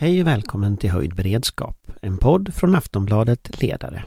Hej 0.00 0.20
och 0.20 0.26
välkommen 0.26 0.76
till 0.76 0.90
Höjd 0.90 1.14
beredskap, 1.14 1.90
en 2.02 2.18
podd 2.18 2.54
från 2.54 2.74
Aftonbladet 2.74 3.62
Ledare. 3.62 4.04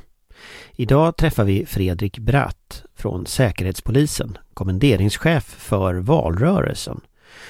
Idag 0.76 1.18
träffar 1.18 1.44
vi 1.44 1.66
Fredrik 1.66 2.20
Bratt 2.20 2.84
från 2.96 3.26
Säkerhetspolisen, 3.26 4.38
kommenderingschef 4.54 5.44
för 5.44 5.96
valrörelsen 5.96 7.02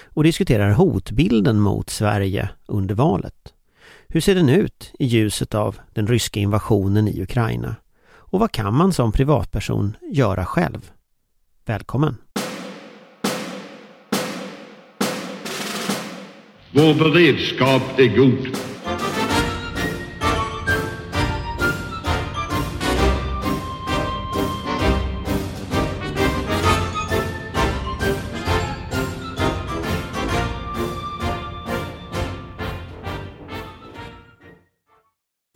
och 0.06 0.24
diskuterar 0.24 0.72
hotbilden 0.72 1.60
mot 1.60 1.90
Sverige 1.90 2.50
under 2.66 2.96
valet. 2.96 3.54
Hur 4.08 4.22
ser 4.22 4.36
den 4.36 4.50
ut 4.50 4.92
i 5.00 5.06
ljuset 5.06 5.56
av 5.56 5.80
den 5.94 6.08
ryska 6.08 6.40
invasionen 6.40 7.08
i 7.08 7.22
Ukraina? 7.22 7.76
Och 8.06 8.40
vad 8.40 8.52
kan 8.52 8.74
man 8.78 8.94
som 8.94 9.12
privatperson 9.12 9.98
göra 10.12 10.46
själv? 10.46 10.92
Välkommen! 11.66 12.18
Vår 16.76 16.94
beredskap 16.94 18.00
är 18.00 18.18
god. 18.18 18.58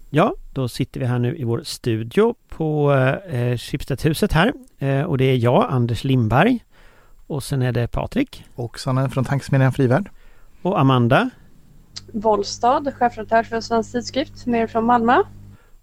Ja, 0.09 0.35
då 0.53 0.67
sitter 0.67 0.99
vi 0.99 1.05
här 1.05 1.19
nu 1.19 1.37
i 1.37 1.43
vår 1.43 1.61
studio 1.63 2.35
på 2.49 2.93
eh, 3.29 3.57
Schibstedhuset 3.57 4.33
här 4.33 4.53
eh, 4.79 5.01
och 5.01 5.17
det 5.17 5.25
är 5.25 5.35
jag, 5.35 5.67
Anders 5.69 6.03
Lindberg 6.03 6.59
och 7.27 7.43
sen 7.43 7.61
är 7.61 7.71
det 7.71 7.87
Patrik 7.87 8.43
Och 8.55 8.79
Sanna 8.79 9.09
från 9.09 9.25
Tankesmedjan 9.25 9.73
Frivärd. 9.73 10.09
Och 10.67 10.79
Amanda 10.79 11.29
Wollstad, 12.13 12.93
chefredaktör 12.93 13.43
för 13.43 13.61
Svensk 13.61 13.91
Tidskrift, 13.91 14.45
nere 14.45 14.67
från 14.67 14.85
Malmö. 14.85 15.23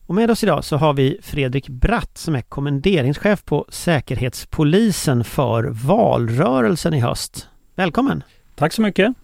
och 0.06 0.14
med 0.14 0.30
oss 0.30 0.44
idag 0.44 0.64
så 0.64 0.76
har 0.76 0.94
vi 0.94 1.18
Fredrik 1.22 1.68
Bratt 1.68 2.18
som 2.18 2.34
är 2.34 2.40
kommenderingschef 2.40 3.44
på 3.44 3.66
Säkerhetspolisen 3.68 5.24
för 5.24 5.64
valrörelsen 5.64 6.94
i 6.94 7.00
höst. 7.00 7.48
Välkommen! 7.74 8.22
Tack 8.54 8.72
så 8.72 8.82
mycket. 8.82 9.14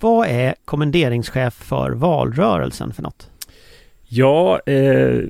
Vad 0.00 0.26
är 0.26 0.54
kommenderingschef 0.64 1.54
för 1.54 1.90
valrörelsen 1.90 2.92
för 2.92 3.02
något? 3.02 3.30
Ja, 4.08 4.60
eh, 4.60 5.20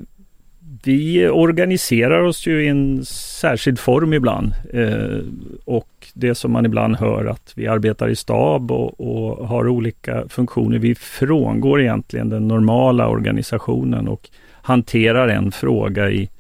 vi 0.87 1.29
organiserar 1.29 2.21
oss 2.21 2.47
ju 2.47 2.65
i 2.65 2.69
en 2.69 3.05
särskild 3.05 3.79
form 3.79 4.13
ibland. 4.13 4.53
Eh, 4.73 5.19
och 5.65 5.89
det 6.15 6.35
som 6.35 6.53
man 6.53 6.67
ibland 6.67 6.97
hör 6.97 7.25
att 7.25 7.53
vi 7.57 7.67
arbetar 7.67 8.09
i 8.09 8.17
stab 8.17 8.71
och, 8.71 9.01
och 9.01 9.49
har 9.49 9.69
olika 9.69 10.29
funktioner. 10.29 10.79
Vi 10.79 10.95
frångår 10.95 11.81
egentligen 11.81 12.29
den 12.29 12.49
normala 12.49 13.09
organisationen 13.09 14.09
och 14.09 14.29
hanterar 14.63 15.29
en 15.29 15.53
fråga 15.53 16.11
i, 16.11 16.31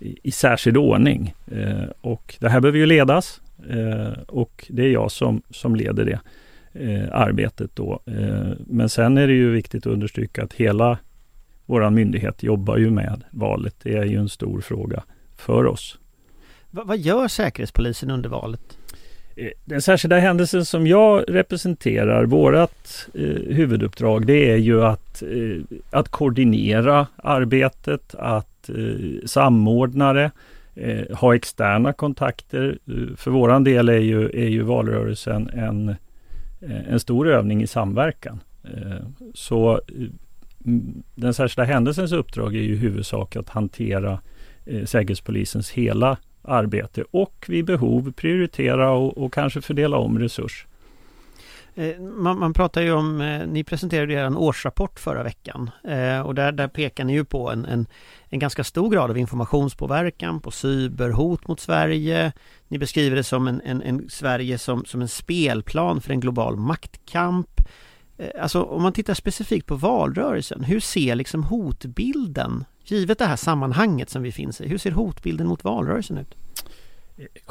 i, 0.00 0.18
i 0.22 0.30
särskild 0.30 0.76
ordning. 0.76 1.34
Eh, 1.52 1.88
och 2.00 2.34
det 2.40 2.48
här 2.48 2.60
behöver 2.60 2.78
ju 2.78 2.86
ledas 2.86 3.40
eh, 3.70 4.22
och 4.28 4.66
det 4.68 4.82
är 4.82 4.90
jag 4.90 5.10
som, 5.10 5.42
som 5.50 5.76
leder 5.76 6.04
det 6.04 6.20
eh, 6.74 7.08
arbetet 7.12 7.70
då. 7.74 8.00
Eh, 8.06 8.52
men 8.66 8.88
sen 8.88 9.18
är 9.18 9.26
det 9.26 9.34
ju 9.34 9.50
viktigt 9.50 9.86
att 9.86 9.92
understryka 9.92 10.42
att 10.44 10.52
hela 10.52 10.98
vår 11.66 11.90
myndighet 11.90 12.42
jobbar 12.42 12.76
ju 12.76 12.90
med 12.90 13.24
valet. 13.30 13.74
Det 13.82 13.96
är 13.96 14.04
ju 14.04 14.16
en 14.18 14.28
stor 14.28 14.60
fråga 14.60 15.02
för 15.36 15.66
oss. 15.66 15.98
Va- 16.70 16.84
vad 16.86 16.98
gör 16.98 17.28
Säkerhetspolisen 17.28 18.10
under 18.10 18.28
valet? 18.28 18.78
Eh, 19.36 19.48
Den 19.64 19.82
särskilda 19.82 20.18
händelsen 20.18 20.64
som 20.64 20.86
jag 20.86 21.24
representerar, 21.28 22.24
vårat 22.26 23.08
eh, 23.14 23.22
huvuduppdrag, 23.54 24.26
det 24.26 24.50
är 24.50 24.56
ju 24.56 24.82
att, 24.84 25.22
eh, 25.22 25.76
att 25.90 26.08
koordinera 26.08 27.06
arbetet, 27.16 28.14
att 28.14 28.68
eh, 28.68 29.26
samordna 29.26 30.12
det, 30.12 30.30
eh, 30.74 31.16
ha 31.16 31.34
externa 31.34 31.92
kontakter. 31.92 32.78
Eh, 32.86 33.16
För 33.16 33.30
våran 33.30 33.64
del 33.64 33.88
är 33.88 33.98
ju, 33.98 34.24
är 34.24 34.48
ju 34.48 34.62
valrörelsen 34.62 35.48
en, 35.50 35.88
eh, 36.60 36.88
en 36.92 37.00
stor 37.00 37.28
övning 37.28 37.62
i 37.62 37.66
samverkan. 37.66 38.40
Så 39.34 39.80
den 41.14 41.34
särskilda 41.34 41.72
händelsens 41.72 42.12
uppdrag 42.12 42.56
är 42.56 42.60
ju 42.60 42.72
i 42.72 42.76
huvudsak 42.76 43.36
att 43.36 43.48
hantera 43.48 44.20
eh, 44.66 44.84
Säkerhetspolisens 44.84 45.70
hela 45.70 46.16
arbete 46.42 47.04
och 47.10 47.44
vid 47.48 47.64
behov 47.64 48.12
prioritera 48.12 48.90
och, 48.90 49.18
och 49.18 49.32
kanske 49.32 49.60
fördela 49.60 49.96
om 49.96 50.18
resurs. 50.18 50.66
Eh, 51.76 52.00
man, 52.00 52.38
man 52.38 52.52
pratar 52.52 52.82
ju 52.82 52.92
om, 52.92 53.20
eh, 53.20 53.46
ni 53.46 53.64
presenterade 53.64 54.12
ju 54.12 54.18
er 54.18 54.36
årsrapport 54.36 55.00
förra 55.00 55.22
veckan 55.22 55.70
eh, 55.84 56.20
och 56.20 56.34
där, 56.34 56.52
där 56.52 56.68
pekar 56.68 57.04
ni 57.04 57.12
ju 57.12 57.24
på 57.24 57.50
en, 57.50 57.64
en, 57.64 57.86
en 58.28 58.38
ganska 58.38 58.64
stor 58.64 58.90
grad 58.90 59.10
av 59.10 59.18
informationspåverkan 59.18 60.40
på 60.40 60.50
cyberhot 60.50 61.48
mot 61.48 61.60
Sverige. 61.60 62.32
Ni 62.68 62.78
beskriver 62.78 63.16
det 63.16 63.24
som 63.24 63.48
en, 63.48 63.60
en, 63.64 63.82
en 63.82 64.08
Sverige 64.08 64.58
som, 64.58 64.84
som 64.84 65.02
en 65.02 65.08
spelplan 65.08 66.00
för 66.00 66.12
en 66.12 66.20
global 66.20 66.56
maktkamp. 66.56 67.60
Eh, 68.18 68.42
alltså 68.42 68.62
om 68.62 68.82
man 68.82 68.92
tittar 68.92 69.14
specifikt 69.14 69.66
på 69.66 69.74
valrörelsen, 69.76 70.64
hur 70.64 70.80
ser 70.80 71.14
liksom 71.14 71.42
hotbilden, 71.42 72.64
givet 72.84 73.18
det 73.18 73.24
här 73.24 73.36
sammanhanget 73.36 74.10
som 74.10 74.22
vi 74.22 74.32
finns 74.32 74.60
i, 74.60 74.68
hur 74.68 74.78
ser 74.78 74.90
hotbilden 74.90 75.46
mot 75.46 75.64
valrörelsen 75.64 76.18
ut? 76.18 76.34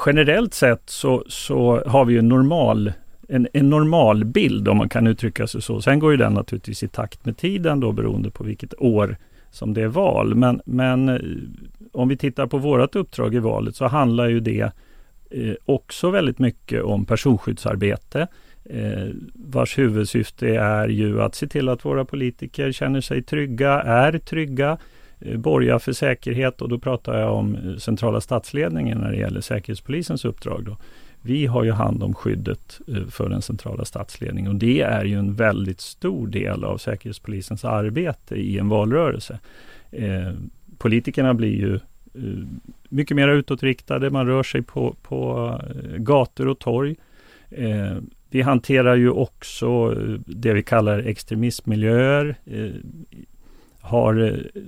Generellt 0.06 0.54
sett 0.54 0.90
så, 0.90 1.24
så 1.28 1.84
har 1.88 2.06
vi 2.06 2.14
ju 2.14 2.20
en 2.20 2.28
normal 2.28 2.94
en, 3.28 3.48
en 3.54 3.70
normal 3.70 4.26
bild 4.26 4.68
om 4.68 4.78
man 4.78 4.90
kan 4.90 5.08
uttrycka 5.08 5.48
sig 5.48 5.62
så. 5.62 5.82
Sen 5.82 6.00
går 6.00 6.12
ju 6.12 6.18
den 6.18 6.34
naturligtvis 6.34 6.84
i 6.84 6.88
takt 6.88 7.26
med 7.26 7.38
tiden 7.38 7.80
då 7.80 7.92
beroende 7.92 8.30
på 8.32 8.44
vilket 8.44 8.74
år 8.82 9.18
som 9.52 9.74
det 9.74 9.82
är 9.82 9.88
val. 9.88 10.36
Men, 10.36 10.62
men 10.66 11.10
eh, 11.10 11.20
om 11.92 12.08
vi 12.08 12.18
tittar 12.18 12.48
på 12.48 12.58
vårt 12.58 12.96
uppdrag 12.96 13.36
i 13.36 13.40
valet 13.40 13.76
så 13.76 13.88
handlar 13.88 14.28
ju 14.28 14.40
det 14.40 14.72
eh, 15.30 15.54
också 15.66 16.10
väldigt 16.10 16.40
mycket 16.40 16.84
om 16.84 17.06
personskyddsarbete. 17.06 18.28
Eh, 18.66 19.08
vars 19.34 19.78
huvudsyfte 19.78 20.48
är 20.48 20.88
ju 20.88 21.22
att 21.22 21.36
se 21.36 21.48
till 21.48 21.70
att 21.70 21.86
våra 21.86 22.06
politiker 22.06 22.72
känner 22.72 23.02
sig 23.02 23.24
trygga, 23.24 23.82
är 23.82 24.18
trygga, 24.18 24.78
eh, 25.20 25.38
borgar 25.38 25.80
för 25.80 25.94
säkerhet 25.94 26.62
och 26.62 26.70
då 26.70 26.80
pratar 26.80 27.20
jag 27.20 27.34
om 27.34 27.56
eh, 27.56 27.78
centrala 27.78 28.22
statsledningen 28.22 28.98
när 28.98 29.12
det 29.12 29.18
gäller 29.18 29.42
Säkerhetspolisens 29.42 30.26
uppdrag. 30.26 30.66
Då. 30.66 30.78
Vi 31.22 31.46
har 31.46 31.64
ju 31.64 31.72
hand 31.72 32.04
om 32.04 32.14
skyddet 32.14 32.80
för 33.10 33.30
den 33.30 33.42
centrala 33.42 33.86
statsledningen 33.86 34.52
och 34.52 34.58
det 34.58 34.82
är 34.82 35.06
ju 35.06 35.20
en 35.20 35.34
väldigt 35.34 35.82
stor 35.82 36.28
del 36.28 36.64
av 36.64 36.78
Säkerhetspolisens 36.78 37.66
arbete 37.66 38.36
i 38.36 38.60
en 38.60 38.70
valrörelse. 38.70 39.40
Politikerna 40.78 41.34
blir 41.34 41.56
ju 41.56 41.80
mycket 42.90 43.18
mer 43.18 43.28
utåtriktade, 43.28 44.10
man 44.10 44.28
rör 44.28 44.44
sig 44.44 44.62
på, 44.62 44.96
på 45.02 45.52
gator 45.98 46.48
och 46.48 46.60
torg. 46.60 46.96
Vi 48.34 48.42
hanterar 48.42 48.96
ju 48.96 49.10
också 49.10 49.96
eh, 49.98 50.20
det 50.26 50.54
vi 50.54 50.64
kallar 50.64 51.00
extremismmiljöer, 51.00 52.36
eh, 52.46 52.72
har 53.80 54.22
eh, 54.24 54.62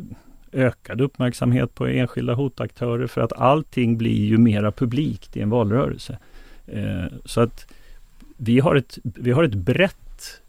ökad 0.52 1.02
uppmärksamhet 1.02 1.76
på 1.76 1.88
enskilda 1.88 2.34
hotaktörer 2.34 3.08
för 3.08 3.22
att 3.22 3.34
allting 3.34 3.98
blir 3.98 4.26
ju 4.26 4.38
mera 4.38 4.72
publikt 4.72 5.38
i 5.38 5.42
en 5.42 5.50
valrörelse. 5.50 6.18
Eh, 6.68 7.06
så 7.26 7.42
att 7.42 7.68
vi 8.38 8.59
har 8.59 8.76
ett, 8.76 8.98
vi 9.03 9.31
har 9.31 9.44
ett 9.44 9.56
brett 9.56 10.42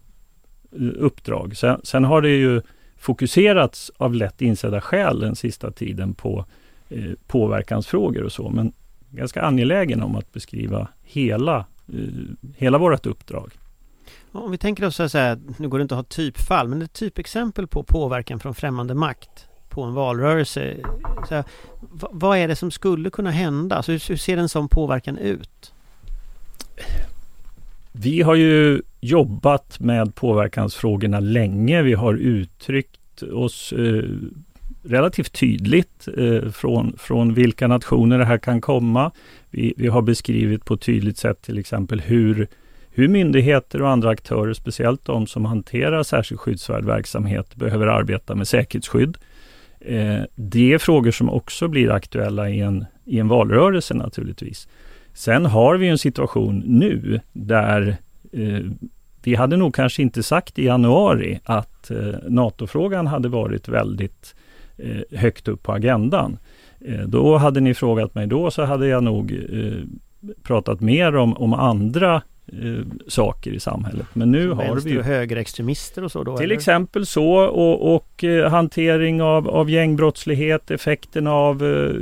eh, 0.71 0.87
uppdrag. 0.97 1.57
Sen, 1.57 1.81
sen 1.83 2.03
har 2.03 2.21
det 2.21 2.35
ju 2.35 2.61
fokuserats 2.97 3.91
av 3.97 4.13
lätt 4.13 4.41
insedda 4.41 4.81
skäl 4.81 5.19
den 5.19 5.35
sista 5.35 5.71
tiden 5.71 6.13
på 6.13 6.45
eh, 6.89 7.11
påverkansfrågor 7.27 8.23
och 8.23 8.31
så. 8.31 8.49
Men 8.49 8.73
ganska 9.09 9.41
angelägen 9.41 10.03
om 10.03 10.15
att 10.15 10.33
beskriva 10.33 10.87
hela, 11.03 11.65
hela 12.55 12.77
vårt 12.77 13.05
uppdrag. 13.05 13.51
Om 14.31 14.51
vi 14.51 14.57
tänker 14.57 14.85
oss 14.85 14.95
så 14.95 15.17
här, 15.17 15.39
nu 15.57 15.69
går 15.69 15.77
det 15.77 15.81
inte 15.81 15.95
att 15.95 15.99
ha 15.99 16.03
typfall, 16.03 16.67
men 16.67 16.81
ett 16.81 16.93
typexempel 16.93 17.67
på 17.67 17.83
påverkan 17.83 18.39
från 18.39 18.55
främmande 18.55 18.93
makt 18.93 19.47
på 19.69 19.83
en 19.83 19.93
valrörelse. 19.93 20.77
Så 21.29 21.35
här, 21.35 21.43
vad, 22.11 22.37
är 22.37 22.47
det 22.47 22.55
som 22.55 22.71
skulle 22.71 23.09
kunna 23.09 23.31
hända? 23.31 23.75
Alltså, 23.75 23.91
hur, 23.91 24.03
hur 24.09 24.17
ser 24.17 24.37
en 24.37 24.49
sån 24.49 24.69
påverkan 24.69 25.17
ut? 25.17 25.73
Vi 27.91 28.21
har 28.21 28.35
ju 28.35 28.81
jobbat 28.99 29.79
med 29.79 30.15
påverkansfrågorna 30.15 31.19
länge. 31.19 31.81
Vi 31.81 31.93
har 31.93 32.13
uttryckt 32.13 33.23
oss 33.23 33.73
eh, 33.73 34.03
relativt 34.87 35.33
tydligt 35.33 36.07
eh, 36.17 36.49
från, 36.49 36.95
från 36.97 37.33
vilka 37.33 37.67
nationer 37.67 38.17
det 38.17 38.25
här 38.25 38.37
kan 38.37 38.61
komma. 38.61 39.11
Vi, 39.49 39.73
vi 39.77 39.87
har 39.87 40.01
beskrivit 40.01 40.65
på 40.65 40.73
ett 40.73 40.81
tydligt 40.81 41.17
sätt 41.17 41.41
till 41.41 41.57
exempel 41.57 42.01
hur, 42.01 42.47
hur 42.89 43.07
myndigheter 43.07 43.81
och 43.81 43.89
andra 43.89 44.09
aktörer, 44.09 44.53
speciellt 44.53 45.05
de 45.05 45.27
som 45.27 45.45
hanterar 45.45 46.03
särskilt 46.03 46.41
skyddsvärd 46.41 46.85
verksamhet, 46.85 47.55
behöver 47.55 47.87
arbeta 47.87 48.35
med 48.35 48.47
säkerhetsskydd. 48.47 49.17
Eh, 49.79 50.21
det 50.35 50.73
är 50.73 50.77
frågor 50.77 51.11
som 51.11 51.29
också 51.29 51.67
blir 51.67 51.91
aktuella 51.91 52.49
i 52.49 52.59
en, 52.59 52.85
i 53.05 53.19
en 53.19 53.27
valrörelse 53.27 53.93
naturligtvis. 53.93 54.67
Sen 55.13 55.45
har 55.45 55.75
vi 55.75 55.87
en 55.87 55.97
situation 55.97 56.63
nu 56.65 57.19
där 57.33 57.97
eh, 58.31 58.59
vi 59.23 59.35
hade 59.35 59.57
nog 59.57 59.75
kanske 59.75 60.01
inte 60.01 60.23
sagt 60.23 60.59
i 60.59 60.65
januari 60.65 61.39
att 61.43 61.91
eh, 61.91 61.97
NATO-frågan 62.27 63.07
hade 63.07 63.29
varit 63.29 63.67
väldigt 63.67 64.35
eh, 64.77 65.19
högt 65.19 65.47
upp 65.47 65.63
på 65.63 65.71
agendan. 65.73 66.37
Eh, 66.79 66.99
då 66.99 67.37
hade 67.37 67.59
ni 67.59 67.73
frågat 67.73 68.15
mig 68.15 68.27
då 68.27 68.51
så 68.51 68.63
hade 68.63 68.87
jag 68.87 69.03
nog 69.03 69.31
eh, 69.31 69.71
pratat 70.43 70.81
mer 70.81 71.15
om, 71.15 71.37
om 71.37 71.53
andra 71.53 72.21
eh, 72.47 72.85
saker 73.07 73.51
i 73.51 73.59
samhället. 73.59 74.07
Men 74.13 74.31
nu 74.31 74.49
Som 74.49 74.57
har 74.57 74.75
vi 74.75 74.99
och 74.99 75.03
högerextremister 75.03 76.03
och 76.03 76.11
så 76.11 76.23
då? 76.23 76.37
till 76.37 76.45
eller? 76.45 76.55
exempel 76.55 77.05
så 77.05 77.33
och, 77.35 77.95
och 77.95 78.23
eh, 78.23 78.49
hantering 78.49 79.21
av, 79.21 79.49
av 79.49 79.69
gängbrottslighet, 79.69 80.71
effekten 80.71 81.27
av 81.27 81.65
eh, 81.65 81.95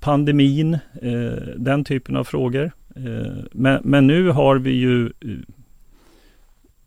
pandemin, 0.00 0.78
den 1.56 1.84
typen 1.84 2.16
av 2.16 2.24
frågor. 2.24 2.72
Men, 3.52 3.80
men 3.84 4.06
nu 4.06 4.28
har 4.28 4.56
vi 4.56 4.70
ju 4.70 5.12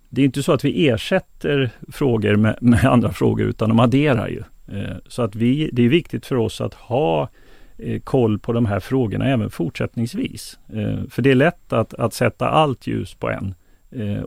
det 0.09 0.21
är 0.21 0.25
inte 0.25 0.43
så 0.43 0.51
att 0.51 0.65
vi 0.65 0.87
ersätter 0.87 1.69
frågor 1.91 2.35
med, 2.35 2.57
med 2.61 2.85
andra 2.85 3.11
frågor 3.11 3.47
utan 3.47 3.69
de 3.69 3.79
adderar 3.79 4.27
ju. 4.27 4.43
Eh, 4.71 4.95
så 5.07 5.21
att 5.21 5.35
vi, 5.35 5.69
det 5.73 5.83
är 5.83 5.89
viktigt 5.89 6.25
för 6.25 6.35
oss 6.35 6.61
att 6.61 6.73
ha 6.73 7.29
eh, 7.77 7.99
koll 7.99 8.39
på 8.39 8.53
de 8.53 8.65
här 8.65 8.79
frågorna 8.79 9.27
även 9.27 9.49
fortsättningsvis. 9.49 10.59
Eh, 10.73 10.99
för 11.09 11.21
det 11.21 11.31
är 11.31 11.35
lätt 11.35 11.73
att, 11.73 11.93
att 11.93 12.13
sätta 12.13 12.49
allt 12.49 12.87
ljus 12.87 13.13
på 13.13 13.29
en. 13.29 13.55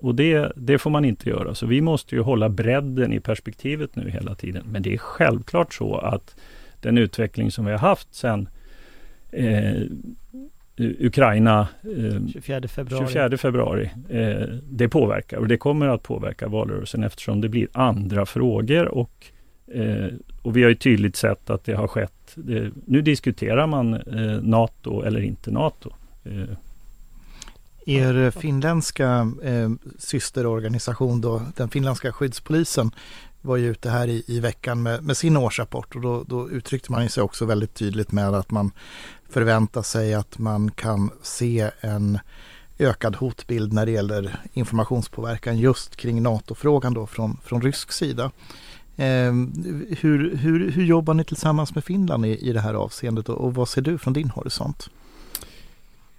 Och 0.01 0.15
det, 0.15 0.53
det 0.57 0.79
får 0.79 0.91
man 0.91 1.05
inte 1.05 1.29
göra. 1.29 1.55
Så 1.55 1.67
vi 1.67 1.81
måste 1.81 2.15
ju 2.15 2.21
hålla 2.21 2.49
bredden 2.49 3.13
i 3.13 3.21
perspektivet 3.21 3.97
nu 3.97 4.11
hela 4.11 4.35
tiden. 4.35 4.65
Men 4.67 4.83
det 4.83 4.95
är 4.95 4.99
självklart 4.99 5.75
så 5.75 5.97
att 5.97 6.37
den 6.81 6.99
utveckling 6.99 7.51
som 7.51 7.65
vi 7.65 7.71
har 7.71 7.79
haft 7.79 8.15
sedan 8.15 8.49
eh, 9.33 9.83
Ukraina 10.77 11.69
eh, 11.83 12.27
24 12.33 12.69
februari. 12.69 13.07
24 13.07 13.39
februari. 13.39 13.91
Eh, 14.09 14.49
det 14.71 14.89
påverkar 14.89 15.37
och 15.37 15.49
det 15.49 15.57
kommer 15.57 15.89
att 15.89 16.03
påverka 16.03 16.49
valrörelsen 16.49 17.05
eftersom 17.05 17.41
det 17.41 17.49
blir 17.49 17.69
andra 17.73 18.27
frågor 18.27 18.89
och, 18.89 19.32
eh, 19.75 20.09
och 20.43 20.57
vi 20.57 20.63
har 20.63 20.69
ju 20.69 20.75
tydligt 20.75 21.17
sett 21.17 21.51
att 21.51 21.65
det 21.65 21.75
har 21.75 21.89
skett. 21.89 22.33
Det, 22.35 22.71
nu 22.87 23.03
diskuterar 23.03 23.67
man 23.67 23.95
eh, 23.95 24.43
NATO 24.43 25.03
eller 25.03 25.21
inte 25.21 25.51
NATO. 25.51 25.91
Eh, 26.25 26.57
Er 27.87 28.19
eh, 28.19 28.31
finländska 28.31 29.33
eh, 29.43 29.71
systerorganisation 29.99 31.21
då, 31.21 31.43
den 31.57 31.69
finländska 31.69 32.13
skyddspolisen, 32.13 32.91
var 33.41 33.57
ju 33.57 33.71
ute 33.71 33.91
här 33.91 34.09
i, 34.09 34.25
i 34.27 34.41
veckan 34.41 34.83
med, 34.83 35.05
med 35.05 35.17
sin 35.17 35.37
årsrapport 35.37 35.95
och 35.95 36.01
då, 36.01 36.23
då 36.23 36.51
uttryckte 36.51 36.93
man 36.93 37.09
sig 37.09 37.23
också 37.23 37.45
väldigt 37.45 37.75
tydligt 37.75 38.13
med 38.13 38.35
att 38.35 38.51
man 38.51 38.71
förväntar 39.29 39.83
sig 39.83 40.15
att 40.15 40.39
man 40.39 40.71
kan 40.71 41.11
se 41.23 41.71
en 41.81 42.19
ökad 42.79 43.17
hotbild 43.17 43.73
när 43.73 43.87
det 43.87 43.93
gäller 43.93 44.37
informationspåverkan 44.53 45.59
just 45.59 45.97
kring 45.97 46.23
NATO-frågan 46.23 46.95
då 46.95 47.07
från, 47.07 47.39
från 47.45 47.63
rysk 47.63 47.93
sida. 47.93 48.31
Eh, 48.97 49.33
hur, 50.01 50.37
hur, 50.37 50.71
hur 50.71 50.85
jobbar 50.85 51.15
ni 51.15 51.25
tillsammans 51.25 51.75
med 51.75 51.85
Finland 51.85 52.27
i, 52.27 52.49
i 52.49 52.53
det 52.53 52.61
här 52.61 52.75
avseendet 52.75 53.29
och, 53.29 53.45
och 53.45 53.55
vad 53.55 53.69
ser 53.69 53.83
du 53.83 53.99
från 53.99 54.13
din 54.13 54.31
horisont? 54.31 54.91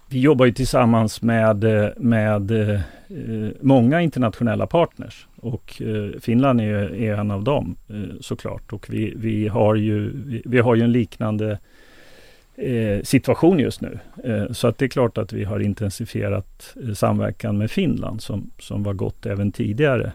Vi 0.08 0.20
jobbar 0.20 0.46
ju 0.46 0.52
tillsammans 0.52 1.22
med, 1.22 1.64
eh, 1.64 1.88
med 1.96 2.50
eh, 2.50 2.80
eh, 3.08 3.50
många 3.60 4.00
internationella 4.00 4.66
partners 4.66 5.26
och 5.36 5.82
eh, 5.82 6.20
Finland 6.20 6.60
är, 6.60 6.94
är 6.94 7.16
en 7.16 7.30
av 7.30 7.44
dem 7.44 7.76
eh, 7.88 8.16
såklart. 8.20 8.72
Och 8.72 8.86
vi, 8.90 9.14
vi, 9.16 9.48
har 9.48 9.74
ju, 9.74 10.10
vi, 10.26 10.42
vi 10.44 10.58
har 10.58 10.74
ju 10.74 10.82
en 10.82 10.92
liknande 10.92 11.58
eh, 12.56 13.02
situation 13.02 13.58
just 13.58 13.80
nu. 13.80 13.98
Eh, 14.24 14.52
så 14.52 14.68
att 14.68 14.78
det 14.78 14.84
är 14.84 14.88
klart 14.88 15.18
att 15.18 15.32
vi 15.32 15.44
har 15.44 15.60
intensifierat 15.60 16.74
eh, 16.82 16.94
samverkan 16.94 17.58
med 17.58 17.70
Finland 17.70 18.22
som, 18.22 18.50
som 18.58 18.82
var 18.82 18.92
gott 18.92 19.26
även 19.26 19.52
tidigare. 19.52 20.12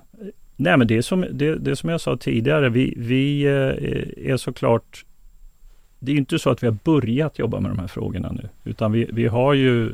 Nej 0.62 0.78
men 0.78 0.88
det 0.88 0.98
är 0.98 1.02
som, 1.02 1.26
det, 1.32 1.56
det 1.56 1.72
är 1.72 1.76
som 1.76 1.90
jag 1.90 2.02
sa 2.02 2.18
tidigare, 2.18 2.70
vi, 2.70 2.94
vi 2.98 3.44
eh, 3.44 4.32
är 4.32 4.38
såklart 4.38 5.06
det 6.00 6.12
är 6.12 6.16
inte 6.16 6.40
så 6.40 6.50
att 6.50 6.64
vi 6.64 6.68
har 6.68 6.78
börjat 6.84 7.40
jobba 7.40 7.60
med 7.60 7.72
de 7.72 7.80
här 7.80 7.88
frågorna 7.88 8.32
nu, 8.32 8.50
utan 8.64 8.92
vi, 8.92 9.10
vi 9.14 9.28
har 9.28 9.54
ju 9.54 9.90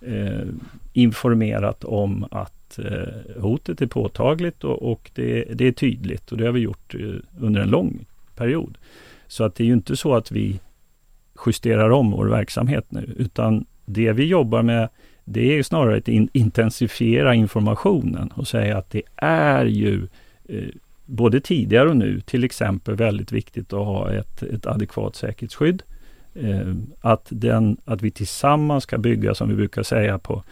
eh, 0.00 0.46
informerat 0.92 1.84
om 1.84 2.26
att 2.30 2.78
eh, 2.78 3.42
hotet 3.42 3.82
är 3.82 3.86
påtagligt 3.86 4.64
och, 4.64 4.92
och 4.92 5.10
det, 5.14 5.44
det, 5.54 5.66
är 5.66 5.72
tydligt 5.72 6.32
och 6.32 6.38
det 6.38 6.44
har 6.44 6.52
vi 6.52 6.60
gjort 6.60 6.94
eh, 6.94 7.14
under 7.40 7.60
en 7.60 7.70
lång 7.70 8.06
period. 8.36 8.78
Så 9.26 9.44
att 9.44 9.54
det 9.54 9.64
är 9.64 9.66
ju 9.66 9.72
inte 9.72 9.96
så 9.96 10.14
att 10.14 10.30
vi 10.30 10.60
justerar 11.46 11.90
om 11.90 12.10
vår 12.10 12.26
verksamhet 12.26 12.84
nu, 12.88 13.14
utan 13.16 13.66
det 13.84 14.12
vi 14.12 14.24
jobbar 14.24 14.62
med 14.62 14.88
det 15.24 15.58
är 15.58 15.62
snarare 15.62 15.96
att 15.96 16.08
in, 16.08 16.28
intensifiera 16.32 17.34
informationen 17.34 18.32
och 18.34 18.48
säga 18.48 18.78
att 18.78 18.90
det 18.90 19.02
är 19.16 19.64
ju 19.64 20.06
eh, 20.48 20.68
både 21.06 21.40
tidigare 21.40 21.88
och 21.88 21.96
nu 21.96 22.20
till 22.20 22.44
exempel 22.44 22.94
väldigt 22.94 23.32
viktigt 23.32 23.72
att 23.72 23.86
ha 23.86 24.12
ett, 24.12 24.42
ett 24.42 24.66
adekvat 24.66 25.16
säkerhetsskydd. 25.16 25.82
Eh, 26.34 26.74
att, 27.00 27.26
den, 27.28 27.76
att 27.84 28.02
vi 28.02 28.10
tillsammans 28.10 28.84
ska 28.84 28.98
bygga, 28.98 29.34
som 29.34 29.48
vi 29.48 29.54
brukar 29.54 29.82
säga 29.82 30.18
på 30.18 30.42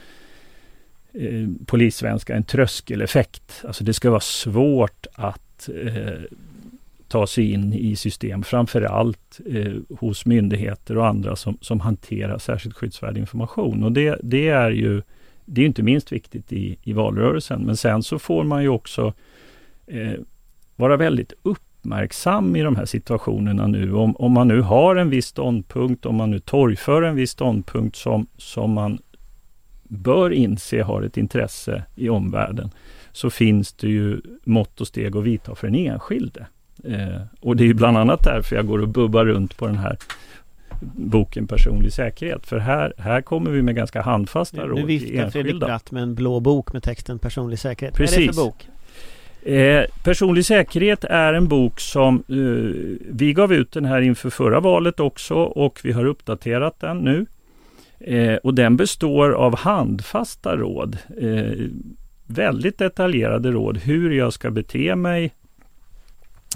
eh, 1.12 1.48
polissvenska, 1.66 2.34
en 2.34 2.44
tröskeleffekt. 2.44 3.64
Alltså 3.66 3.84
det 3.84 3.94
ska 3.94 4.10
vara 4.10 4.20
svårt 4.20 5.06
att 5.14 5.68
eh, 5.84 6.22
ta 7.12 7.26
sig 7.26 7.52
in 7.52 7.72
i 7.72 7.96
system, 7.96 8.42
framförallt 8.42 9.40
eh, 9.46 9.72
hos 9.98 10.26
myndigheter 10.26 10.98
och 10.98 11.06
andra 11.06 11.36
som, 11.36 11.58
som 11.60 11.80
hanterar 11.80 12.38
särskilt 12.38 12.76
skyddsvärd 12.76 13.18
information. 13.18 13.84
Och 13.84 13.92
det, 13.92 14.20
det 14.22 14.48
är 14.48 14.70
ju 14.70 15.02
det 15.44 15.62
är 15.62 15.66
inte 15.66 15.82
minst 15.82 16.12
viktigt 16.12 16.52
i, 16.52 16.78
i 16.82 16.92
valrörelsen. 16.92 17.62
Men 17.62 17.76
sen 17.76 18.02
så 18.02 18.18
får 18.18 18.44
man 18.44 18.62
ju 18.62 18.68
också 18.68 19.12
eh, 19.86 20.12
vara 20.76 20.96
väldigt 20.96 21.32
uppmärksam 21.42 22.56
i 22.56 22.62
de 22.62 22.76
här 22.76 22.84
situationerna 22.84 23.66
nu. 23.66 23.94
Om, 23.94 24.16
om 24.16 24.32
man 24.32 24.48
nu 24.48 24.60
har 24.60 24.96
en 24.96 25.10
viss 25.10 25.26
ståndpunkt, 25.26 26.06
om 26.06 26.16
man 26.16 26.30
nu 26.30 26.38
torgför 26.38 27.02
en 27.02 27.16
viss 27.16 27.30
ståndpunkt 27.30 27.96
som, 27.96 28.26
som 28.36 28.72
man 28.72 28.98
bör 29.82 30.30
inse 30.30 30.82
har 30.82 31.02
ett 31.02 31.16
intresse 31.16 31.84
i 31.96 32.08
omvärlden, 32.08 32.70
så 33.12 33.30
finns 33.30 33.72
det 33.72 33.88
ju 33.88 34.20
mått 34.44 34.80
och 34.80 34.86
steg 34.86 35.16
att 35.16 35.24
vidta 35.24 35.54
för 35.54 35.66
den 35.66 35.76
enskilde. 35.76 36.46
Eh, 36.84 37.20
och 37.40 37.56
det 37.56 37.68
är 37.68 37.74
bland 37.74 37.98
annat 37.98 38.24
därför 38.24 38.56
jag 38.56 38.66
går 38.66 38.78
och 38.78 38.88
bubbar 38.88 39.24
runt 39.24 39.56
på 39.56 39.66
den 39.66 39.76
här 39.76 39.96
boken 40.94 41.46
Personlig 41.46 41.92
säkerhet. 41.92 42.46
För 42.46 42.58
här, 42.58 42.92
här 42.98 43.22
kommer 43.22 43.50
vi 43.50 43.62
med 43.62 43.74
ganska 43.74 44.02
handfasta 44.02 44.66
råd 44.66 44.78
Nu 44.78 44.86
viftar 44.86 45.30
Fredrik. 45.30 45.60
Bratt 45.60 45.90
med 45.90 46.02
en 46.02 46.14
blå 46.14 46.40
bok 46.40 46.72
med 46.72 46.82
texten 46.82 47.18
Personlig 47.18 47.58
säkerhet. 47.58 47.94
Precis. 47.94 48.16
Vad 48.16 48.22
är 48.22 48.26
det 48.26 48.32
för 48.32 48.42
bok? 48.42 48.68
Eh, 49.44 49.84
personlig 50.04 50.44
säkerhet 50.44 51.04
är 51.04 51.34
en 51.34 51.48
bok 51.48 51.80
som 51.80 52.16
eh, 52.16 52.98
vi 53.10 53.32
gav 53.32 53.52
ut 53.52 53.72
den 53.72 53.84
här 53.84 54.00
inför 54.00 54.30
förra 54.30 54.60
valet 54.60 55.00
också 55.00 55.34
och 55.34 55.80
vi 55.84 55.92
har 55.92 56.04
uppdaterat 56.04 56.80
den 56.80 56.98
nu. 56.98 57.26
Eh, 58.00 58.34
och 58.34 58.54
den 58.54 58.76
består 58.76 59.30
av 59.32 59.56
handfasta 59.56 60.56
råd. 60.56 60.98
Eh, 61.20 61.66
väldigt 62.26 62.78
detaljerade 62.78 63.50
råd 63.50 63.78
hur 63.78 64.10
jag 64.10 64.32
ska 64.32 64.50
bete 64.50 64.96
mig 64.96 65.32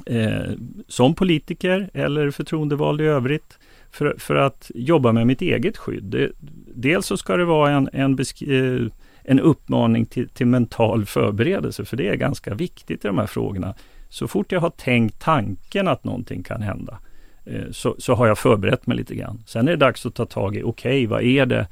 eh, 0.06 0.52
som 0.88 1.14
politiker 1.14 1.90
eller 1.94 2.30
förtroendevald 2.30 3.00
i 3.00 3.04
övrigt 3.04 3.58
för, 3.90 4.14
för 4.18 4.34
att 4.34 4.70
jobba 4.74 5.12
med 5.12 5.26
mitt 5.26 5.42
eget 5.42 5.76
skydd. 5.76 6.04
Det, 6.04 6.30
dels 6.74 7.06
så 7.06 7.16
ska 7.16 7.36
det 7.36 7.44
vara 7.44 7.70
en, 7.70 7.88
en, 7.92 8.18
besk- 8.18 8.82
eh, 8.82 8.90
en 9.22 9.40
uppmaning 9.40 10.06
till, 10.06 10.28
till 10.28 10.46
mental 10.46 11.04
förberedelse, 11.04 11.84
för 11.84 11.96
det 11.96 12.08
är 12.08 12.14
ganska 12.14 12.54
viktigt 12.54 13.04
i 13.04 13.08
de 13.08 13.18
här 13.18 13.26
frågorna. 13.26 13.74
Så 14.08 14.28
fort 14.28 14.52
jag 14.52 14.60
har 14.60 14.70
tänkt 14.70 15.20
tanken 15.20 15.88
att 15.88 16.04
någonting 16.04 16.42
kan 16.42 16.62
hända, 16.62 16.98
eh, 17.44 17.70
så, 17.70 17.94
så 17.98 18.14
har 18.14 18.26
jag 18.26 18.38
förberett 18.38 18.86
mig 18.86 18.96
lite 18.96 19.14
grann. 19.14 19.42
Sen 19.46 19.68
är 19.68 19.72
det 19.72 19.76
dags 19.76 20.06
att 20.06 20.14
ta 20.14 20.26
tag 20.26 20.56
i, 20.56 20.62
okej, 20.62 20.66
okay, 20.66 21.06
vad 21.06 21.22
är 21.22 21.46
det? 21.46 21.68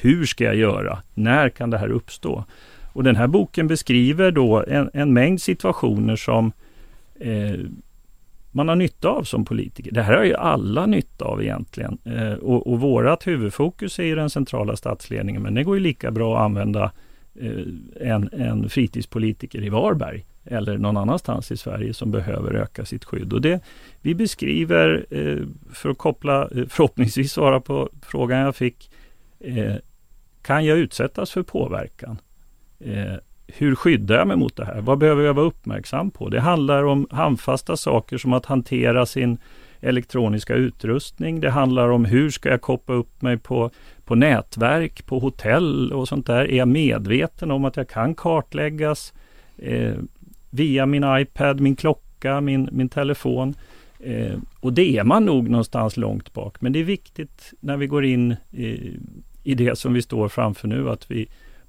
Hur 0.00 0.24
ska 0.24 0.44
jag 0.44 0.56
göra? 0.56 1.02
När 1.14 1.48
kan 1.48 1.70
det 1.70 1.78
här 1.78 1.88
uppstå? 1.88 2.44
Och 2.92 3.04
den 3.04 3.16
här 3.16 3.26
boken 3.26 3.66
beskriver 3.66 4.30
då 4.30 4.64
en, 4.68 4.90
en 4.92 5.12
mängd 5.12 5.42
situationer 5.42 6.16
som 6.16 6.52
eh, 7.20 7.60
man 8.50 8.68
har 8.68 8.76
nytta 8.76 9.08
av 9.08 9.22
som 9.22 9.44
politiker. 9.44 9.92
Det 9.92 10.02
här 10.02 10.16
har 10.16 10.24
ju 10.24 10.34
alla 10.34 10.86
nytta 10.86 11.24
av 11.24 11.42
egentligen. 11.42 11.98
Eh, 12.04 12.32
och, 12.32 12.66
och 12.66 12.80
vårat 12.80 13.26
huvudfokus 13.26 13.98
är 13.98 14.04
ju 14.04 14.14
den 14.14 14.30
centrala 14.30 14.76
statsledningen, 14.76 15.42
men 15.42 15.54
det 15.54 15.64
går 15.64 15.76
ju 15.76 15.82
lika 15.82 16.10
bra 16.10 16.36
att 16.36 16.44
använda 16.44 16.92
eh, 17.34 18.10
en, 18.10 18.28
en 18.32 18.68
fritidspolitiker 18.68 19.64
i 19.64 19.68
Varberg 19.68 20.24
eller 20.44 20.78
någon 20.78 20.96
annanstans 20.96 21.52
i 21.52 21.56
Sverige 21.56 21.94
som 21.94 22.10
behöver 22.10 22.54
öka 22.54 22.84
sitt 22.84 23.04
skydd. 23.04 23.32
Och 23.32 23.40
det 23.40 23.60
vi 24.00 24.14
beskriver, 24.14 25.06
eh, 25.10 25.46
för 25.72 25.90
att 25.90 25.98
koppla, 25.98 26.42
eh, 26.42 26.66
förhoppningsvis 26.68 27.32
svara 27.32 27.60
på 27.60 27.90
frågan 28.02 28.40
jag 28.40 28.56
fick, 28.56 28.90
eh, 29.40 29.74
kan 30.42 30.64
jag 30.64 30.78
utsättas 30.78 31.30
för 31.30 31.42
påverkan? 31.42 32.18
Eh, 32.80 33.14
hur 33.48 33.74
skyddar 33.74 34.18
jag 34.18 34.28
mig 34.28 34.36
mot 34.36 34.56
det 34.56 34.64
här? 34.64 34.80
Vad 34.80 34.98
behöver 34.98 35.22
jag 35.22 35.34
vara 35.34 35.46
uppmärksam 35.46 36.10
på? 36.10 36.28
Det 36.28 36.40
handlar 36.40 36.84
om 36.84 37.06
handfasta 37.10 37.76
saker 37.76 38.18
som 38.18 38.32
att 38.32 38.46
hantera 38.46 39.06
sin 39.06 39.38
elektroniska 39.80 40.54
utrustning. 40.54 41.40
Det 41.40 41.50
handlar 41.50 41.88
om 41.88 42.04
hur 42.04 42.30
ska 42.30 42.48
jag 42.48 42.60
koppla 42.60 42.94
upp 42.94 43.22
mig 43.22 43.38
på, 43.38 43.70
på 44.04 44.14
nätverk, 44.14 45.06
på 45.06 45.18
hotell 45.18 45.92
och 45.92 46.08
sånt 46.08 46.26
där? 46.26 46.50
Är 46.50 46.56
jag 46.56 46.68
medveten 46.68 47.50
om 47.50 47.64
att 47.64 47.76
jag 47.76 47.88
kan 47.88 48.14
kartläggas 48.14 49.12
eh, 49.56 49.94
via 50.50 50.86
min 50.86 51.04
iPad, 51.20 51.60
min 51.60 51.76
klocka, 51.76 52.40
min, 52.40 52.68
min 52.72 52.88
telefon? 52.88 53.54
Eh, 54.00 54.38
och 54.60 54.72
det 54.72 54.96
är 54.96 55.04
man 55.04 55.24
nog 55.24 55.48
någonstans 55.48 55.96
långt 55.96 56.32
bak. 56.32 56.60
Men 56.60 56.72
det 56.72 56.78
är 56.78 56.84
viktigt 56.84 57.52
när 57.60 57.76
vi 57.76 57.86
går 57.86 58.04
in 58.04 58.36
i, 58.50 58.96
i 59.42 59.54
det 59.54 59.78
som 59.78 59.92
vi 59.92 60.02
står 60.02 60.28
framför 60.28 60.68
nu 60.68 60.90
att 60.90 61.10
vi 61.10 61.28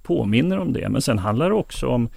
påminner 0.09 0.59
om 0.59 0.73
det. 0.73 0.89
Men 0.89 1.01
sen 1.01 1.19
handlar 1.19 1.49
det 1.49 1.55
också 1.55 1.87
om 1.87 2.09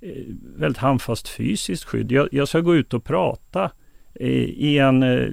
eh, 0.00 0.10
väldigt 0.56 0.78
handfast 0.78 1.28
fysiskt 1.28 1.84
skydd. 1.84 2.12
Jag, 2.12 2.28
jag 2.32 2.48
ska 2.48 2.60
gå 2.60 2.76
ut 2.76 2.94
och 2.94 3.04
prata 3.04 3.70
eh, 4.14 4.44
i 4.44 4.78
en 4.78 5.02
eh, 5.02 5.28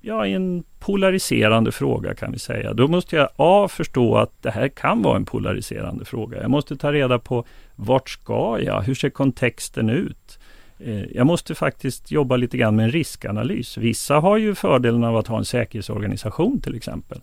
ja, 0.00 0.26
i 0.26 0.32
en 0.32 0.64
polariserande 0.78 1.72
fråga 1.72 2.14
kan 2.14 2.32
vi 2.32 2.38
säga. 2.38 2.72
Då 2.72 2.88
måste 2.88 3.16
jag 3.16 3.28
A 3.36 3.68
förstå 3.70 4.16
att 4.16 4.42
det 4.42 4.50
här 4.50 4.68
kan 4.68 5.02
vara 5.02 5.16
en 5.16 5.24
polariserande 5.24 6.04
fråga. 6.04 6.40
Jag 6.42 6.50
måste 6.50 6.76
ta 6.76 6.92
reda 6.92 7.18
på 7.18 7.44
vart 7.76 8.08
ska 8.08 8.58
jag? 8.60 8.82
Hur 8.82 8.94
ser 8.94 9.10
kontexten 9.10 9.90
ut? 9.90 10.38
Eh, 10.78 11.04
jag 11.04 11.26
måste 11.26 11.54
faktiskt 11.54 12.10
jobba 12.10 12.36
lite 12.36 12.56
grann 12.56 12.76
med 12.76 12.84
en 12.84 12.90
riskanalys. 12.90 13.76
Vissa 13.76 14.14
har 14.14 14.36
ju 14.36 14.54
fördelen 14.54 15.04
av 15.04 15.16
att 15.16 15.26
ha 15.26 15.38
en 15.38 15.44
säkerhetsorganisation 15.44 16.60
till 16.60 16.76
exempel. 16.76 17.20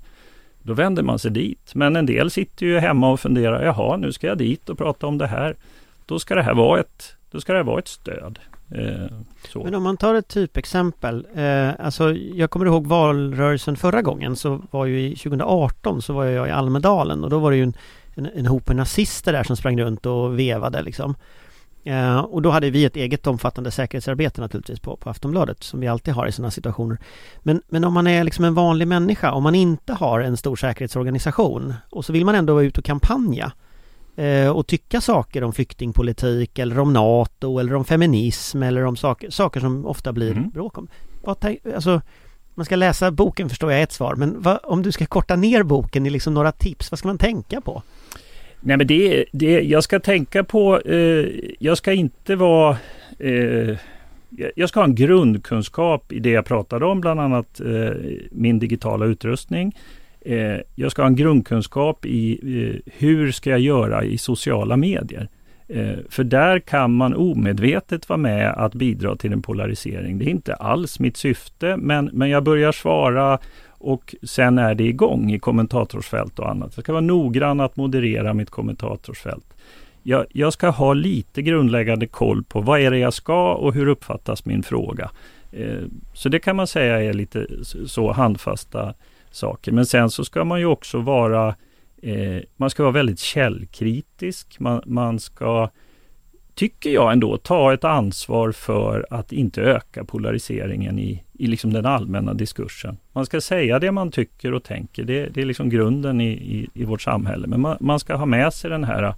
Då 0.64 0.74
vänder 0.74 1.04
man 1.04 1.20
sig 1.20 1.32
dit. 1.32 1.76
Men 1.76 1.96
en 1.96 2.06
del 2.06 2.32
sitter 2.32 2.66
ju 2.66 2.80
hemma 2.80 3.12
och 3.12 3.20
funderar, 3.20 3.64
jaha, 3.64 3.98
nu 3.98 4.12
ska 4.12 4.28
jag 4.28 4.38
dit 4.38 4.70
och 4.70 4.78
prata 4.78 5.08
om 5.08 5.18
det 5.18 5.28
här. 5.28 5.56
Då 6.06 6.20
ska 6.20 6.36
det 6.36 6.44
här 6.44 6.54
vara 6.54 6.80
ett, 6.80 7.16
då 7.32 7.42
ska 7.42 7.54
det 7.54 7.64
vara 7.64 7.80
ett 7.80 7.88
stöd. 7.88 8.40
Eh, 8.76 9.18
Men 9.64 9.76
om 9.76 9.84
man 9.84 9.98
tar 9.98 10.16
ett 10.16 10.28
typexempel. 10.28 11.28
Eh, 11.36 11.70
alltså 11.80 12.14
jag 12.14 12.50
kommer 12.50 12.66
ihåg 12.66 12.88
valrörelsen 12.88 13.78
förra 13.78 14.02
gången 14.02 14.36
så 14.36 14.62
var 14.72 14.86
ju 14.86 15.02
i 15.02 15.16
2018 15.16 16.02
så 16.02 16.14
var 16.14 16.26
jag 16.26 16.48
i 16.48 16.52
Almedalen 16.52 17.24
och 17.24 17.30
då 17.30 17.40
var 17.40 17.52
det 17.52 17.58
ju 17.58 17.64
en, 17.64 17.74
en, 18.16 18.26
en 18.36 18.46
hop 18.46 18.70
nazister 18.70 19.34
där 19.34 19.44
som 19.44 19.58
sprang 19.58 19.82
runt 19.82 20.06
och 20.06 20.40
vevade 20.40 20.82
liksom. 20.82 21.16
Eh, 21.84 22.20
och 22.20 22.42
då 22.42 22.50
hade 22.50 22.70
vi 22.70 22.86
ett 22.86 22.96
eget 22.96 23.28
omfattande 23.28 23.72
säkerhetsarbete 23.72 24.42
naturligtvis 24.42 24.80
på, 24.80 24.98
på 24.98 25.10
Aftonbladet 25.10 25.64
som 25.64 25.80
vi 25.80 25.88
alltid 25.88 26.14
har 26.14 26.28
i 26.28 26.32
sådana 26.32 26.52
situationer. 26.52 26.98
Men, 27.40 27.62
men 27.70 27.84
om 27.84 27.94
man 27.94 28.08
är 28.08 28.24
liksom 28.24 28.46
en 28.46 28.54
vanlig 28.54 28.88
människa, 28.88 29.32
om 29.32 29.44
man 29.44 29.56
inte 29.56 29.94
har 29.94 30.20
en 30.20 30.38
stor 30.38 30.56
säkerhetsorganisation 30.56 31.74
och 31.90 32.06
så 32.06 32.14
vill 32.14 32.26
man 32.26 32.36
ändå 32.36 32.54
vara 32.54 32.64
ute 32.64 32.80
och 32.80 32.86
kampanja 32.86 33.52
eh, 34.16 34.50
och 34.50 34.68
tycka 34.68 35.02
saker 35.02 35.44
om 35.44 35.54
flyktingpolitik 35.54 36.60
eller 36.60 36.80
om 36.80 36.94
NATO 36.94 37.60
eller 37.60 37.76
om 37.76 37.86
feminism 37.86 38.64
eller 38.64 38.86
om 38.86 38.96
saker, 38.96 39.30
saker 39.30 39.60
som 39.60 39.86
ofta 39.86 40.14
blir 40.14 40.32
mm. 40.32 40.50
bråk 40.50 40.78
om. 40.78 40.88
Alltså, 41.76 42.02
man 42.56 42.66
ska 42.66 42.76
läsa 42.76 43.12
boken 43.12 43.50
förstår 43.50 43.72
jag 43.72 43.82
ett 43.82 43.92
svar, 43.92 44.16
men 44.16 44.42
vad, 44.42 44.60
om 44.64 44.82
du 44.82 44.92
ska 44.92 45.06
korta 45.06 45.36
ner 45.36 45.64
boken 45.64 46.06
i 46.06 46.10
liksom 46.10 46.34
några 46.34 46.52
tips, 46.52 46.92
vad 46.92 47.00
ska 47.00 47.08
man 47.08 47.18
tänka 47.18 47.62
på? 47.62 47.84
Nej 48.62 48.78
men 48.78 48.88
det, 48.88 49.26
det 49.32 49.62
jag 49.62 49.84
ska 49.84 50.00
tänka 50.00 50.44
på, 50.44 50.80
eh, 50.80 51.26
jag 51.60 51.78
ska 51.78 51.94
inte 51.94 52.36
vara 52.36 52.78
eh, 53.20 53.78
jag 54.56 54.70
ska 54.70 54.80
ha 54.80 54.86
en 54.86 54.96
grundkunskap 54.96 56.12
i 56.12 56.20
det 56.20 56.30
jag 56.30 56.46
pratade 56.46 56.86
om, 56.86 57.02
bland 57.02 57.20
annat 57.20 57.60
eh, 57.60 57.92
min 58.32 58.60
digitala 58.60 59.06
utrustning. 59.06 59.76
Eh, 60.22 60.58
jag 60.76 60.92
ska 60.92 61.02
ha 61.02 61.08
en 61.08 61.16
grundkunskap 61.16 62.06
i 62.06 62.40
eh, 62.44 62.94
hur 62.98 63.32
ska 63.32 63.50
jag 63.50 63.60
göra 63.60 64.04
i 64.04 64.18
sociala 64.18 64.78
medier. 64.78 65.30
Eh, 65.68 65.98
för 66.10 66.24
där 66.24 66.60
kan 66.60 66.94
man 66.94 67.14
omedvetet 67.14 68.10
vara 68.10 68.18
med 68.18 68.54
att 68.54 68.74
bidra 68.74 69.16
till 69.16 69.34
en 69.34 69.42
polarisering. 69.42 70.18
Det 70.18 70.26
är 70.26 70.30
inte 70.30 70.54
alls 70.56 71.00
mitt 71.00 71.18
syfte, 71.18 71.78
men, 71.78 72.10
men 72.14 72.30
jag 72.30 72.44
börjar 72.44 72.72
svara 72.72 73.40
och 73.82 74.16
sen 74.24 74.58
är 74.58 74.76
det 74.76 74.84
igång 74.84 75.32
i 75.32 75.40
kommentatorsfält 75.40 76.40
och 76.40 76.50
annat. 76.50 76.72
Jag 76.76 76.84
ska 76.84 76.92
vara 76.92 77.02
noggrann 77.02 77.60
att 77.60 77.76
moderera 77.76 78.34
mitt 78.34 78.50
kommentatorsfält. 78.50 79.54
Jag, 80.04 80.26
jag, 80.30 80.54
ska 80.54 80.70
ha 80.70 80.94
lite 80.94 81.42
grundläggande 81.42 82.08
koll 82.08 82.44
på 82.44 82.62
vad 82.62 82.80
är 82.80 82.92
det 82.92 82.98
jag 82.98 83.14
ska 83.14 83.54
och 83.54 83.74
hur 83.74 83.88
uppfattas 83.88 84.46
min 84.46 84.64
fråga. 84.64 85.12
Eh, 85.52 85.84
så 86.14 86.30
det 86.30 86.40
kan 86.40 86.56
man 86.56 86.68
säga 86.68 87.02
är 87.02 87.14
lite 87.14 87.48
så 87.86 88.12
handfasta 88.12 88.94
saker. 89.32 89.72
Men 89.72 89.86
sen 89.86 90.10
så 90.10 90.26
ska 90.26 90.44
man 90.44 90.60
ju 90.60 90.66
också 90.66 91.00
vara 91.00 91.56
eh, 92.02 92.42
man 92.58 92.70
ska 92.70 92.84
vara 92.84 92.94
väldigt 92.94 93.20
källkritisk. 93.20 94.60
Man, 94.60 94.82
man 94.86 95.20
ska 95.20 95.70
tycker 96.62 96.90
jag 96.90 97.12
ändå, 97.12 97.38
ta 97.38 97.74
ett 97.74 97.84
ansvar 97.84 98.52
för 98.52 99.06
att 99.10 99.32
inte 99.32 99.62
öka 99.62 100.06
polariseringen 100.06 101.00
i, 101.00 101.24
i 101.34 101.48
liksom 101.48 101.74
den 101.74 101.86
allmänna 101.86 102.34
diskursen. 102.34 102.98
Man 103.14 103.26
ska 103.26 103.42
säga 103.42 103.80
det 103.80 103.92
man 103.92 104.12
tycker 104.12 104.54
och 104.54 104.64
tänker. 104.64 105.04
Det, 105.04 105.26
det 105.26 105.42
är 105.42 105.46
liksom 105.46 105.70
grunden 105.70 106.22
i, 106.22 106.30
i, 106.30 106.70
i, 106.74 106.86
vårt 106.86 107.02
samhälle. 107.02 107.48
Men 107.48 107.62
man, 107.62 107.78
man, 107.80 108.00
ska 108.00 108.16
ha 108.16 108.26
med 108.26 108.54
sig 108.54 108.70
den 108.70 108.84
här 108.84 109.14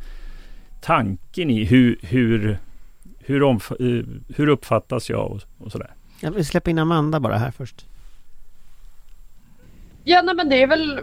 tanken 0.82 1.50
i 1.50 1.64
hur, 1.64 2.00
hur, 2.02 2.58
hur, 3.20 3.44
omf 3.44 3.72
eh, 3.72 4.04
hur 4.36 4.48
uppfattas 4.48 5.10
jag 5.10 5.32
och, 5.32 5.42
och 5.58 5.72
sådär. 5.72 5.92
Jag 6.20 6.32
vill 6.32 6.46
släppa 6.46 6.70
in 6.70 6.80
Amanda 6.80 7.20
bara 7.20 7.38
här 7.38 7.52
först. 7.52 7.86
Ja, 10.04 10.22
nej, 10.22 10.36
men 10.36 10.50
det 10.50 10.62
är 10.62 10.68
väl 10.68 11.00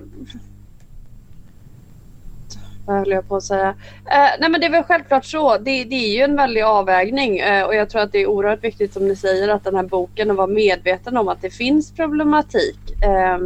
höll 2.99 3.11
jag 3.11 3.29
på 3.29 3.37
att 3.37 3.43
säga? 3.43 3.69
Eh, 4.07 4.31
nej 4.41 4.51
men 4.51 4.61
det 4.61 4.67
är 4.67 4.71
väl 4.71 4.83
självklart 4.83 5.25
så. 5.25 5.59
Det, 5.59 5.85
det 5.85 5.95
är 5.95 6.17
ju 6.17 6.23
en 6.23 6.37
väldig 6.37 6.63
avvägning 6.63 7.39
eh, 7.39 7.65
och 7.65 7.75
jag 7.75 7.91
tror 7.91 8.03
att 8.03 8.13
det 8.13 8.19
är 8.19 8.27
oerhört 8.27 8.65
viktigt 8.65 8.93
som 8.93 9.09
ni 9.09 9.17
säger 9.17 9.49
att 9.49 9.65
den 9.65 9.75
här 9.75 9.83
boken 9.83 10.31
och 10.31 10.37
vara 10.37 10.47
medveten 10.47 11.17
om 11.17 11.29
att 11.29 11.43
det 11.43 11.51
finns 11.51 11.93
problematik. 11.93 12.79
Eh, 13.05 13.39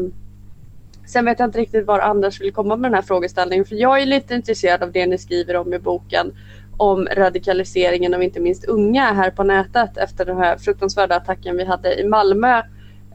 sen 1.06 1.24
vet 1.24 1.38
jag 1.38 1.48
inte 1.48 1.58
riktigt 1.58 1.86
var 1.86 2.00
Anders 2.00 2.40
vill 2.40 2.52
komma 2.52 2.76
med 2.76 2.90
den 2.90 2.94
här 2.94 3.02
frågeställningen 3.02 3.64
för 3.64 3.74
jag 3.74 4.02
är 4.02 4.06
lite 4.06 4.34
intresserad 4.34 4.82
av 4.82 4.92
det 4.92 5.06
ni 5.06 5.18
skriver 5.18 5.56
om 5.56 5.74
i 5.74 5.78
boken 5.78 6.32
om 6.76 7.08
radikaliseringen 7.12 8.14
av 8.14 8.22
inte 8.22 8.40
minst 8.40 8.64
unga 8.64 9.12
här 9.12 9.30
på 9.30 9.42
nätet 9.42 9.96
efter 9.96 10.24
den 10.24 10.36
här 10.36 10.56
fruktansvärda 10.56 11.16
attacken 11.16 11.56
vi 11.56 11.64
hade 11.64 12.00
i 12.00 12.08
Malmö 12.08 12.58
eh, 12.58 12.64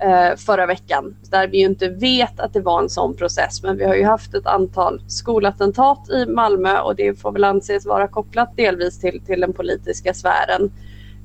Eh, 0.02 0.36
förra 0.36 0.66
veckan. 0.66 1.16
Där 1.32 1.48
vi 1.48 1.58
ju 1.60 1.66
inte 1.66 1.90
vet 1.90 2.40
att 2.40 2.54
det 2.54 2.62
var 2.62 2.82
en 2.82 2.90
sån 2.90 3.16
process. 3.16 3.64
Men 3.64 3.78
vi 3.78 3.86
har 3.86 3.96
ju 3.96 4.04
haft 4.04 4.34
ett 4.34 4.46
antal 4.46 5.02
skolattentat 5.08 6.10
i 6.10 6.26
Malmö 6.26 6.80
och 6.80 6.96
det 6.96 7.20
får 7.20 7.32
väl 7.32 7.44
anses 7.44 7.86
vara 7.86 8.08
kopplat 8.08 8.58
delvis 8.58 9.00
till, 9.00 9.22
till 9.26 9.42
den 9.42 9.54
politiska 9.54 10.14
sfären. 10.14 10.72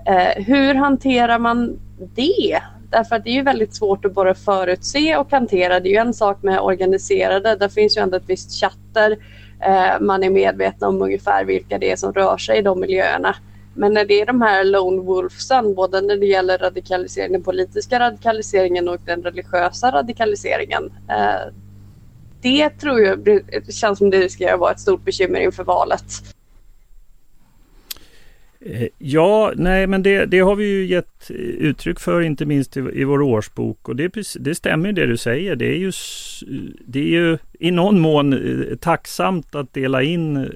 Eh, 0.06 0.44
hur 0.44 0.74
hanterar 0.74 1.38
man 1.38 1.80
det? 2.14 2.60
Därför 2.90 3.16
att 3.16 3.24
det 3.24 3.30
är 3.30 3.34
ju 3.34 3.42
väldigt 3.42 3.74
svårt 3.74 4.04
att 4.04 4.14
bara 4.14 4.34
förutse 4.34 5.16
och 5.16 5.30
hantera. 5.30 5.80
Det 5.80 5.88
är 5.88 5.92
ju 5.92 5.96
en 5.96 6.14
sak 6.14 6.42
med 6.42 6.60
organiserade. 6.60 7.56
Där 7.56 7.68
finns 7.68 7.96
ju 7.96 8.00
ändå 8.00 8.16
ett 8.16 8.28
visst 8.28 8.60
chatter. 8.60 9.16
Eh, 9.60 10.00
man 10.00 10.22
är 10.24 10.30
medvetna 10.30 10.88
om 10.88 11.02
ungefär 11.02 11.44
vilka 11.44 11.78
det 11.78 11.92
är 11.92 11.96
som 11.96 12.12
rör 12.12 12.36
sig 12.36 12.58
i 12.58 12.62
de 12.62 12.80
miljöerna. 12.80 13.36
Men 13.74 13.92
när 13.92 14.04
det 14.04 14.20
är 14.20 14.26
de 14.26 14.42
här 14.42 14.64
lone 14.64 15.02
wolfsen, 15.02 15.74
både 15.74 16.00
när 16.00 16.16
det 16.16 16.26
gäller 16.26 16.58
radikalisering, 16.58 17.32
den 17.32 17.42
politiska 17.42 18.00
radikaliseringen 18.00 18.88
och 18.88 19.00
den 19.04 19.22
religiösa 19.22 19.90
radikaliseringen. 19.90 20.92
Eh, 21.08 21.52
det 22.42 22.70
tror 22.70 23.00
jag 23.00 23.18
det 23.18 23.74
känns 23.74 23.98
som 23.98 24.10
det 24.10 24.32
ska 24.32 24.56
vara 24.56 24.72
ett 24.72 24.80
stort 24.80 25.04
bekymmer 25.04 25.40
inför 25.40 25.64
valet. 25.64 26.04
Eh, 28.66 28.88
ja, 28.98 29.52
nej 29.56 29.86
men 29.86 30.02
det, 30.02 30.26
det, 30.26 30.38
har 30.38 30.56
vi 30.56 30.64
ju 30.64 30.86
gett 30.86 31.30
uttryck 31.58 32.00
för 32.00 32.20
inte 32.20 32.46
minst 32.46 32.76
i, 32.76 32.80
i 32.80 33.04
vår 33.04 33.22
årsbok 33.22 33.88
och 33.88 33.96
det, 33.96 34.12
det 34.40 34.54
stämmer 34.54 34.92
det 34.92 35.06
du 35.06 35.16
säger. 35.16 35.56
Det 35.56 35.66
är, 35.66 35.78
ju, 35.78 35.92
det 36.86 36.98
är 36.98 37.06
ju 37.06 37.38
i 37.60 37.70
någon 37.70 38.00
mån 38.00 38.32
eh, 38.32 38.76
tacksamt 38.76 39.54
att 39.54 39.74
dela 39.74 40.02
in 40.02 40.36
eh, 40.36 40.46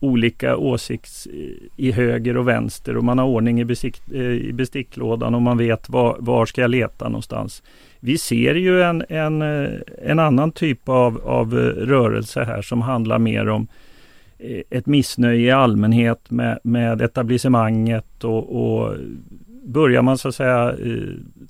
olika 0.00 0.56
åsikts 0.56 1.26
eh, 1.26 1.32
i 1.76 1.92
höger 1.92 2.36
och 2.36 2.48
vänster 2.48 2.96
och 2.96 3.04
man 3.04 3.18
har 3.18 3.26
ordning 3.26 3.60
i, 3.60 3.64
besikt, 3.64 4.02
eh, 4.12 4.20
i 4.20 4.52
besticklådan 4.52 5.34
och 5.34 5.42
man 5.42 5.58
vet 5.58 5.88
var, 5.88 6.16
var 6.18 6.46
ska 6.46 6.60
jag 6.60 6.70
leta 6.70 7.08
någonstans. 7.08 7.62
Vi 8.00 8.18
ser 8.18 8.54
ju 8.54 8.82
en, 8.82 9.04
en, 9.08 9.42
eh, 9.42 9.70
en 10.02 10.18
annan 10.18 10.52
typ 10.52 10.88
av, 10.88 11.20
av 11.24 11.54
rörelse 11.76 12.44
här 12.44 12.62
som 12.62 12.82
handlar 12.82 13.18
mer 13.18 13.48
om 13.48 13.68
ett 14.70 14.86
missnöje 14.86 15.48
i 15.48 15.50
allmänhet 15.50 16.30
med, 16.30 16.58
med 16.62 17.02
etablissemanget 17.02 18.24
och, 18.24 18.56
och 18.56 18.94
börjar 19.64 20.02
man 20.02 20.18
så 20.18 20.28
att 20.28 20.34
säga 20.34 20.74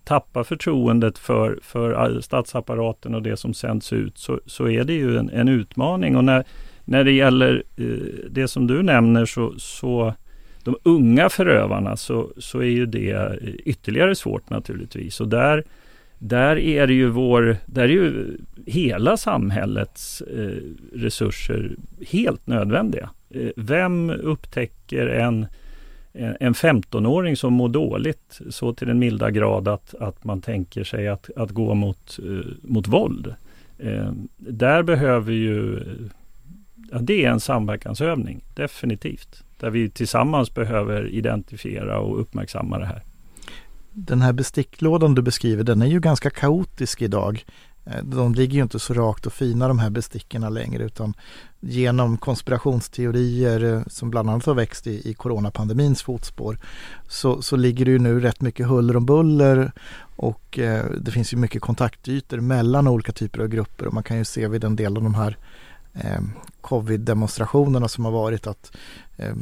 tappa 0.04 0.44
förtroendet 0.44 1.18
för, 1.18 1.58
för 1.62 2.20
statsapparaten 2.20 3.14
och 3.14 3.22
det 3.22 3.36
som 3.36 3.54
sänds 3.54 3.92
ut 3.92 4.18
så, 4.18 4.40
så 4.46 4.68
är 4.68 4.84
det 4.84 4.92
ju 4.92 5.18
en, 5.18 5.30
en 5.30 5.48
utmaning. 5.48 6.16
Och 6.16 6.24
när, 6.24 6.44
när 6.88 7.04
det 7.04 7.12
gäller 7.12 7.62
eh, 7.76 7.84
det 8.30 8.48
som 8.48 8.66
du 8.66 8.82
nämner 8.82 9.26
så, 9.26 9.54
så 9.58 10.14
de 10.64 10.76
unga 10.82 11.28
förövarna 11.28 11.96
så, 11.96 12.30
så 12.38 12.58
är 12.58 12.70
ju 12.70 12.86
det 12.86 13.10
eh, 13.10 13.54
ytterligare 13.64 14.14
svårt 14.14 14.50
naturligtvis. 14.50 15.20
Och 15.20 15.28
där, 15.28 15.64
där 16.18 16.58
är 16.58 16.86
det 16.86 16.92
ju 16.92 17.08
vår, 17.08 17.56
där 17.66 17.82
är 17.82 17.88
ju 17.88 18.36
hela 18.66 19.16
samhällets 19.16 20.20
eh, 20.20 20.62
resurser 20.94 21.76
helt 22.08 22.46
nödvändiga. 22.46 23.10
Eh, 23.30 23.50
vem 23.56 24.10
upptäcker 24.10 25.06
en, 25.06 25.46
en 26.40 26.54
15-åring 26.54 27.36
som 27.36 27.52
mår 27.52 27.68
dåligt 27.68 28.40
så 28.50 28.74
till 28.74 28.88
den 28.88 28.98
milda 28.98 29.30
grad 29.30 29.68
att, 29.68 29.94
att 29.94 30.24
man 30.24 30.40
tänker 30.40 30.84
sig 30.84 31.08
att, 31.08 31.30
att 31.36 31.50
gå 31.50 31.74
mot, 31.74 32.18
eh, 32.22 32.46
mot 32.62 32.88
våld? 32.88 33.34
Eh, 33.78 34.12
där 34.36 34.82
behöver 34.82 35.32
ju, 35.32 35.80
ja, 36.90 36.98
det 36.98 37.24
är 37.24 37.30
en 37.30 37.40
samverkansövning, 37.40 38.44
definitivt. 38.54 39.44
Där 39.60 39.70
vi 39.70 39.90
tillsammans 39.90 40.54
behöver 40.54 41.08
identifiera 41.08 41.98
och 42.00 42.20
uppmärksamma 42.20 42.78
det 42.78 42.86
här. 42.86 43.02
Den 43.92 44.22
här 44.22 44.32
besticklådan 44.32 45.14
du 45.14 45.22
beskriver, 45.22 45.64
den 45.64 45.82
är 45.82 45.86
ju 45.86 46.00
ganska 46.00 46.30
kaotisk 46.30 47.02
idag. 47.02 47.44
Eh, 47.90 48.04
de 48.04 48.34
ligger 48.34 48.54
ju 48.54 48.62
inte 48.62 48.78
så 48.78 48.94
rakt 48.94 49.26
och 49.26 49.32
fina 49.32 49.68
de 49.68 49.78
här 49.78 49.90
bestickorna 49.90 50.48
längre 50.48 50.84
utan 50.84 51.14
genom 51.60 52.16
konspirationsteorier 52.16 53.74
eh, 53.74 53.82
som 53.86 54.10
bland 54.10 54.30
annat 54.30 54.46
har 54.46 54.54
växt 54.54 54.86
i, 54.86 55.10
i 55.10 55.14
coronapandemins 55.14 56.02
fotspår 56.02 56.58
så, 57.08 57.42
så 57.42 57.56
ligger 57.56 57.84
det 57.84 57.90
ju 57.90 57.98
nu 57.98 58.20
rätt 58.20 58.40
mycket 58.40 58.66
huller 58.66 58.96
om 58.96 59.06
buller 59.06 59.72
och 60.16 60.58
eh, 60.58 60.84
det 61.00 61.10
finns 61.10 61.32
ju 61.32 61.36
mycket 61.36 61.62
kontaktytor 61.62 62.40
mellan 62.40 62.88
olika 62.88 63.12
typer 63.12 63.40
av 63.40 63.48
grupper 63.48 63.86
och 63.86 63.94
man 63.94 64.02
kan 64.02 64.18
ju 64.18 64.24
se 64.24 64.48
vid 64.48 64.64
en 64.64 64.76
del 64.76 64.96
av 64.96 65.02
de 65.02 65.14
här 65.14 65.36
eh, 66.00 66.20
covid-demonstrationerna 66.60 67.88
som 67.88 68.04
har 68.04 68.12
varit 68.12 68.46
att 68.46 68.72
eh, 69.16 69.34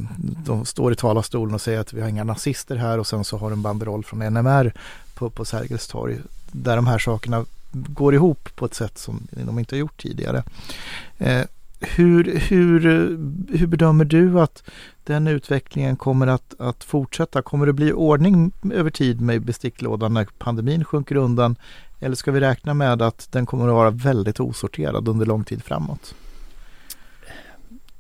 de 0.46 0.64
står 0.64 0.92
i 0.92 0.96
talarstolen 0.96 1.54
och 1.54 1.60
säger 1.60 1.80
att 1.80 1.92
vi 1.92 2.00
har 2.00 2.08
inga 2.08 2.24
nazister 2.24 2.76
här 2.76 2.98
och 2.98 3.06
sen 3.06 3.24
så 3.24 3.38
har 3.38 3.50
en 3.50 3.62
banderoll 3.62 4.04
från 4.04 4.18
NMR 4.18 4.72
på, 5.14 5.30
på 5.30 5.44
Sergels 5.44 5.88
torg 5.88 6.18
där 6.52 6.76
de 6.76 6.86
här 6.86 6.98
sakerna 6.98 7.44
går 7.72 8.14
ihop 8.14 8.48
på 8.54 8.64
ett 8.64 8.74
sätt 8.74 8.98
som 8.98 9.26
de 9.30 9.58
inte 9.58 9.74
har 9.74 9.78
gjort 9.80 10.02
tidigare. 10.02 10.42
Eh, 11.18 11.42
hur, 11.80 12.38
hur, 12.48 12.80
hur 13.58 13.66
bedömer 13.66 14.04
du 14.04 14.40
att 14.40 14.62
den 15.04 15.26
utvecklingen 15.26 15.96
kommer 15.96 16.26
att, 16.26 16.54
att 16.58 16.84
fortsätta? 16.84 17.42
Kommer 17.42 17.66
det 17.66 17.72
bli 17.72 17.92
ordning 17.92 18.52
över 18.72 18.90
tid 18.90 19.20
med 19.20 19.42
besticklådan 19.42 20.14
när 20.14 20.26
pandemin 20.38 20.84
sjunker 20.84 21.16
undan? 21.16 21.56
Eller 22.00 22.16
ska 22.16 22.32
vi 22.32 22.40
räkna 22.40 22.74
med 22.74 23.02
att 23.02 23.32
den 23.32 23.46
kommer 23.46 23.68
att 23.68 23.74
vara 23.74 23.90
väldigt 23.90 24.40
osorterad 24.40 25.08
under 25.08 25.26
lång 25.26 25.44
tid 25.44 25.64
framåt? 25.64 26.14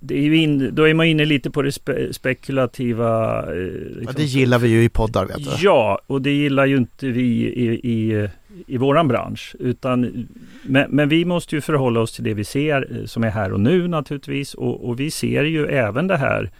Det 0.00 0.14
är 0.14 0.32
in, 0.32 0.74
då 0.74 0.82
är 0.88 0.94
man 0.94 1.06
inne 1.06 1.24
lite 1.24 1.50
på 1.50 1.62
det 1.62 1.72
spe, 1.72 2.12
spekulativa. 2.12 3.42
Eh, 3.42 3.56
liksom. 3.56 4.04
ja, 4.06 4.12
det 4.16 4.24
gillar 4.24 4.58
vi 4.58 4.68
ju 4.68 4.84
i 4.84 4.88
poddar. 4.88 5.26
Vet 5.26 5.36
du. 5.36 5.50
Ja, 5.58 6.00
och 6.06 6.22
det 6.22 6.30
gillar 6.30 6.66
ju 6.66 6.76
inte 6.76 7.06
vi 7.06 7.22
i, 7.22 7.66
i, 7.66 8.28
i 8.66 8.76
våran 8.76 9.08
bransch. 9.08 9.56
Utan, 9.58 10.28
men, 10.62 10.90
men, 10.90 11.08
vi 11.08 11.24
måste 11.24 11.54
ju 11.54 11.60
förhålla 11.60 12.00
oss 12.00 12.12
till 12.12 12.24
det 12.24 12.34
vi 12.34 12.44
ser 12.44 12.88
eh, 12.90 13.04
som 13.04 13.24
är 13.24 13.30
här 13.30 13.52
och 13.52 13.60
nu 13.60 13.88
naturligtvis. 13.88 14.54
Och, 14.54 14.88
och 14.88 15.00
vi 15.00 15.10
ser 15.10 15.44
ju 15.44 15.66
även 15.66 16.06
det 16.06 16.16
här 16.16 16.50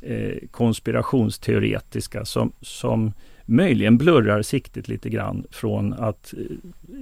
eh, 0.00 0.48
konspirationsteoretiska 0.50 2.24
som, 2.24 2.52
som 2.60 3.12
möjligen 3.44 3.98
blurrar 3.98 4.42
siktet 4.42 4.88
lite 4.88 5.08
grann 5.08 5.46
från 5.50 5.92
att 5.92 6.34
eh, 6.34 6.56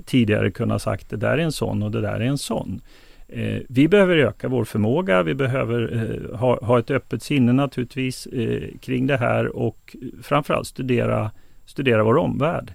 tidigare 0.05 0.51
kunna 0.51 0.79
sagt 0.79 1.11
det 1.11 1.17
där 1.17 1.39
är 1.39 1.39
en 1.39 1.53
sån 1.53 1.83
och 1.83 1.91
det 1.91 2.01
där 2.01 2.21
är 2.21 2.27
en 2.27 2.39
sån. 2.39 2.81
Eh, 3.29 3.61
vi 3.69 3.89
behöver 3.89 4.17
öka 4.17 4.49
vår 4.49 4.65
förmåga, 4.65 5.23
vi 5.23 5.35
behöver 5.35 5.93
eh, 5.93 6.39
ha, 6.39 6.65
ha, 6.65 6.79
ett 6.79 6.91
öppet 6.91 7.23
sinne 7.23 7.53
naturligtvis 7.53 8.27
eh, 8.27 8.79
kring 8.81 9.07
det 9.07 9.17
här 9.17 9.57
och 9.57 9.97
framförallt 10.23 10.67
studera, 10.67 11.31
studera 11.67 12.05
vår 12.05 12.17
omvärld. 12.17 12.73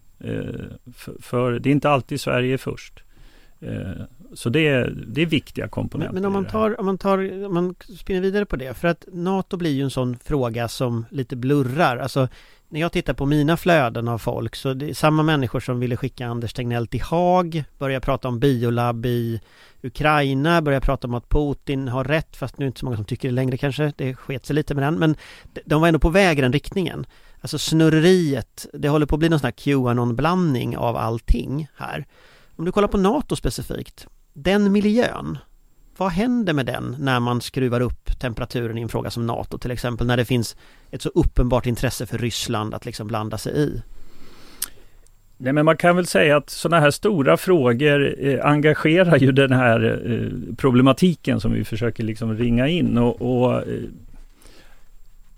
För, 0.96 1.22
för, 1.22 1.60
det 1.60 1.70
är 1.70 1.72
inte 1.72 1.89
alltid 1.89 2.22
Sverige 2.22 2.53
är 2.53 2.58
först. 2.58 3.03
Så 4.34 4.50
det 4.50 4.68
är, 4.68 4.94
det 5.08 5.22
är 5.22 5.25
viktiga 5.25 5.68
komponenter. 5.68 6.13
Men, 6.13 6.22
men 6.22 6.27
om, 6.27 6.34
man 6.34 6.46
tar, 6.46 6.79
om, 6.79 6.86
man 6.86 6.98
tar, 6.98 7.46
om 7.46 7.53
man 7.53 7.75
spinner 8.00 8.22
vidare 8.22 8.46
på 8.46 8.56
det, 8.56 8.74
för 8.74 8.88
att 8.88 9.06
NATO 9.12 9.58
blir 9.58 9.72
ju 9.72 9.84
en 9.84 9.89
sån 9.89 10.18
fråga 10.18 10.68
som 10.68 11.06
lite 11.10 11.36
blurrar. 11.36 11.98
Alltså, 11.98 12.27
när 12.69 12.79
jag 12.79 12.91
tittar 12.91 13.13
på 13.13 13.25
mina 13.25 13.57
flöden 13.57 14.07
av 14.07 14.17
folk 14.17 14.55
så 14.55 14.73
det 14.73 14.89
är 14.89 14.93
samma 14.93 15.23
människor 15.23 15.59
som 15.59 15.79
ville 15.79 15.97
skicka 15.97 16.27
Anders 16.27 16.53
Tegnell 16.53 16.88
till 16.88 17.01
Haag, 17.01 17.63
börjar 17.77 17.99
prata 17.99 18.27
om 18.27 18.39
biolab 18.39 19.05
i 19.05 19.41
Ukraina, 19.83 20.61
börjar 20.61 20.79
prata 20.79 21.07
om 21.07 21.13
att 21.13 21.29
Putin 21.29 21.88
har 21.88 22.03
rätt, 22.03 22.35
fast 22.35 22.57
nu 22.57 22.63
är 22.63 22.65
det 22.65 22.69
inte 22.69 22.79
så 22.79 22.85
många 22.85 22.97
som 22.97 23.05
tycker 23.05 23.27
det 23.27 23.33
längre 23.35 23.57
kanske, 23.57 23.93
det 23.97 24.15
sket 24.15 24.45
sig 24.45 24.55
lite 24.55 24.75
med 24.75 24.83
den, 24.83 24.95
men 24.95 25.15
de 25.65 25.81
var 25.81 25.88
ändå 25.88 25.99
på 25.99 26.09
väg 26.09 26.39
i 26.39 26.41
den 26.41 26.53
riktningen. 26.53 27.05
Alltså 27.41 27.59
snurreriet, 27.59 28.65
det 28.73 28.89
håller 28.89 29.05
på 29.05 29.15
att 29.15 29.19
bli 29.19 29.29
någon 29.29 29.39
sån 29.39 29.47
här 29.47 29.51
Qanon-blandning 29.51 30.77
av 30.77 30.97
allting 30.97 31.67
här. 31.75 32.05
Om 32.55 32.65
du 32.65 32.71
kollar 32.71 32.88
på 32.88 32.97
NATO 32.97 33.36
specifikt, 33.36 34.08
den 34.34 34.71
miljön, 34.71 35.38
vad 35.99 36.12
händer 36.12 36.53
med 36.53 36.65
den 36.65 36.95
när 36.99 37.19
man 37.19 37.41
skruvar 37.41 37.81
upp 37.81 38.19
temperaturen 38.19 38.77
i 38.77 38.81
en 38.81 38.89
fråga 38.89 39.09
som 39.09 39.25
NATO 39.25 39.57
till 39.57 39.71
exempel, 39.71 40.07
när 40.07 40.17
det 40.17 40.25
finns 40.25 40.55
ett 40.91 41.01
så 41.01 41.09
uppenbart 41.09 41.65
intresse 41.65 42.05
för 42.05 42.17
Ryssland 42.17 42.73
att 42.73 42.85
liksom 42.85 43.07
blanda 43.07 43.38
sig 43.38 43.53
i? 43.57 43.81
Nej, 45.38 45.53
men 45.53 45.65
man 45.65 45.77
kan 45.77 45.95
väl 45.95 46.05
säga 46.05 46.38
att 46.38 46.49
sådana 46.49 46.81
här 46.81 46.91
stora 46.91 47.38
frågor 47.38 48.15
eh, 48.19 48.45
engagerar 48.45 49.17
ju 49.17 49.31
den 49.31 49.51
här 49.51 50.01
eh, 50.05 50.55
problematiken 50.55 51.39
som 51.39 51.51
vi 51.53 51.63
försöker 51.63 52.03
liksom 52.03 52.38
ringa 52.38 52.67
in. 52.67 52.97
Och, 52.97 53.21
och 53.21 53.53
eh, 53.55 53.83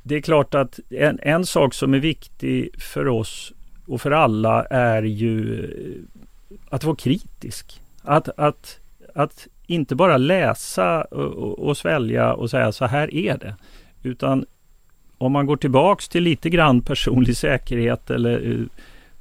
Det 0.04 0.16
är 0.16 0.22
klart 0.22 0.56
att 0.56 0.80
en, 0.90 1.20
en, 1.22 1.46
sak 1.46 1.74
som 1.74 1.94
är 1.94 2.00
viktig 2.00 2.82
för 2.82 3.08
oss 3.08 3.54
och 3.86 4.02
för 4.02 4.12
alla 4.12 4.66
är 4.66 5.04
ju 5.04 5.64
eh, 5.66 6.56
att 6.70 6.84
vara 6.84 6.96
kritisk. 6.96 7.82
Att, 8.04 8.30
att, 8.40 8.80
att 9.16 9.48
inte 9.72 9.96
bara 9.96 10.18
läsa 10.18 11.02
och, 11.02 11.60
och 11.60 11.78
svälja 11.78 12.34
och 12.34 12.50
säga 12.50 12.72
så 12.72 12.86
här 12.86 13.16
är 13.16 13.38
det. 13.38 13.56
Utan 14.04 14.46
om 15.18 15.32
man 15.32 15.46
går 15.46 15.58
tillbaks 15.58 16.10
till 16.10 16.24
lite 16.24 16.50
grann 16.50 16.82
personlig 16.82 17.38
säkerhet 17.38 18.10
eller 18.10 18.52
eh, 18.52 18.66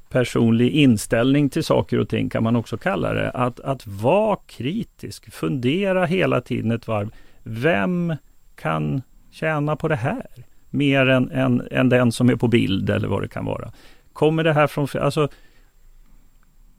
personlig 0.09 0.71
inställning 0.71 1.49
till 1.49 1.65
saker 1.65 1.99
och 1.99 2.09
ting 2.09 2.29
kan 2.31 2.43
man 2.43 2.57
också 2.57 2.77
kalla 2.77 3.15
det. 3.15 3.31
Att, 3.31 3.61
att 3.61 3.87
vara 3.87 4.37
kritisk, 4.47 5.33
fundera 5.33 6.07
hela 6.07 6.41
tiden 6.41 6.71
ett 6.71 6.89
varv. 6.89 7.11
Vem 7.43 8.15
kan 8.55 9.03
tjäna 9.31 9.77
på 9.77 9.89
det 9.89 9.97
här? 9.97 10.27
Mer 10.71 11.07
än, 11.07 11.31
än, 11.31 11.69
än 11.71 11.89
den 11.89 12.13
som 12.13 12.31
är 12.31 12.37
på 12.37 12.49
bild 12.49 12.91
eller 12.91 13.09
vad 13.09 13.23
det 13.23 13.29
kan 13.29 13.45
vara. 13.45 13.73
Kommer 14.13 14.45
det 14.45 14.53
här 14.53 14.67
från... 14.67 14.89
Alltså, 15.01 15.29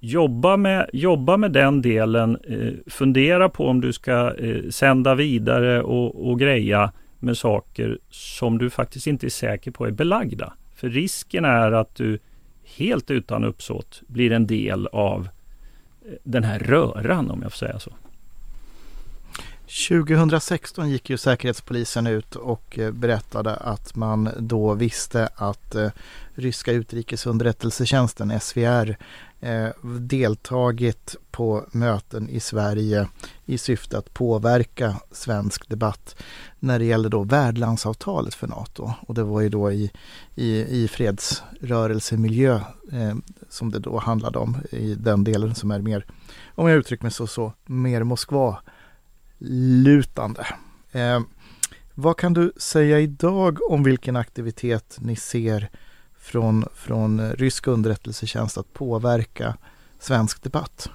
jobba 0.04 0.58
med, 0.58 0.90
jobba 0.94 1.38
med 1.38 1.52
den 1.52 1.82
delen. 1.82 2.38
Eh, 2.44 2.74
fundera 2.88 3.50
på 3.50 3.68
om 3.68 3.82
du 3.82 3.94
ska 3.94 4.36
eh, 4.38 4.70
sända 4.70 5.16
vidare 5.16 5.82
och, 5.82 6.30
och 6.30 6.40
greja 6.40 6.92
med 7.20 7.38
saker 7.38 8.00
som 8.10 8.58
du 8.58 8.70
faktiskt 8.70 9.08
inte 9.08 9.28
är 9.28 9.30
säker 9.30 9.72
på 9.72 9.86
är 9.86 9.92
belagda. 9.92 10.54
För 10.76 10.90
risken 10.90 11.46
är 11.46 11.72
att 11.72 11.96
du 11.96 12.20
helt 12.78 13.12
utan 13.12 13.44
uppsåt 13.44 14.02
blir 14.08 14.32
en 14.32 14.48
del 14.48 14.88
av 14.88 15.30
eh, 16.06 16.14
den 16.24 16.44
här 16.44 16.60
röran 16.60 17.32
om 17.32 17.42
jag 17.42 17.52
får 17.52 17.58
säga 17.58 17.80
så. 17.80 17.92
2016 19.72 20.90
gick 20.90 21.10
ju 21.10 21.18
Säkerhetspolisen 21.18 22.08
ut 22.08 22.36
och 22.36 22.80
eh, 22.80 22.92
berättade 22.92 23.56
att 23.56 23.96
man 23.96 24.30
då 24.40 24.74
visste 24.74 25.30
att 25.36 25.76
eh, 25.76 25.90
ryska 26.36 26.72
utrikesunderrättelsetjänsten, 26.72 28.40
SVR, 28.40 28.98
eh, 29.40 29.70
deltagit 29.84 31.16
på 31.32 31.66
möten 31.72 32.30
i 32.30 32.40
Sverige 32.40 33.08
i 33.46 33.58
syfte 33.58 33.98
att 33.98 34.14
påverka 34.14 34.96
svensk 35.12 35.70
debatt 35.70 36.16
när 36.60 36.80
det 36.80 36.86
gällde 36.86 37.10
då 37.10 37.24
värdlandsavtalet 37.24 38.34
för 38.34 38.48
NATO. 38.48 38.94
Och 39.08 39.14
det 39.14 39.24
var 39.24 39.42
ju 39.42 39.50
då 39.50 39.72
i, 39.72 39.92
i, 40.36 40.84
i 40.84 40.88
fredsrörelsemiljö 40.88 42.56
eh, 42.92 43.16
som 43.50 43.72
det 43.72 43.80
då 43.80 44.00
handlade 44.00 44.40
om 44.40 44.58
i 44.72 44.96
den 44.96 45.24
delen 45.24 45.56
som 45.56 45.72
är 45.72 45.80
mer, 45.80 46.06
om 46.56 46.68
jag 46.68 46.78
uttrycker 46.78 47.04
mig 47.04 47.12
så, 47.12 47.28
så 47.28 47.54
mer 47.66 48.04
lutande. 49.84 50.48
Eh, 50.92 51.22
vad 51.96 52.18
kan 52.18 52.34
du 52.34 52.52
säga 52.58 53.00
idag 53.00 53.72
om 53.72 53.84
vilken 53.84 54.16
aktivitet 54.16 54.98
ni 55.02 55.16
ser 55.16 55.70
från, 56.20 56.66
från 56.76 57.32
rysk 57.32 57.68
underrättelsetjänst 57.68 58.58
att 58.58 58.74
påverka 58.74 59.58
svensk 60.00 60.44
debatt? 60.44 60.90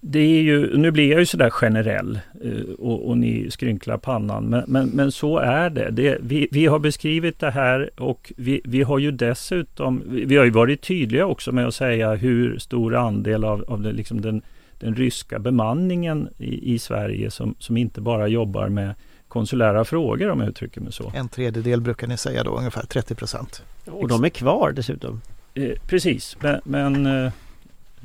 Det 0.00 0.18
är 0.18 0.42
ju, 0.42 0.76
nu 0.76 0.90
blir 0.90 1.10
jag 1.10 1.20
ju 1.20 1.26
sådär 1.26 1.50
generell 1.50 2.20
eh, 2.44 2.74
och, 2.78 3.08
och 3.08 3.18
ni 3.18 3.50
skrynklar 3.50 3.96
pannan, 3.96 4.44
men, 4.44 4.64
men, 4.66 4.88
men 4.88 5.12
så 5.12 5.38
är 5.38 5.70
det. 5.70 5.90
det 5.90 6.18
vi, 6.20 6.48
vi, 6.50 6.66
har 6.66 6.78
beskrivit 6.78 7.38
det 7.38 7.50
här 7.50 7.90
och 7.96 8.32
vi, 8.36 8.60
vi 8.64 8.82
har 8.82 8.98
ju 8.98 9.10
dessutom, 9.10 10.02
vi 10.08 10.36
har 10.36 10.44
ju 10.44 10.50
varit 10.50 10.82
tydliga 10.82 11.26
också 11.26 11.52
med 11.52 11.66
att 11.66 11.74
säga 11.74 12.14
hur 12.14 12.58
stor 12.58 12.96
andel 12.96 13.44
av, 13.44 13.64
av 13.68 13.82
det, 13.82 13.92
liksom 13.92 14.20
den, 14.20 14.42
den 14.82 14.94
ryska 14.94 15.38
bemanningen 15.38 16.28
i, 16.38 16.74
i 16.74 16.78
Sverige 16.78 17.30
som, 17.30 17.54
som 17.58 17.76
inte 17.76 18.00
bara 18.00 18.28
jobbar 18.28 18.68
med 18.68 18.94
konsulära 19.28 19.84
frågor 19.84 20.30
om 20.30 20.40
jag 20.40 20.48
uttrycker 20.48 20.80
mig 20.80 20.92
så. 20.92 21.12
En 21.14 21.28
tredjedel 21.28 21.80
brukar 21.80 22.06
ni 22.06 22.16
säga 22.16 22.44
då, 22.44 22.58
ungefär 22.58 22.82
30 22.82 23.14
procent. 23.14 23.62
Och 23.86 24.08
de 24.08 24.24
är 24.24 24.28
kvar 24.28 24.72
dessutom? 24.72 25.20
Eh, 25.54 25.70
precis, 25.86 26.36
men, 26.40 26.60
men 26.64 27.06
eh, 27.06 27.32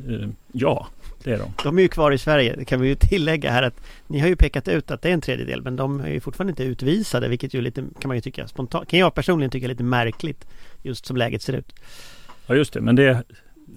eh, 0.07 0.29
ja, 0.51 0.87
det 1.23 1.31
är 1.31 1.37
de. 1.37 1.53
De 1.63 1.77
är 1.77 1.81
ju 1.81 1.87
kvar 1.87 2.11
i 2.11 2.17
Sverige, 2.17 2.55
det 2.55 2.65
kan 2.65 2.81
vi 2.81 2.87
ju 2.87 2.95
tillägga 2.95 3.51
här 3.51 3.63
att 3.63 3.81
ni 4.07 4.19
har 4.19 4.27
ju 4.27 4.35
pekat 4.35 4.67
ut 4.67 4.91
att 4.91 5.01
det 5.01 5.09
är 5.09 5.13
en 5.13 5.21
tredjedel 5.21 5.61
men 5.61 5.75
de 5.75 5.99
är 5.99 6.09
ju 6.09 6.19
fortfarande 6.19 6.51
inte 6.51 6.63
utvisade 6.63 7.27
vilket 7.27 7.53
ju 7.53 7.61
lite 7.61 7.83
kan 7.99 8.07
man 8.07 8.17
ju 8.17 8.21
tycka 8.21 8.47
spontant, 8.47 8.89
kan 8.89 8.99
jag 8.99 9.13
personligen 9.13 9.51
tycka 9.51 9.67
lite 9.67 9.83
märkligt 9.83 10.47
just 10.81 11.05
som 11.05 11.17
läget 11.17 11.41
ser 11.41 11.53
ut. 11.53 11.75
Ja 12.47 12.55
just 12.55 12.73
det, 12.73 12.81
men 12.81 12.95
det 12.95 13.23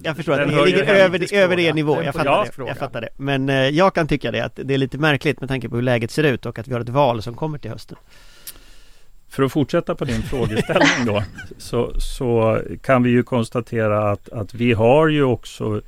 Jag 0.03 0.15
förstår 0.15 0.39
att 0.39 0.51
ju 0.51 0.65
ligger 0.65 0.83
över, 0.83 1.33
över 1.33 1.59
er 1.59 1.73
nivå, 1.73 2.03
jag 2.03 2.13
fattar, 2.13 2.45
det, 2.57 2.67
jag 2.67 2.77
fattar 2.77 3.01
det. 3.01 3.09
Men 3.17 3.49
eh, 3.49 3.55
jag 3.55 3.95
kan 3.95 4.07
tycka 4.07 4.31
det 4.31 4.39
att 4.39 4.59
det 4.63 4.73
är 4.73 4.77
lite 4.77 4.97
märkligt 4.97 5.39
med 5.39 5.49
tanke 5.49 5.69
på 5.69 5.75
hur 5.75 5.83
läget 5.83 6.11
ser 6.11 6.23
ut 6.23 6.45
och 6.45 6.59
att 6.59 6.67
vi 6.67 6.73
har 6.73 6.81
ett 6.81 6.89
val 6.89 7.21
som 7.21 7.35
kommer 7.35 7.57
till 7.57 7.71
hösten. 7.71 7.97
För 9.29 9.43
att 9.43 9.51
fortsätta 9.51 9.95
på 9.95 10.05
din 10.05 10.21
frågeställning 10.21 11.05
då, 11.05 11.23
så, 11.57 11.93
så 11.99 12.61
kan 12.81 13.03
vi 13.03 13.09
ju 13.09 13.23
konstatera 13.23 14.11
att, 14.11 14.29
att 14.29 14.53
vi 14.53 14.73
har 14.73 15.07
ju 15.07 15.23
också 15.23 15.81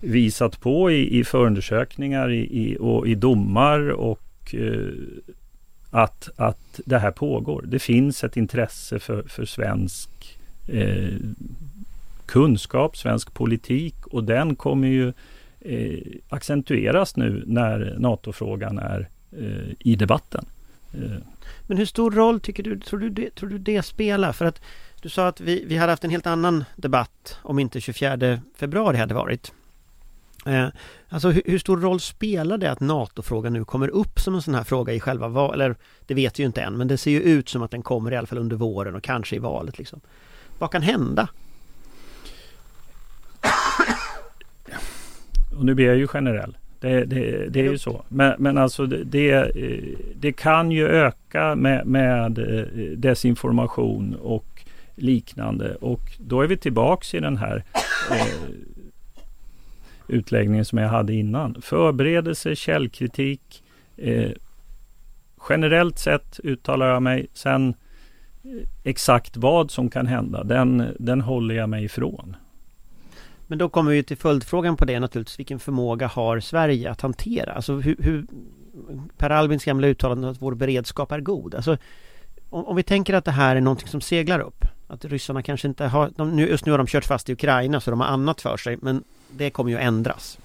visat 0.00 0.60
på 0.60 0.90
i, 0.90 1.18
i 1.18 1.24
förundersökningar 1.24 2.30
i, 2.30 2.40
i, 2.40 2.76
och 2.80 3.08
i 3.08 3.14
domar 3.14 3.88
och 3.88 4.54
eh, 4.54 4.92
att, 5.90 6.28
att 6.36 6.80
det 6.84 6.98
här 6.98 7.10
pågår. 7.10 7.64
Det 7.66 7.78
finns 7.78 8.24
ett 8.24 8.36
intresse 8.36 8.98
för, 8.98 9.22
för 9.22 9.44
svensk 9.44 10.38
eh, 10.68 11.14
kunskap, 12.26 12.96
svensk 12.96 13.34
politik 13.34 14.06
och 14.06 14.24
den 14.24 14.56
kommer 14.56 14.88
ju 14.88 15.12
eh, 15.60 15.98
accentueras 16.28 17.16
nu 17.16 17.44
när 17.46 17.96
NATO-frågan 17.98 18.78
är 18.78 19.08
eh, 19.32 19.74
i 19.78 19.96
debatten. 19.96 20.46
Eh, 20.94 21.16
Men 21.66 21.76
hur 21.76 21.86
stor 21.86 22.10
roll 22.10 22.40
tycker 22.40 22.62
du, 22.62 22.80
tror 22.80 23.00
du, 23.00 23.10
det, 23.10 23.34
tror 23.34 23.48
du 23.48 23.58
det 23.58 23.82
spelar? 23.82 24.32
För 24.32 24.44
att 24.44 24.60
du 25.02 25.08
sa 25.08 25.28
att 25.28 25.40
vi, 25.40 25.64
vi 25.66 25.76
hade 25.76 25.92
haft 25.92 26.04
en 26.04 26.10
helt 26.10 26.26
annan 26.26 26.64
debatt 26.76 27.38
om 27.42 27.58
inte 27.58 27.80
24 27.80 28.40
februari 28.56 28.96
hade 28.96 29.14
varit. 29.14 29.52
Eh, 30.46 30.68
alltså 31.08 31.30
hur, 31.30 31.42
hur 31.44 31.58
stor 31.58 31.76
roll 31.80 32.00
spelar 32.00 32.58
det 32.58 32.70
att 32.70 32.80
NATO-frågan 32.80 33.52
nu 33.52 33.64
kommer 33.64 33.88
upp 33.88 34.20
som 34.20 34.34
en 34.34 34.42
sån 34.42 34.54
här 34.54 34.64
fråga 34.64 34.92
i 34.92 35.00
själva 35.00 35.28
valet? 35.28 35.54
Eller 35.54 35.76
det 36.06 36.14
vet 36.14 36.38
vi 36.38 36.42
ju 36.42 36.46
inte 36.46 36.62
än, 36.62 36.76
men 36.76 36.88
det 36.88 36.98
ser 36.98 37.10
ju 37.10 37.20
ut 37.20 37.48
som 37.48 37.62
att 37.62 37.70
den 37.70 37.82
kommer 37.82 38.12
i 38.12 38.16
alla 38.16 38.26
fall 38.26 38.38
under 38.38 38.56
våren 38.56 38.94
och 38.94 39.02
kanske 39.02 39.36
i 39.36 39.38
valet. 39.38 39.78
Liksom. 39.78 40.00
Vad 40.58 40.70
kan 40.70 40.82
hända? 40.82 41.28
Och 45.56 45.64
nu 45.64 45.74
blir 45.74 45.86
jag 45.86 45.96
ju 45.96 46.06
generell. 46.06 46.56
Det, 46.80 47.04
det, 47.04 47.48
det 47.48 47.60
är 47.60 47.70
ju 47.70 47.78
så. 47.78 48.04
Men, 48.08 48.34
men 48.38 48.58
alltså 48.58 48.86
det, 48.86 49.04
det, 49.04 50.28
eh, 50.28 50.32
kan 50.32 50.70
ju 50.70 50.88
öka 50.88 51.54
med, 51.54 51.86
med 51.86 52.38
eh, 52.38 52.64
desinformation 52.96 54.16
och 54.22 54.64
liknande. 54.94 55.74
Och 55.74 56.00
då 56.18 56.40
är 56.40 56.46
vi 56.46 56.56
tillbaks 56.56 57.14
i 57.14 57.20
den 57.20 57.36
här 57.36 57.64
eh, 58.10 58.50
utläggningen 60.08 60.64
som 60.64 60.78
jag 60.78 60.88
hade 60.88 61.14
innan. 61.14 61.62
Förberedelse, 61.62 62.56
källkritik. 62.56 63.62
Eh, 63.96 64.30
generellt 65.48 65.98
sett 65.98 66.40
uttalar 66.44 66.88
jag 66.88 67.02
mig. 67.02 67.26
Sen 67.32 67.74
eh, 68.44 68.50
exakt 68.84 69.36
vad 69.36 69.70
som 69.70 69.90
kan 69.90 70.06
hända, 70.06 70.44
den, 70.44 70.94
den 70.98 71.20
håller 71.20 71.54
jag 71.54 71.68
mig 71.68 71.84
ifrån. 71.84 72.36
Men 73.46 73.58
då 73.58 73.68
kommer 73.68 73.92
vi 73.92 74.02
till 74.02 74.16
följdfrågan 74.16 74.76
på 74.76 74.84
det 74.84 75.00
naturligtvis. 75.00 75.38
Vilken 75.38 75.58
förmåga 75.58 76.06
har 76.06 76.40
Sverige 76.40 76.90
att 76.90 77.00
hantera? 77.00 77.52
Alltså 77.52 77.74
hur, 77.74 77.96
hur 77.98 78.26
Per 79.16 79.30
Albins 79.30 79.64
gamla 79.64 79.86
uttalande 79.86 80.30
att 80.30 80.42
vår 80.42 80.54
beredskap 80.54 81.12
är 81.12 81.20
god. 81.20 81.54
Alltså 81.54 81.78
om, 82.50 82.66
om 82.66 82.76
vi 82.76 82.82
tänker 82.82 83.14
att 83.14 83.24
det 83.24 83.30
här 83.30 83.56
är 83.56 83.60
någonting 83.60 83.88
som 83.88 84.00
seglar 84.00 84.40
upp. 84.40 84.64
Att 84.88 85.04
ryssarna 85.04 85.42
kanske 85.42 85.68
inte 85.68 85.84
har, 85.84 86.10
de, 86.16 86.36
nu, 86.36 86.48
just 86.48 86.66
nu 86.66 86.72
har 86.72 86.78
de 86.78 86.86
kört 86.86 87.04
fast 87.04 87.28
i 87.28 87.32
Ukraina 87.32 87.80
så 87.80 87.90
de 87.90 88.00
har 88.00 88.06
annat 88.06 88.40
för 88.40 88.56
sig. 88.56 88.78
Men 88.82 89.04
det 89.30 89.50
kommer 89.50 89.70
ju 89.70 89.76
att 89.76 89.82
ändras. 89.82 90.38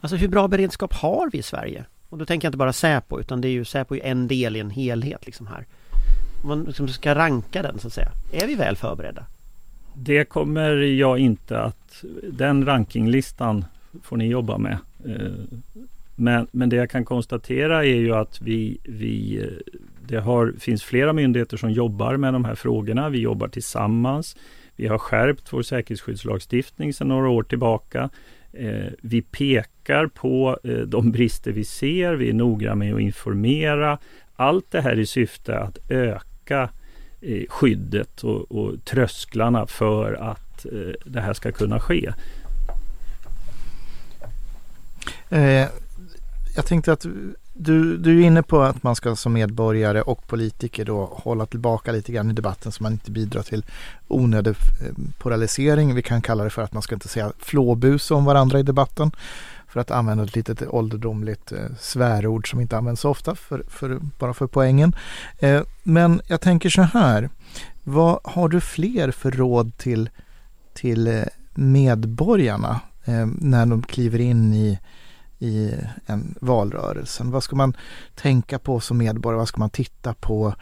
Alltså 0.00 0.16
hur 0.16 0.28
bra 0.28 0.48
beredskap 0.48 0.94
har 0.94 1.30
vi 1.32 1.38
i 1.38 1.42
Sverige? 1.42 1.84
Och 2.08 2.18
då 2.18 2.24
tänker 2.26 2.46
jag 2.46 2.48
inte 2.48 2.58
bara 2.58 2.72
Säpo 2.72 3.20
utan 3.20 3.40
det 3.40 3.48
är 3.48 3.52
ju 3.52 3.64
Säpo 3.64 3.94
är 3.94 4.04
en 4.04 4.28
del 4.28 4.56
i 4.56 4.60
en 4.60 4.70
helhet 4.70 5.26
liksom 5.26 5.46
här. 5.46 5.66
Om 6.42 6.48
man 6.48 6.64
liksom 6.64 6.88
ska 6.88 7.14
ranka 7.14 7.62
den 7.62 7.78
så 7.78 7.86
att 7.86 7.92
säga. 7.92 8.10
Är 8.32 8.46
vi 8.46 8.54
väl 8.54 8.76
förberedda? 8.76 9.26
Det 9.94 10.24
kommer 10.24 10.76
jag 10.76 11.18
inte 11.18 11.60
att... 11.60 12.04
Den 12.22 12.66
rankinglistan 12.66 13.64
får 14.02 14.16
ni 14.16 14.26
jobba 14.26 14.58
med. 14.58 14.78
Eh, 15.06 15.32
men, 16.16 16.46
men 16.50 16.68
det 16.68 16.76
jag 16.76 16.90
kan 16.90 17.04
konstatera 17.04 17.84
är 17.84 17.96
ju 17.96 18.14
att 18.14 18.40
vi, 18.40 18.78
vi 18.82 19.42
det 20.06 20.20
har, 20.20 20.54
finns 20.58 20.84
flera 20.84 21.12
myndigheter 21.12 21.56
som 21.56 21.70
jobbar 21.70 22.16
med 22.16 22.32
de 22.32 22.44
här 22.44 22.54
frågorna. 22.54 23.08
Vi 23.08 23.18
jobbar 23.18 23.48
tillsammans. 23.48 24.36
Vi 24.76 24.86
har 24.86 24.98
skärpt 24.98 25.52
vår 25.52 25.62
säkerhetsskyddslagstiftning 25.62 26.92
sedan 26.92 27.08
några 27.08 27.28
år 27.28 27.42
tillbaka. 27.42 28.10
Eh, 28.52 28.92
vi 29.00 29.22
pekar 29.22 30.06
på 30.06 30.58
eh, 30.64 30.78
de 30.78 31.12
brister 31.12 31.52
vi 31.52 31.64
ser. 31.64 32.14
Vi 32.14 32.28
är 32.28 32.34
noga 32.34 32.74
med 32.74 32.94
att 32.94 33.00
informera. 33.00 33.98
Allt 34.36 34.70
det 34.70 34.80
här 34.80 34.98
i 34.98 35.06
syfte 35.06 35.58
att 35.58 35.90
öka 35.90 36.68
Eh, 37.26 37.44
skyddet 37.48 38.24
och, 38.24 38.52
och 38.52 38.84
trösklarna 38.84 39.66
för 39.66 40.12
att 40.14 40.66
eh, 40.66 40.94
det 41.04 41.20
här 41.20 41.34
ska 41.34 41.52
kunna 41.52 41.80
ske. 41.80 42.12
Eh, 45.28 45.68
jag 46.56 46.66
tänkte 46.66 46.92
att 46.92 47.06
du, 47.52 47.96
du 47.96 48.20
är 48.22 48.26
inne 48.26 48.42
på 48.42 48.62
att 48.62 48.82
man 48.82 48.96
ska 48.96 49.16
som 49.16 49.32
medborgare 49.32 50.02
och 50.02 50.26
politiker 50.26 50.84
då 50.84 51.04
hålla 51.12 51.46
tillbaka 51.46 51.92
lite 51.92 52.12
grann 52.12 52.30
i 52.30 52.32
debatten 52.32 52.72
så 52.72 52.82
man 52.82 52.92
inte 52.92 53.10
bidrar 53.10 53.42
till 53.42 53.64
onödig 54.08 54.54
polarisering. 55.18 55.94
Vi 55.94 56.02
kan 56.02 56.22
kalla 56.22 56.44
det 56.44 56.50
för 56.50 56.62
att 56.62 56.72
man 56.72 56.82
ska 56.82 56.94
inte 56.94 57.08
säga 57.08 57.32
flåbus 57.38 58.10
om 58.10 58.24
varandra 58.24 58.58
i 58.58 58.62
debatten. 58.62 59.10
För 59.74 59.80
att 59.80 59.90
använda 59.90 60.24
ett 60.24 60.36
litet 60.36 60.62
ålderdomligt 60.68 61.52
eh, 61.52 61.58
svärord 61.80 62.50
som 62.50 62.60
inte 62.60 62.76
används 62.76 63.00
så 63.00 63.10
ofta, 63.10 63.34
för, 63.34 63.64
för, 63.68 64.00
bara 64.18 64.34
för 64.34 64.46
poängen. 64.46 64.96
Eh, 65.38 65.62
men 65.82 66.20
jag 66.26 66.40
tänker 66.40 66.70
så 66.70 66.82
här, 66.82 67.28
vad 67.82 68.18
har 68.24 68.48
du 68.48 68.60
fler 68.60 69.10
för 69.10 69.30
råd 69.30 69.76
till, 69.76 70.10
till 70.74 71.06
eh, 71.06 71.22
medborgarna 71.54 72.80
eh, 73.04 73.26
när 73.38 73.66
de 73.66 73.82
kliver 73.82 74.20
in 74.20 74.54
i 74.54 74.78
i 75.38 75.74
en 76.06 76.34
valrörelsen? 76.40 77.30
Vad 77.30 77.42
ska 77.42 77.56
man 77.56 77.76
tänka 78.14 78.58
på 78.58 78.80
som 78.80 78.98
medborgare? 78.98 79.38
Vad 79.38 79.48
ska 79.48 79.58
man 79.58 79.70
titta 79.70 80.14
på? 80.14 80.54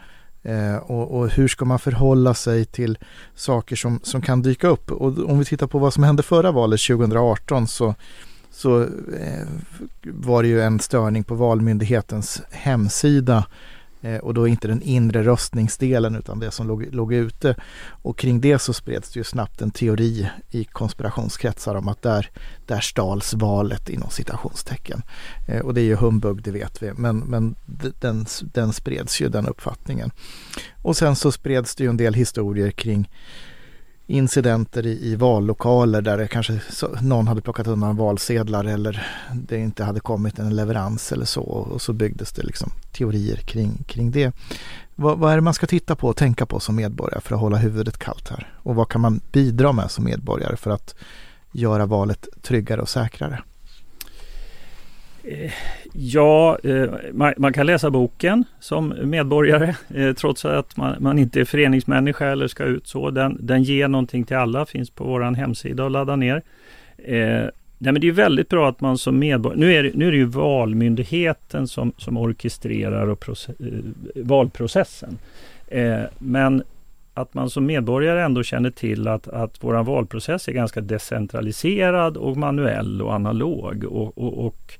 Eh, 0.43 0.75
och, 0.75 1.19
och, 1.19 1.29
hur 1.29 1.47
ska 1.47 1.65
man 1.65 1.79
förhålla 1.79 2.33
sig 2.33 2.65
till 2.65 2.97
saker 3.35 3.75
som, 3.75 3.99
som 4.03 4.21
kan 4.21 4.41
dyka 4.41 4.67
upp? 4.67 4.91
Och 4.91 5.29
om 5.29 5.39
vi 5.39 5.45
tittar 5.45 5.67
på 5.67 5.79
vad 5.79 5.93
som 5.93 6.03
hände 6.03 6.23
förra 6.23 6.51
valet 6.51 6.81
2018 6.81 7.67
så, 7.67 7.95
så 8.63 8.81
eh, 9.19 9.47
var 10.03 10.43
det 10.43 10.49
ju 10.49 10.61
en 10.61 10.79
störning 10.79 11.23
på 11.23 11.35
Valmyndighetens 11.35 12.41
hemsida 12.51 13.45
eh, 14.01 14.17
och 14.17 14.33
då 14.33 14.47
inte 14.47 14.67
den 14.67 14.81
inre 14.81 15.23
röstningsdelen 15.23 16.15
utan 16.15 16.39
det 16.39 16.51
som 16.51 16.67
låg, 16.67 16.87
låg 16.91 17.13
ute. 17.13 17.55
Och 17.87 18.17
kring 18.17 18.41
det 18.41 18.59
så 18.59 18.73
spreds 18.73 19.11
det 19.11 19.19
ju 19.19 19.23
snabbt 19.23 19.61
en 19.61 19.71
teori 19.71 20.29
i 20.51 20.63
konspirationskretsar 20.63 21.75
om 21.75 21.87
att 21.87 22.01
där, 22.01 22.29
där 22.65 22.79
stals 22.79 23.33
valet 23.33 23.89
inom 23.89 24.09
citationstecken. 24.09 25.01
Eh, 25.47 25.61
och 25.61 25.73
det 25.73 25.81
är 25.81 25.85
ju 25.85 25.95
humbug, 25.95 26.43
det 26.43 26.51
vet 26.51 26.83
vi, 26.83 26.93
men, 26.93 27.19
men 27.19 27.55
den, 27.99 28.25
den 28.41 28.73
spreds 28.73 29.21
ju 29.21 29.29
den 29.29 29.47
uppfattningen. 29.47 30.11
Och 30.81 30.97
sen 30.97 31.15
så 31.15 31.31
spreds 31.31 31.75
det 31.75 31.83
ju 31.83 31.89
en 31.89 31.97
del 31.97 32.13
historier 32.13 32.71
kring 32.71 33.09
incidenter 34.07 34.85
i, 34.85 35.11
i 35.11 35.15
vallokaler 35.15 36.01
där 36.01 36.17
det 36.17 36.27
kanske 36.27 36.61
så, 36.69 36.87
någon 37.01 37.27
hade 37.27 37.41
plockat 37.41 37.67
undan 37.67 37.95
valsedlar 37.95 38.65
eller 38.65 39.07
det 39.33 39.57
inte 39.57 39.83
hade 39.83 39.99
kommit 39.99 40.39
en 40.39 40.55
leverans 40.55 41.11
eller 41.11 41.25
så 41.25 41.41
och 41.41 41.81
så 41.81 41.93
byggdes 41.93 42.31
det 42.31 42.43
liksom 42.43 42.71
teorier 42.91 43.37
kring, 43.37 43.83
kring 43.87 44.11
det. 44.11 44.31
Vad, 44.95 45.19
vad 45.19 45.31
är 45.31 45.35
det 45.35 45.41
man 45.41 45.53
ska 45.53 45.67
titta 45.67 45.95
på 45.95 46.07
och 46.07 46.17
tänka 46.17 46.45
på 46.45 46.59
som 46.59 46.75
medborgare 46.75 47.21
för 47.21 47.35
att 47.35 47.41
hålla 47.41 47.57
huvudet 47.57 47.97
kallt 47.97 48.29
här? 48.29 48.53
Och 48.55 48.75
vad 48.75 48.89
kan 48.89 49.01
man 49.01 49.21
bidra 49.31 49.71
med 49.71 49.91
som 49.91 50.05
medborgare 50.05 50.55
för 50.55 50.71
att 50.71 50.95
göra 51.51 51.85
valet 51.85 52.27
tryggare 52.41 52.81
och 52.81 52.89
säkrare? 52.89 53.43
Eh, 55.23 55.51
ja, 55.93 56.57
eh, 56.63 56.89
man, 57.37 57.53
kan 57.53 57.65
läsa 57.65 57.89
boken 57.89 58.43
som 58.59 58.93
medborgare 59.03 59.75
eh, 59.95 60.13
trots 60.13 60.45
att 60.45 60.77
man, 60.77 61.19
inte 61.19 61.41
är 61.41 61.45
föreningsmänniska 61.45 62.27
eller 62.27 62.47
ska 62.47 62.63
ut 62.63 62.87
så. 62.87 63.09
Den, 63.09 63.37
den 63.39 63.63
ger 63.63 63.87
någonting 63.87 64.23
till 64.23 64.37
alla, 64.37 64.65
finns 64.65 64.89
på 64.89 65.03
vår 65.03 65.21
hemsida 65.35 65.85
att 65.85 65.91
ladda 65.91 66.15
ner. 66.15 66.41
Nej 67.77 67.93
men 67.93 68.01
det 68.01 68.07
är 68.07 68.11
väldigt 68.11 68.49
bra 68.49 68.69
att 68.69 68.81
man 68.81 68.97
som 68.97 69.19
medborgare, 69.19 69.59
nu 69.59 69.73
är, 69.73 69.83
det, 69.83 69.91
nu 69.93 70.07
är 70.07 70.11
det 70.11 70.17
ju 70.17 70.25
Valmyndigheten 70.25 71.67
som, 71.67 71.93
som 71.97 72.17
orkestrerar 72.17 73.07
och 73.07 73.19
process, 73.19 73.55
valprocessen. 74.15 75.17
Men 76.17 76.63
att 77.13 77.33
man 77.33 77.49
som 77.49 77.65
medborgare 77.65 78.23
ändå 78.23 78.43
känner 78.43 78.71
till 78.71 79.07
att, 79.07 79.27
att 79.27 79.63
vår 79.63 79.83
valprocess 79.83 80.47
är 80.47 80.51
ganska 80.51 80.81
decentraliserad 80.81 82.17
och 82.17 82.37
manuell 82.37 83.01
och 83.01 83.11
analog 83.11 83.83
och, 83.83 84.17
och, 84.17 84.45
och 84.45 84.77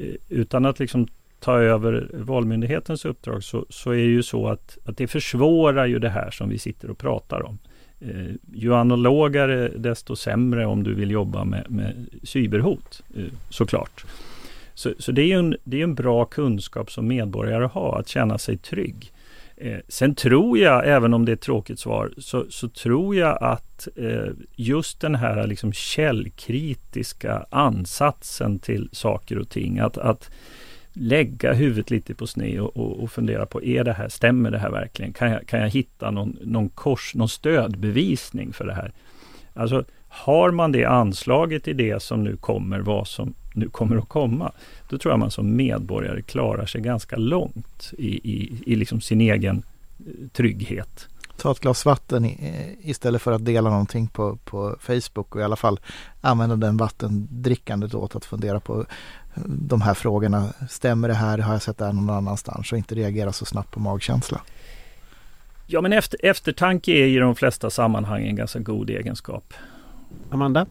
Eh, 0.00 0.14
utan 0.28 0.64
att 0.64 0.78
liksom 0.78 1.06
ta 1.40 1.58
över 1.58 2.10
Valmyndighetens 2.12 3.04
uppdrag 3.04 3.44
så, 3.44 3.66
så 3.68 3.90
är 3.90 3.96
det 3.96 4.02
ju 4.02 4.22
så 4.22 4.48
att, 4.48 4.78
att 4.84 4.96
det 4.96 5.06
försvårar 5.06 5.86
ju 5.86 5.98
det 5.98 6.08
här 6.08 6.30
som 6.30 6.48
vi 6.48 6.58
sitter 6.58 6.90
och 6.90 6.98
pratar 6.98 7.46
om. 7.46 7.58
Eh, 8.00 8.34
ju 8.52 8.74
analogare 8.74 9.68
desto 9.68 10.16
sämre 10.16 10.66
om 10.66 10.82
du 10.82 10.94
vill 10.94 11.10
jobba 11.10 11.44
med, 11.44 11.70
med 11.70 12.06
cyberhot 12.22 13.02
eh, 13.16 13.24
såklart. 13.50 14.04
Så, 14.74 14.92
så 14.98 15.12
det 15.12 15.22
är 15.22 15.26
ju 15.26 15.38
en, 15.38 15.56
det 15.64 15.80
är 15.80 15.84
en 15.84 15.94
bra 15.94 16.24
kunskap 16.24 16.90
som 16.90 17.08
medborgare 17.08 17.64
har, 17.72 17.98
att 17.98 18.08
känna 18.08 18.38
sig 18.38 18.56
trygg. 18.56 19.12
Eh, 19.62 19.78
sen 19.88 20.14
tror 20.14 20.58
jag, 20.58 20.88
även 20.88 21.14
om 21.14 21.24
det 21.24 21.32
är 21.32 21.34
ett 21.34 21.40
tråkigt 21.40 21.78
svar, 21.78 22.12
så, 22.18 22.46
så 22.50 22.68
tror 22.68 23.16
jag 23.16 23.38
att 23.40 23.88
eh, 23.96 24.32
just 24.56 25.00
den 25.00 25.14
här 25.14 25.46
liksom 25.46 25.72
källkritiska 25.72 27.46
ansatsen 27.50 28.58
till 28.58 28.88
saker 28.92 29.38
och 29.38 29.48
ting, 29.48 29.78
att, 29.78 29.98
att 29.98 30.30
lägga 30.92 31.52
huvudet 31.52 31.90
lite 31.90 32.14
på 32.14 32.26
sned 32.26 32.60
och, 32.60 32.76
och, 32.76 33.02
och, 33.02 33.12
fundera 33.12 33.46
på, 33.46 33.62
är 33.62 33.84
det 33.84 33.92
här, 33.92 34.08
stämmer 34.08 34.50
det 34.50 34.58
här 34.58 34.70
verkligen? 34.70 35.12
Kan 35.12 35.30
jag, 35.30 35.46
kan 35.46 35.60
jag 35.60 35.68
hitta 35.68 36.10
någon, 36.10 36.36
någon, 36.42 36.68
kors, 36.68 37.14
någon 37.14 37.28
stödbevisning 37.28 38.52
för 38.52 38.66
det 38.66 38.74
här? 38.74 38.92
Alltså, 39.54 39.84
har 40.08 40.50
man 40.50 40.72
det 40.72 40.84
anslaget 40.84 41.68
i 41.68 41.72
det 41.72 42.02
som 42.02 42.24
nu 42.24 42.36
kommer, 42.36 42.80
vad 42.80 43.08
som 43.08 43.34
nu 43.54 43.68
kommer 43.68 43.96
att 43.96 44.08
komma, 44.08 44.52
då 44.88 44.98
tror 44.98 45.12
jag 45.12 45.18
man 45.18 45.30
som 45.30 45.56
medborgare 45.56 46.22
klarar 46.22 46.66
sig 46.66 46.80
ganska 46.80 47.16
långt 47.16 47.92
i, 47.98 48.30
i, 48.32 48.62
i 48.66 48.76
liksom 48.76 49.00
sin 49.00 49.20
egen 49.20 49.62
eh, 49.98 50.28
trygghet. 50.32 51.08
Ta 51.36 51.52
ett 51.52 51.60
glas 51.60 51.84
vatten 51.84 52.24
istället 52.82 53.22
för 53.22 53.32
att 53.32 53.44
dela 53.44 53.70
någonting 53.70 54.08
på, 54.08 54.36
på 54.36 54.76
Facebook 54.80 55.34
och 55.34 55.40
i 55.40 55.44
alla 55.44 55.56
fall 55.56 55.80
använda 56.20 56.56
den 56.56 56.76
vattendrickandet 56.76 57.94
åt 57.94 58.16
att 58.16 58.24
fundera 58.24 58.60
på 58.60 58.80
eh, 58.80 59.42
de 59.46 59.80
här 59.80 59.94
frågorna. 59.94 60.52
Stämmer 60.68 61.08
det 61.08 61.14
här? 61.14 61.38
Har 61.38 61.52
jag 61.52 61.62
sett 61.62 61.78
det 61.78 61.84
här 61.84 61.92
någon 61.92 62.10
annanstans? 62.10 62.72
Och 62.72 62.78
inte 62.78 62.94
reagera 62.94 63.32
så 63.32 63.44
snabbt 63.44 63.70
på 63.70 63.80
magkänsla. 63.80 64.40
Ja, 65.66 65.80
men 65.80 65.92
efter, 65.92 66.24
eftertanke 66.24 66.92
är 66.92 67.06
i 67.06 67.16
de 67.16 67.34
flesta 67.34 67.70
sammanhang 67.70 68.26
en 68.26 68.36
ganska 68.36 68.58
god 68.58 68.90
egenskap. 68.90 69.54
Amanda? 70.30 70.66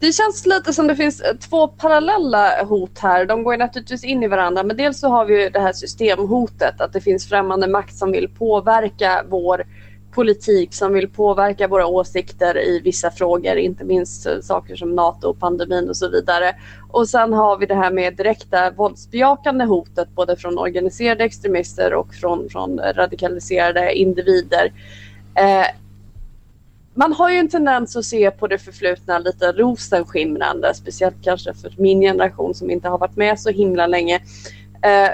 Det 0.00 0.12
känns 0.12 0.46
lite 0.46 0.72
som 0.72 0.86
det 0.86 0.96
finns 0.96 1.20
eh, 1.20 1.36
två 1.36 1.68
parallella 1.68 2.64
hot 2.64 2.98
här. 2.98 3.26
De 3.26 3.42
går 3.42 3.54
ju 3.54 3.58
naturligtvis 3.58 4.04
in 4.04 4.22
i 4.22 4.28
varandra 4.28 4.62
men 4.62 4.76
dels 4.76 5.00
så 5.00 5.08
har 5.08 5.24
vi 5.24 5.42
ju 5.42 5.50
det 5.50 5.60
här 5.60 5.72
systemhotet 5.72 6.80
att 6.80 6.92
det 6.92 7.00
finns 7.00 7.28
främmande 7.28 7.68
makt 7.68 7.94
som 7.94 8.12
vill 8.12 8.28
påverka 8.28 9.24
vår 9.28 9.64
politik 10.12 10.74
som 10.74 10.92
vill 10.92 11.08
påverka 11.08 11.68
våra 11.68 11.86
åsikter 11.86 12.58
i 12.58 12.80
vissa 12.80 13.10
frågor, 13.10 13.56
inte 13.56 13.84
minst 13.84 14.26
eh, 14.26 14.40
saker 14.40 14.76
som 14.76 14.94
NATO, 14.94 15.34
pandemin 15.34 15.88
och 15.88 15.96
så 15.96 16.08
vidare. 16.08 16.56
Och 16.90 17.08
sen 17.08 17.32
har 17.32 17.58
vi 17.58 17.66
det 17.66 17.74
här 17.74 17.90
med 17.90 18.16
direkta 18.16 18.70
våldsbejakande 18.70 19.64
hotet 19.64 20.08
både 20.14 20.36
från 20.36 20.58
organiserade 20.58 21.24
extremister 21.24 21.94
och 21.94 22.14
från, 22.14 22.48
från 22.50 22.78
radikaliserade 22.78 23.92
individer. 23.92 24.72
Eh, 25.34 25.66
man 27.00 27.12
har 27.12 27.30
ju 27.30 27.36
en 27.36 27.48
tendens 27.48 27.96
att 27.96 28.04
se 28.04 28.30
på 28.30 28.46
det 28.46 28.58
förflutna 28.58 29.18
lite 29.18 29.52
rosenskimrande, 29.52 30.74
speciellt 30.74 31.16
kanske 31.22 31.54
för 31.54 31.74
min 31.76 32.00
generation 32.00 32.54
som 32.54 32.70
inte 32.70 32.88
har 32.88 32.98
varit 32.98 33.16
med 33.16 33.40
så 33.40 33.50
himla 33.50 33.86
länge. 33.86 34.20
Eh, 34.82 35.10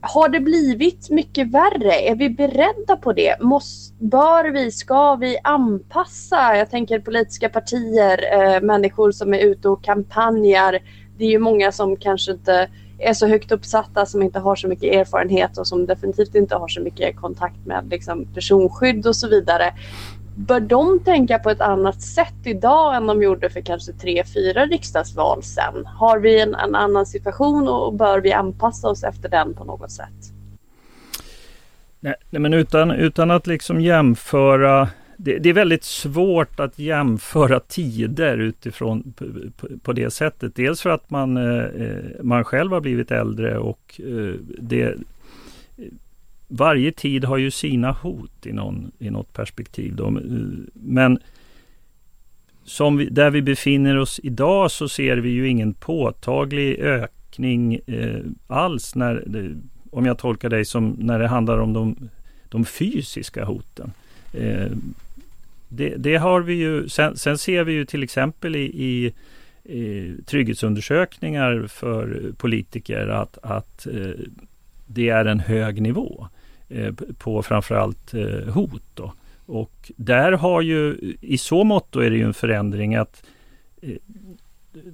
har 0.00 0.28
det 0.28 0.40
blivit 0.40 1.10
mycket 1.10 1.50
värre? 1.50 1.92
Är 1.92 2.14
vi 2.14 2.30
beredda 2.30 2.96
på 2.96 3.12
det? 3.12 3.40
Måste, 3.40 3.94
bör 4.04 4.50
vi, 4.50 4.70
ska 4.70 5.14
vi 5.14 5.38
anpassa? 5.44 6.56
Jag 6.56 6.70
tänker 6.70 7.00
politiska 7.00 7.48
partier, 7.48 8.18
eh, 8.32 8.60
människor 8.60 9.12
som 9.12 9.34
är 9.34 9.38
ute 9.38 9.68
och 9.68 9.84
kampanjar. 9.84 10.78
Det 11.18 11.24
är 11.24 11.30
ju 11.30 11.38
många 11.38 11.72
som 11.72 11.96
kanske 11.96 12.32
inte 12.32 12.68
är 12.98 13.14
så 13.14 13.26
högt 13.26 13.52
uppsatta 13.52 14.06
som 14.06 14.22
inte 14.22 14.38
har 14.38 14.56
så 14.56 14.68
mycket 14.68 14.94
erfarenhet 14.94 15.58
och 15.58 15.66
som 15.66 15.86
definitivt 15.86 16.34
inte 16.34 16.56
har 16.56 16.68
så 16.68 16.80
mycket 16.80 17.16
kontakt 17.16 17.66
med 17.66 17.88
liksom, 17.90 18.26
personskydd 18.34 19.06
och 19.06 19.16
så 19.16 19.28
vidare 19.28 19.74
bör 20.36 20.60
de 20.60 21.00
tänka 21.04 21.38
på 21.38 21.50
ett 21.50 21.60
annat 21.60 22.02
sätt 22.02 22.34
idag 22.44 22.96
än 22.96 23.06
de 23.06 23.22
gjorde 23.22 23.50
för 23.50 23.60
kanske 23.60 23.92
tre, 23.92 24.24
fyra 24.34 24.66
riksdagsval 24.66 25.42
sen? 25.42 25.86
Har 25.86 26.18
vi 26.18 26.40
en, 26.40 26.54
en 26.54 26.74
annan 26.74 27.06
situation 27.06 27.68
och 27.68 27.94
bör 27.94 28.20
vi 28.20 28.32
anpassa 28.32 28.88
oss 28.88 29.04
efter 29.04 29.28
den 29.28 29.54
på 29.54 29.64
något 29.64 29.90
sätt? 29.90 30.32
Nej, 32.00 32.14
men 32.30 32.54
utan, 32.54 32.90
utan 32.90 33.30
att 33.30 33.46
liksom 33.46 33.80
jämföra 33.80 34.88
det, 35.16 35.38
det, 35.38 35.48
är 35.48 35.52
väldigt 35.54 35.84
svårt 35.84 36.60
att 36.60 36.78
jämföra 36.78 37.60
tider 37.60 38.38
utifrån 38.38 39.12
på, 39.16 39.24
på, 39.56 39.68
på 39.82 39.92
det 39.92 40.10
sättet. 40.10 40.54
Dels 40.54 40.82
för 40.82 40.90
att 40.90 41.10
man, 41.10 41.36
eh, 41.36 41.64
eh, 41.64 42.04
man 42.22 42.44
själv 42.44 42.72
har 42.72 42.80
blivit 42.80 43.10
äldre 43.10 43.58
och 43.58 44.00
eh, 44.04 44.34
det, 44.58 44.94
varje 46.52 46.92
tid 46.92 47.24
har 47.24 47.36
ju 47.36 47.50
sina 47.50 47.92
hot 47.92 48.46
i, 48.46 48.52
någon, 48.52 48.92
i 48.98 49.10
något 49.10 49.32
perspektiv. 49.32 49.94
Då. 49.96 50.10
Men 50.74 51.18
som 52.64 52.96
vi, 52.96 53.04
där 53.04 53.30
vi 53.30 53.42
befinner 53.42 53.96
oss 53.96 54.20
idag 54.22 54.70
så 54.70 54.88
ser 54.88 55.16
vi 55.16 55.30
ju 55.30 55.48
ingen 55.48 55.74
påtaglig 55.74 56.78
ökning 56.78 57.74
eh, 57.86 58.20
alls 58.46 58.94
när, 58.94 59.24
om 59.90 60.06
jag 60.06 60.18
tolkar 60.18 60.48
dig 60.48 60.64
som 60.64 60.96
när 60.98 61.18
det 61.18 61.28
handlar 61.28 61.58
om 61.58 61.72
de, 61.72 62.08
de 62.48 62.64
fysiska 62.64 63.44
hoten. 63.44 63.92
Eh, 64.32 64.70
det, 65.68 65.94
det, 65.96 66.16
har 66.16 66.40
vi 66.40 66.54
ju, 66.54 66.88
sen, 66.88 67.16
sen, 67.16 67.38
ser 67.38 67.64
vi 67.64 67.72
ju 67.72 67.84
till 67.84 68.02
exempel 68.02 68.56
i, 68.56 69.12
i, 69.64 70.14
trygghetsundersökningar 70.26 71.66
för 71.66 72.32
politiker 72.36 73.08
att, 73.08 73.38
att 73.42 73.86
eh, 73.86 74.10
det 74.86 75.08
är 75.08 75.24
en 75.24 75.40
hög 75.40 75.82
nivå. 75.82 76.28
Eh, 76.74 76.92
på 77.18 77.42
framförallt 77.42 78.14
eh, 78.14 78.54
hot. 78.54 78.82
Då. 78.94 79.12
Och 79.46 79.92
där 79.96 80.32
har 80.32 80.60
ju, 80.60 81.14
i 81.20 81.38
så 81.38 81.64
mått 81.64 81.96
är 81.96 82.10
det 82.10 82.16
ju 82.16 82.24
en 82.24 82.34
förändring 82.34 82.94
att 82.94 83.22
eh, 83.82 83.90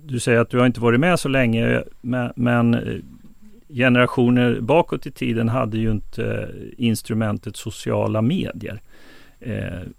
du 0.05 0.21
säger 0.21 0.39
att 0.41 0.51
du 0.51 0.59
har 0.59 0.67
inte 0.67 0.81
varit 0.81 1.01
med 1.01 1.21
så 1.21 1.29
länge, 1.29 1.83
men, 2.35 2.79
generationer 3.69 4.61
bakåt 4.61 5.07
i 5.07 5.11
tiden 5.11 5.49
hade 5.49 5.79
ju 5.79 5.91
inte 5.91 6.49
instrumentet 6.77 7.57
sociala 7.57 8.23
medier. 8.23 8.81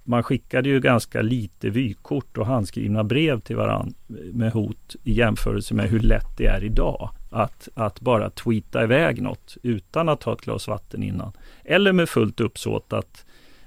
man 0.03 0.23
skickade 0.23 0.69
ju 0.69 0.79
ganska 0.79 1.21
lite 1.21 1.69
vykort 1.69 2.37
och 2.37 2.45
handskrivna 2.45 3.03
brev 3.03 3.39
till 3.39 3.55
varandra 3.55 3.93
med 4.33 4.51
hot 4.51 4.95
i 5.03 5.13
jämförelse 5.13 5.73
med 5.73 5.89
hur 5.89 5.99
lätt 5.99 6.37
det 6.37 6.45
är 6.45 6.63
idag 6.63 7.09
att, 7.29 7.69
att 7.73 8.01
bara 8.01 8.29
tweeta 8.29 8.83
iväg 8.83 9.21
något 9.21 9.57
utan 9.63 10.09
att 10.09 10.21
ta 10.21 10.33
ett 10.33 10.41
glas 10.41 10.67
vatten 10.67 11.03
innan. 11.03 11.31
Eller 11.63 11.93
med 11.93 12.09
fullt 12.09 12.39
uppsåt 12.39 12.93
att 12.93 13.25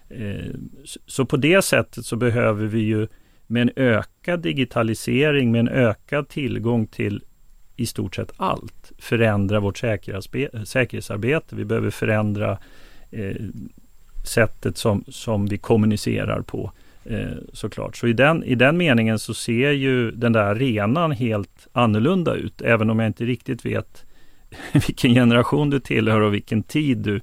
eh, 0.08 0.54
så 1.06 1.24
på 1.24 1.36
det 1.36 1.62
sättet 1.62 2.06
så 2.06 2.16
behöver 2.16 2.66
vi 2.66 2.80
ju 2.80 3.08
med 3.46 3.62
en 3.62 3.70
ökad 3.76 4.40
digitalisering, 4.40 5.52
med 5.52 5.58
en 5.58 5.68
ökad 5.68 6.28
tillgång 6.28 6.86
till 6.86 7.24
i 7.76 7.86
stort 7.86 8.14
sett 8.14 8.32
allt, 8.36 8.92
förändra 8.98 9.60
vårt 9.60 9.78
säkerhetsarbete. 9.78 11.56
Vi 11.56 11.64
behöver 11.64 11.90
förändra 11.90 12.58
eh, 13.10 13.36
sättet 14.24 14.76
som, 14.76 15.04
som 15.08 15.46
vi 15.46 15.58
kommunicerar 15.58 16.40
på. 16.40 16.72
Eh, 17.04 17.36
såklart. 17.52 17.96
Så 17.96 18.06
i 18.06 18.12
den, 18.12 18.44
i 18.44 18.54
den 18.54 18.76
meningen 18.76 19.18
så 19.18 19.34
ser 19.34 19.70
ju 19.70 20.10
den 20.10 20.32
där 20.32 20.42
arenan 20.42 21.12
helt 21.12 21.68
annorlunda 21.72 22.34
ut, 22.34 22.62
även 22.62 22.90
om 22.90 22.98
jag 22.98 23.06
inte 23.06 23.24
riktigt 23.24 23.64
vet 23.64 24.04
vilken 24.72 25.14
generation 25.14 25.70
du 25.70 25.80
tillhör 25.80 26.20
och 26.20 26.34
vilken 26.34 26.62
tid 26.62 26.98
du, 26.98 27.20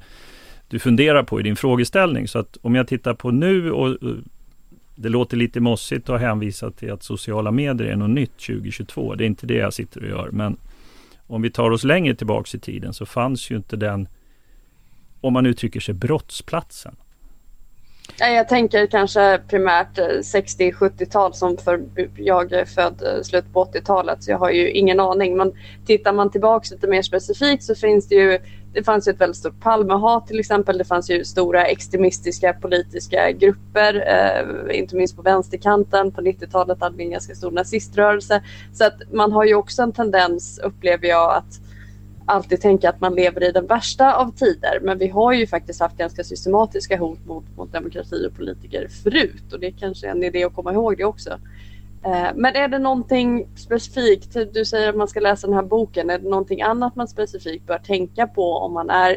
du 0.67 0.79
funderar 0.79 1.23
på 1.23 1.39
i 1.39 1.43
din 1.43 1.55
frågeställning. 1.55 2.27
Så 2.27 2.39
att 2.39 2.57
om 2.61 2.75
jag 2.75 2.87
tittar 2.87 3.13
på 3.13 3.31
nu 3.31 3.71
och 3.71 3.89
eh, 3.89 4.15
det 4.95 5.09
låter 5.09 5.37
lite 5.37 5.59
mossigt 5.59 6.09
att 6.09 6.21
hänvisa 6.21 6.71
till 6.71 6.91
att 6.91 7.03
sociala 7.03 7.51
medier 7.51 7.87
är 7.87 7.95
något 7.95 8.09
nytt 8.09 8.37
2022. 8.37 9.15
Det 9.15 9.23
är 9.23 9.27
inte 9.27 9.47
det 9.47 9.57
jag 9.57 9.73
sitter 9.73 10.03
och 10.03 10.09
gör. 10.09 10.29
Men 10.31 10.57
om 11.27 11.41
vi 11.41 11.49
tar 11.49 11.71
oss 11.71 11.83
längre 11.83 12.15
tillbaks 12.15 12.55
i 12.55 12.59
tiden 12.59 12.93
så 12.93 13.05
fanns 13.05 13.51
ju 13.51 13.55
inte 13.55 13.75
den, 13.75 14.07
om 15.21 15.33
man 15.33 15.45
uttrycker 15.45 15.79
sig, 15.79 15.93
brottsplatsen. 15.93 16.95
Jag 18.17 18.47
tänker 18.47 18.87
kanske 18.87 19.41
primärt 19.47 19.97
eh, 19.97 20.03
60-70-tal 20.07 21.33
som 21.33 21.57
för 21.57 21.81
jag 22.15 22.51
är 22.51 22.65
född 22.65 23.01
eh, 23.01 23.21
slut 23.23 23.53
på 23.53 23.65
80-talet 23.65 24.23
så 24.23 24.31
jag 24.31 24.37
har 24.37 24.49
ju 24.49 24.71
ingen 24.71 24.99
aning. 24.99 25.37
Men 25.37 25.53
tittar 25.85 26.13
man 26.13 26.31
tillbaks 26.31 26.71
lite 26.71 26.87
mer 26.87 27.01
specifikt 27.01 27.63
så 27.63 27.75
finns 27.75 28.07
det 28.07 28.15
ju 28.15 28.39
det 28.73 28.83
fanns 28.83 29.07
ju 29.07 29.11
ett 29.11 29.21
väldigt 29.21 29.37
stort 29.37 29.59
Palmehat 29.59 30.27
till 30.27 30.39
exempel. 30.39 30.77
Det 30.77 30.85
fanns 30.85 31.09
ju 31.09 31.23
stora 31.25 31.65
extremistiska 31.65 32.53
politiska 32.53 33.31
grupper, 33.31 34.03
eh, 34.07 34.79
inte 34.79 34.95
minst 34.95 35.15
på 35.15 35.21
vänsterkanten. 35.21 36.11
På 36.11 36.21
90-talet 36.21 36.81
hade 36.81 36.97
vi 36.97 37.03
en 37.03 37.11
ganska 37.11 37.35
stor 37.35 37.51
naziströrelse. 37.51 38.43
Så 38.73 38.85
att 38.85 39.01
man 39.11 39.31
har 39.31 39.45
ju 39.45 39.55
också 39.55 39.81
en 39.81 39.91
tendens, 39.91 40.59
upplever 40.63 41.07
jag, 41.07 41.33
att 41.33 41.68
alltid 42.29 42.61
tänka 42.61 42.89
att 42.89 43.01
man 43.01 43.15
lever 43.15 43.43
i 43.43 43.51
den 43.51 43.67
värsta 43.67 44.15
av 44.15 44.31
tider. 44.31 44.79
Men 44.81 44.97
vi 44.97 45.07
har 45.07 45.33
ju 45.33 45.47
faktiskt 45.47 45.79
haft 45.79 45.97
ganska 45.97 46.23
systematiska 46.23 46.97
hot 46.97 47.25
mot, 47.25 47.43
mot 47.57 47.71
demokrati 47.71 48.27
och 48.27 48.37
politiker 48.37 48.87
förut 49.03 49.53
och 49.53 49.59
det 49.59 49.67
är 49.67 49.71
kanske 49.71 50.07
är 50.07 50.11
en 50.11 50.23
idé 50.23 50.43
att 50.43 50.55
komma 50.55 50.73
ihåg 50.73 50.97
det 50.97 51.05
också. 51.05 51.29
Eh, 52.05 52.27
men 52.35 52.55
är 52.55 52.67
det 52.67 52.79
någonting 52.79 53.47
specifikt, 53.55 54.37
du 54.53 54.65
säger 54.65 54.89
att 54.89 54.95
man 54.95 55.07
ska 55.07 55.19
läsa 55.19 55.47
den 55.47 55.55
här 55.55 55.63
boken, 55.63 56.09
är 56.09 56.19
det 56.19 56.29
någonting 56.29 56.61
annat 56.61 56.95
man 56.95 57.07
specifikt 57.07 57.67
bör 57.67 57.77
tänka 57.77 58.27
på 58.27 58.57
om 58.57 58.73
man 58.73 58.89
är 58.89 59.11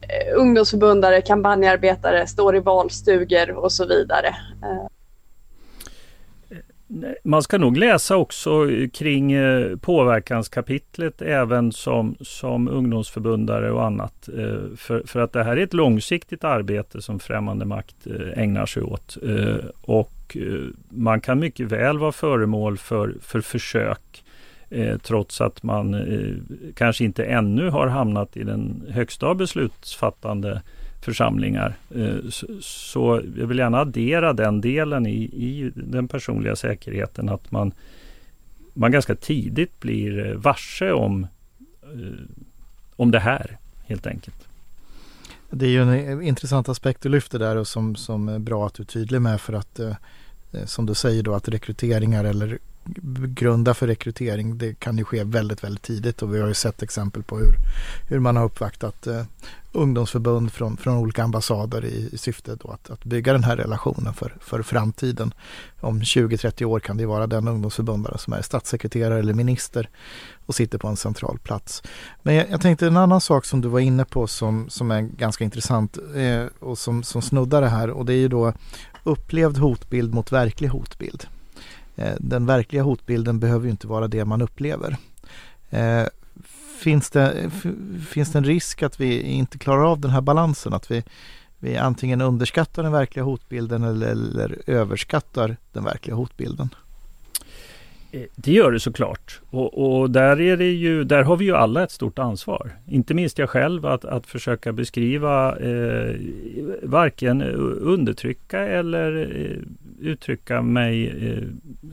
eh, 0.00 0.40
ungdomsförbundare, 0.40 1.20
kampanjarbetare, 1.20 2.26
står 2.26 2.56
i 2.56 2.60
valstugor 2.60 3.50
och 3.50 3.72
så 3.72 3.86
vidare? 3.86 4.28
Eh, 4.62 4.86
man 7.24 7.42
ska 7.42 7.58
nog 7.58 7.76
läsa 7.76 8.16
också 8.16 8.68
kring 8.92 9.32
eh, 9.32 9.76
påverkanskapitlet 9.76 11.22
även 11.22 11.72
som, 11.72 12.16
som 12.20 12.68
ungdomsförbundare 12.68 13.70
och 13.70 13.84
annat. 13.84 14.28
Eh, 14.28 14.76
för, 14.76 15.02
för 15.06 15.20
att 15.20 15.32
det 15.32 15.44
här 15.44 15.56
är 15.56 15.62
ett 15.62 15.74
långsiktigt 15.74 16.44
arbete 16.44 17.02
som 17.02 17.18
främmande 17.18 17.64
makt 17.64 18.06
eh, 18.06 18.42
ägnar 18.42 18.66
sig 18.66 18.82
åt. 18.82 19.16
Och 19.80 20.36
man 20.88 21.20
kan 21.20 21.38
mycket 21.38 21.66
väl 21.66 21.98
vara 21.98 22.12
föremål 22.12 22.78
för, 22.78 23.14
för 23.22 23.40
försök 23.40 24.24
trots 25.02 25.40
att 25.40 25.62
man 25.62 26.06
kanske 26.74 27.04
inte 27.04 27.24
ännu 27.24 27.70
har 27.70 27.86
hamnat 27.86 28.36
i 28.36 28.44
den 28.44 28.86
högsta 28.90 29.34
beslutsfattande 29.34 30.62
församlingar. 31.06 31.76
Eh, 31.94 32.16
så 32.60 33.22
jag 33.36 33.46
vill 33.46 33.58
gärna 33.58 33.78
addera 33.78 34.32
den 34.32 34.60
delen 34.60 35.06
i, 35.06 35.22
i 35.22 35.72
den 35.74 36.08
personliga 36.08 36.56
säkerheten 36.56 37.28
att 37.28 37.50
man, 37.50 37.72
man 38.74 38.92
ganska 38.92 39.14
tidigt 39.14 39.80
blir 39.80 40.26
eh, 40.26 40.34
varse 40.34 40.92
om, 40.92 41.26
eh, 41.82 42.24
om 42.96 43.10
det 43.10 43.20
här 43.20 43.58
helt 43.86 44.06
enkelt. 44.06 44.48
Det 45.50 45.66
är 45.66 45.70
ju 45.70 45.82
en 45.82 46.22
intressant 46.22 46.68
aspekt 46.68 47.02
du 47.02 47.08
lyfter 47.08 47.38
där 47.38 47.56
och 47.56 47.68
som, 47.68 47.96
som 47.96 48.28
är 48.28 48.38
bra 48.38 48.66
att 48.66 48.74
du 48.74 48.82
är 48.82 48.86
tydlig 48.86 49.22
med 49.22 49.40
för 49.40 49.52
att 49.52 49.80
som 50.64 50.86
du 50.86 50.94
säger 50.94 51.22
då 51.22 51.34
att 51.34 51.48
rekryteringar 51.48 52.24
eller 52.24 52.58
grunda 53.26 53.74
för 53.74 53.86
rekrytering 53.86 54.58
det 54.58 54.74
kan 54.74 54.98
ju 54.98 55.04
ske 55.04 55.24
väldigt, 55.24 55.64
väldigt 55.64 55.82
tidigt 55.82 56.22
och 56.22 56.34
vi 56.34 56.40
har 56.40 56.48
ju 56.48 56.54
sett 56.54 56.82
exempel 56.82 57.22
på 57.22 57.38
hur, 57.38 57.54
hur 58.08 58.18
man 58.18 58.36
har 58.36 58.44
uppvaktat 58.44 59.06
eh, 59.06 59.22
ungdomsförbund 59.76 60.52
från, 60.52 60.76
från 60.76 60.96
olika 60.96 61.22
ambassader 61.22 61.84
i, 61.84 62.08
i 62.12 62.18
syfte 62.18 62.54
då 62.54 62.70
att, 62.70 62.90
att 62.90 63.04
bygga 63.04 63.32
den 63.32 63.44
här 63.44 63.56
relationen 63.56 64.14
för, 64.14 64.36
för 64.40 64.62
framtiden. 64.62 65.34
Om 65.80 66.00
20-30 66.00 66.64
år 66.64 66.80
kan 66.80 66.96
det 66.96 67.06
vara 67.06 67.26
den 67.26 67.48
ungdomsförbundare 67.48 68.18
som 68.18 68.32
är 68.32 68.42
statssekreterare 68.42 69.18
eller 69.18 69.34
minister 69.34 69.88
och 70.46 70.54
sitter 70.54 70.78
på 70.78 70.88
en 70.88 70.96
central 70.96 71.38
plats. 71.38 71.82
Men 72.22 72.34
jag, 72.34 72.50
jag 72.50 72.60
tänkte 72.60 72.86
en 72.86 72.96
annan 72.96 73.20
sak 73.20 73.44
som 73.44 73.60
du 73.60 73.68
var 73.68 73.80
inne 73.80 74.04
på 74.04 74.26
som, 74.26 74.70
som 74.70 74.90
är 74.90 75.00
ganska 75.00 75.44
intressant 75.44 75.98
eh, 76.14 76.46
och 76.58 76.78
som, 76.78 77.02
som 77.02 77.22
snuddar 77.22 77.60
det 77.60 77.68
här 77.68 77.90
och 77.90 78.06
det 78.06 78.12
är 78.12 78.18
ju 78.18 78.28
då 78.28 78.52
upplevd 79.04 79.58
hotbild 79.58 80.14
mot 80.14 80.32
verklig 80.32 80.68
hotbild. 80.68 81.26
Eh, 81.96 82.14
den 82.20 82.46
verkliga 82.46 82.82
hotbilden 82.82 83.40
behöver 83.40 83.64
ju 83.64 83.70
inte 83.70 83.86
vara 83.86 84.08
det 84.08 84.24
man 84.24 84.42
upplever. 84.42 84.96
Eh, 85.70 86.04
finns 86.78 87.10
det, 87.10 87.50
finns 88.08 88.32
det 88.32 88.38
en 88.38 88.44
risk 88.44 88.82
att 88.82 89.00
vi 89.00 89.20
inte 89.20 89.58
klarar 89.58 89.90
av 89.90 90.00
den 90.00 90.10
här 90.10 90.20
balansen? 90.20 90.74
Att 90.74 90.90
vi, 90.90 91.04
vi 91.58 91.76
antingen 91.76 92.20
underskattar 92.20 92.82
den 92.82 92.92
verkliga 92.92 93.24
hotbilden 93.24 93.82
eller, 93.82 94.06
eller 94.06 94.58
överskattar 94.66 95.56
den 95.72 95.84
verkliga 95.84 96.16
hotbilden? 96.16 96.68
Eh, 98.12 98.22
det 98.36 98.52
gör 98.52 98.72
det 98.72 98.80
såklart. 98.80 99.40
Och, 99.50 99.98
och, 100.00 100.10
där, 100.10 100.40
är 100.40 100.56
det 100.56 100.72
ju, 100.72 101.04
där 101.04 101.22
har 101.22 101.36
vi 101.36 101.44
ju 101.44 101.56
alla 101.56 101.82
ett 101.82 101.90
stort 101.90 102.18
ansvar. 102.18 102.70
Inte 102.86 103.14
minst 103.14 103.38
jag 103.38 103.50
själv 103.50 103.86
att, 103.86 104.04
att 104.04 104.26
försöka 104.26 104.72
beskriva 104.72 105.56
eh, 105.58 106.14
varken 106.82 107.42
undertrycka 107.42 108.60
eller 108.60 109.40
eh, 109.40 109.62
uttrycka 110.00 110.62
mig 110.62 111.06
eh, 111.08 111.42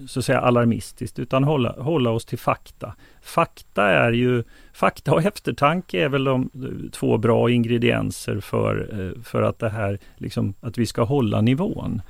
så 0.08 0.20
att 0.20 0.26
säga 0.26 0.40
alarmistiskt 0.40 1.20
utan 1.20 1.44
hålla, 1.44 1.72
hålla 1.72 2.10
oss 2.10 2.26
till 2.26 2.38
fakta. 2.38 2.96
Fakta 3.22 3.84
är 3.84 4.12
ju 4.12 4.44
Fakta 4.74 5.14
och 5.14 5.24
eftertanke 5.24 6.04
är 6.04 6.10
väl 6.10 6.24
de 6.24 6.50
eh, 6.56 6.92
två 6.92 7.18
bra 7.18 7.50
ingredienser 7.50 8.40
för, 8.40 9.00
eh, 9.00 9.22
för 9.24 9.42
att 9.42 9.60
det 9.60 9.70
här 9.70 10.00
liksom, 10.18 10.54
att 10.62 10.78
vi 10.78 10.86
ska 10.86 11.04
hålla 11.04 11.42
nivån 11.42 12.02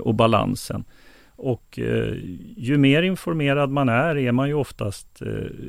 och 0.00 0.14
balansen. 0.14 0.84
Och 1.36 1.78
ju 2.56 2.78
mer 2.78 3.02
informerad 3.02 3.70
man 3.70 3.88
är, 3.88 4.16
är 4.16 4.32
man 4.32 4.48
ju 4.48 4.54
oftast 4.54 5.22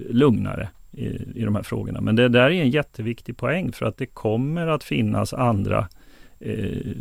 lugnare 0.09 0.69
i, 0.97 1.05
i 1.35 1.43
de 1.45 1.55
här 1.55 1.63
frågorna. 1.63 2.01
Men 2.01 2.15
det 2.15 2.29
där 2.29 2.41
är 2.41 2.61
en 2.61 2.69
jätteviktig 2.69 3.37
poäng 3.37 3.71
för 3.71 3.85
att 3.85 3.97
det 3.97 4.05
kommer 4.05 4.67
att 4.67 4.83
finnas 4.83 5.33
andra 5.33 5.87
eh, 6.39 6.91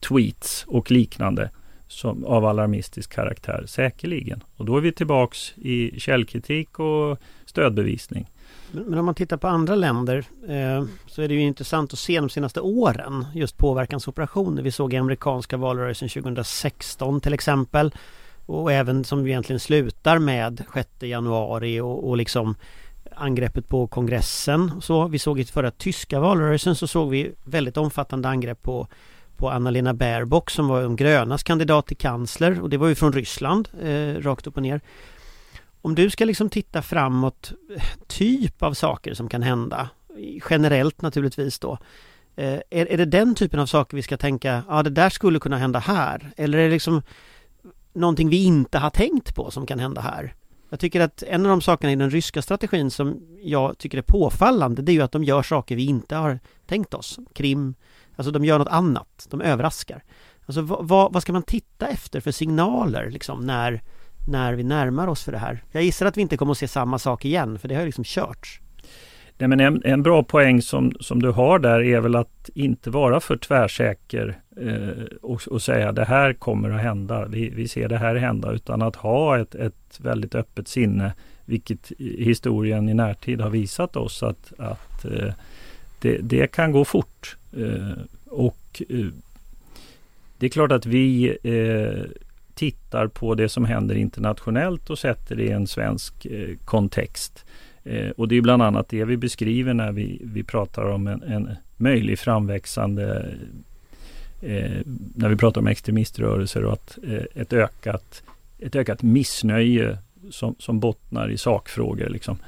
tweets 0.00 0.64
och 0.68 0.90
liknande 0.90 1.50
som, 1.88 2.24
av 2.24 2.44
alarmistisk 2.44 3.12
karaktär, 3.12 3.64
säkerligen. 3.66 4.44
Och 4.56 4.64
då 4.64 4.76
är 4.76 4.80
vi 4.80 4.92
tillbaks 4.92 5.52
i 5.56 6.00
källkritik 6.00 6.78
och 6.78 7.18
stödbevisning. 7.46 8.30
Men 8.72 8.98
om 8.98 9.04
man 9.04 9.14
tittar 9.14 9.36
på 9.36 9.48
andra 9.48 9.74
länder 9.74 10.24
eh, 10.48 10.84
så 11.06 11.22
är 11.22 11.28
det 11.28 11.34
ju 11.34 11.40
intressant 11.40 11.92
att 11.92 11.98
se 11.98 12.20
de 12.20 12.28
senaste 12.28 12.60
åren 12.60 13.26
just 13.34 13.56
påverkansoperationer. 13.56 14.62
Vi 14.62 14.70
såg 14.70 14.94
i 14.94 14.96
amerikanska 14.96 15.56
valrörelsen 15.56 16.08
2016 16.08 17.20
till 17.20 17.34
exempel 17.34 17.94
och 18.46 18.72
även 18.72 19.04
som 19.04 19.26
egentligen 19.26 19.60
slutar 19.60 20.18
med 20.18 20.64
6 20.74 20.88
januari 21.00 21.80
och, 21.80 22.08
och 22.08 22.16
liksom 22.16 22.54
angreppet 23.16 23.68
på 23.68 23.86
kongressen. 23.86 24.72
Så 24.80 25.08
vi 25.08 25.18
såg 25.18 25.40
i 25.40 25.44
förra 25.44 25.70
tyska 25.70 26.20
valrörelsen 26.20 26.76
så 26.76 26.86
såg 26.86 27.10
vi 27.10 27.32
väldigt 27.44 27.76
omfattande 27.76 28.28
angrepp 28.28 28.62
på 28.62 28.88
på 29.38 29.50
Anna-Lena 29.50 29.94
Baerbock 29.94 30.50
som 30.50 30.68
var 30.68 30.82
de 30.82 30.96
grönas 30.96 31.42
kandidat 31.42 31.86
till 31.86 31.96
kansler 31.96 32.60
och 32.62 32.70
det 32.70 32.76
var 32.76 32.88
ju 32.88 32.94
från 32.94 33.12
Ryssland, 33.12 33.68
eh, 33.82 34.22
rakt 34.22 34.46
upp 34.46 34.56
och 34.56 34.62
ner. 34.62 34.80
Om 35.82 35.94
du 35.94 36.10
ska 36.10 36.24
liksom 36.24 36.50
titta 36.50 36.82
framåt, 36.82 37.52
eh, 37.76 37.82
typ 38.06 38.62
av 38.62 38.74
saker 38.74 39.14
som 39.14 39.28
kan 39.28 39.42
hända, 39.42 39.88
generellt 40.50 41.02
naturligtvis 41.02 41.58
då. 41.58 41.78
Eh, 42.36 42.60
är, 42.70 42.86
är 42.86 42.96
det 42.96 43.04
den 43.04 43.34
typen 43.34 43.60
av 43.60 43.66
saker 43.66 43.96
vi 43.96 44.02
ska 44.02 44.16
tänka, 44.16 44.62
ja 44.68 44.82
det 44.82 44.90
där 44.90 45.10
skulle 45.10 45.38
kunna 45.38 45.56
hända 45.56 45.78
här? 45.78 46.30
Eller 46.36 46.58
är 46.58 46.62
det 46.62 46.70
liksom 46.70 47.02
någonting 47.92 48.28
vi 48.28 48.44
inte 48.44 48.78
har 48.78 48.90
tänkt 48.90 49.34
på 49.34 49.50
som 49.50 49.66
kan 49.66 49.78
hända 49.78 50.00
här? 50.00 50.34
Jag 50.70 50.80
tycker 50.80 51.00
att 51.00 51.22
en 51.22 51.46
av 51.46 51.50
de 51.50 51.60
sakerna 51.60 51.92
i 51.92 51.96
den 51.96 52.10
ryska 52.10 52.42
strategin 52.42 52.90
som 52.90 53.20
jag 53.42 53.78
tycker 53.78 53.98
är 53.98 54.02
påfallande, 54.02 54.82
det 54.82 54.92
är 54.92 54.94
ju 54.94 55.02
att 55.02 55.12
de 55.12 55.24
gör 55.24 55.42
saker 55.42 55.76
vi 55.76 55.86
inte 55.86 56.16
har 56.16 56.38
tänkt 56.66 56.94
oss. 56.94 57.18
Krim, 57.34 57.74
Alltså 58.18 58.30
de 58.30 58.44
gör 58.44 58.58
något 58.58 58.68
annat, 58.68 59.26
de 59.30 59.40
överraskar. 59.40 60.02
Alltså 60.46 60.62
vad, 60.62 61.12
vad 61.12 61.22
ska 61.22 61.32
man 61.32 61.42
titta 61.42 61.86
efter 61.86 62.20
för 62.20 62.30
signaler 62.30 63.10
liksom 63.10 63.46
när, 63.46 63.82
när 64.28 64.52
vi 64.52 64.62
närmar 64.62 65.06
oss 65.06 65.24
för 65.24 65.32
det 65.32 65.38
här? 65.38 65.64
Jag 65.72 65.82
gissar 65.82 66.06
att 66.06 66.16
vi 66.16 66.22
inte 66.22 66.36
kommer 66.36 66.52
att 66.52 66.58
se 66.58 66.68
samma 66.68 66.98
sak 66.98 67.24
igen 67.24 67.58
för 67.58 67.68
det 67.68 67.74
har 67.74 67.84
liksom 67.84 68.04
körts. 68.04 68.60
Nej, 69.38 69.48
men 69.48 69.60
en, 69.60 69.82
en 69.84 70.02
bra 70.02 70.22
poäng 70.22 70.62
som, 70.62 70.92
som 71.00 71.22
du 71.22 71.30
har 71.30 71.58
där 71.58 71.80
är 71.80 72.00
väl 72.00 72.16
att 72.16 72.50
inte 72.54 72.90
vara 72.90 73.20
för 73.20 73.36
tvärsäker 73.36 74.38
eh, 74.56 75.04
och, 75.22 75.42
och, 75.48 75.62
säga 75.62 75.92
det 75.92 76.04
här 76.04 76.32
kommer 76.32 76.70
att 76.70 76.82
hända, 76.82 77.26
vi, 77.26 77.50
vi 77.50 77.68
ser 77.68 77.88
det 77.88 77.98
här 77.98 78.14
hända, 78.14 78.52
utan 78.52 78.82
att 78.82 78.96
ha 78.96 79.38
ett, 79.38 79.54
ett 79.54 80.00
väldigt 80.00 80.34
öppet 80.34 80.68
sinne, 80.68 81.12
vilket 81.44 81.92
historien 81.98 82.88
i 82.88 82.94
närtid 82.94 83.40
har 83.40 83.50
visat 83.50 83.96
oss 83.96 84.22
att, 84.22 84.52
att 84.58 85.04
eh, 85.04 85.32
det, 86.00 86.18
det, 86.22 86.46
kan 86.46 86.72
gå 86.72 86.84
fort. 86.84 87.36
Eh, 87.56 87.98
och 88.24 88.82
eh, 88.88 89.06
det 90.38 90.46
är 90.46 90.50
klart 90.50 90.72
att 90.72 90.86
vi 90.86 91.36
eh, 91.42 92.04
tittar 92.54 93.06
på 93.06 93.34
det 93.34 93.48
som 93.48 93.64
händer 93.64 93.94
internationellt 93.94 94.90
och 94.90 94.98
sätter 94.98 95.36
det 95.36 95.42
i 95.42 95.50
en 95.50 95.66
svensk 95.66 96.26
kontext. 96.64 97.44
och 98.16 98.28
det 98.28 98.36
är 98.36 98.40
bland 98.40 98.62
annat 98.62 98.88
det 98.88 99.04
vi 99.04 99.16
beskriver 99.16 99.74
när 99.74 99.92
vi, 99.92 100.20
vi 100.24 100.42
pratar 100.42 100.82
om 100.82 101.06
en, 101.06 101.22
en 101.22 101.50
möjlig 101.76 102.18
framväxande 102.18 103.34
Eh, 104.40 104.80
när 105.14 105.28
vi 105.28 105.36
pratar 105.36 105.60
om 105.60 105.66
extremiströrelser 105.66 106.64
och 106.64 106.72
att 106.72 106.98
eh, 107.02 107.42
ett, 107.42 107.52
ökat, 107.52 108.22
ett 108.58 108.76
ökat 108.76 109.02
missnöje 109.02 109.98
som, 110.30 110.54
som 110.58 110.80
bottnar 110.80 111.28
i 111.28 111.38
sakfrågor. 111.38 112.08
Liksom. 112.08 112.38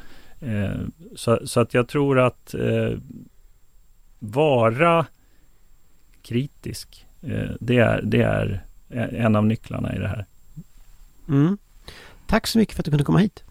Eh, 0.41 0.81
så, 1.17 1.41
så, 1.45 1.61
att 1.61 1.75
jag 1.75 1.89
tror 1.89 2.19
att 2.19 2.55
vara 4.20 5.06
kritisk. 6.22 7.06
Eh, 7.22 7.50
det 7.61 7.78
är, 7.78 8.02
det 8.02 8.22
är 8.22 8.62
en 9.16 9.37
av 9.37 9.46
nycklarna 9.46 9.94
i 9.94 9.98
det 9.98 10.09
här. 10.09 10.26
Mm. 11.28 11.59
Tack 12.26 12.46
så 12.46 12.59
mycket 12.59 12.74
för 12.74 12.80
att 12.80 12.85
du 12.85 12.90
kunde 12.90 13.04
komma 13.04 13.18
hit. 13.18 13.42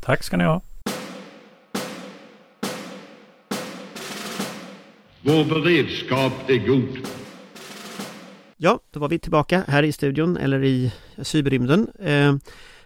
Tack 0.00 0.22
ska 0.22 0.36
ni 0.36 0.44
ha. 0.44 0.60
Vår 5.22 5.44
beredskap 5.44 6.32
är 6.48 6.66
god. 6.66 6.98
Ja, 8.56 8.80
då 8.90 9.00
var 9.00 9.08
vi 9.08 9.18
tillbaka 9.18 9.64
här 9.68 9.82
i 9.82 9.92
studion 9.92 10.36
eller 10.36 10.64
i 10.64 10.92
cyberrymden. 11.22 11.88
Eh, 11.98 12.34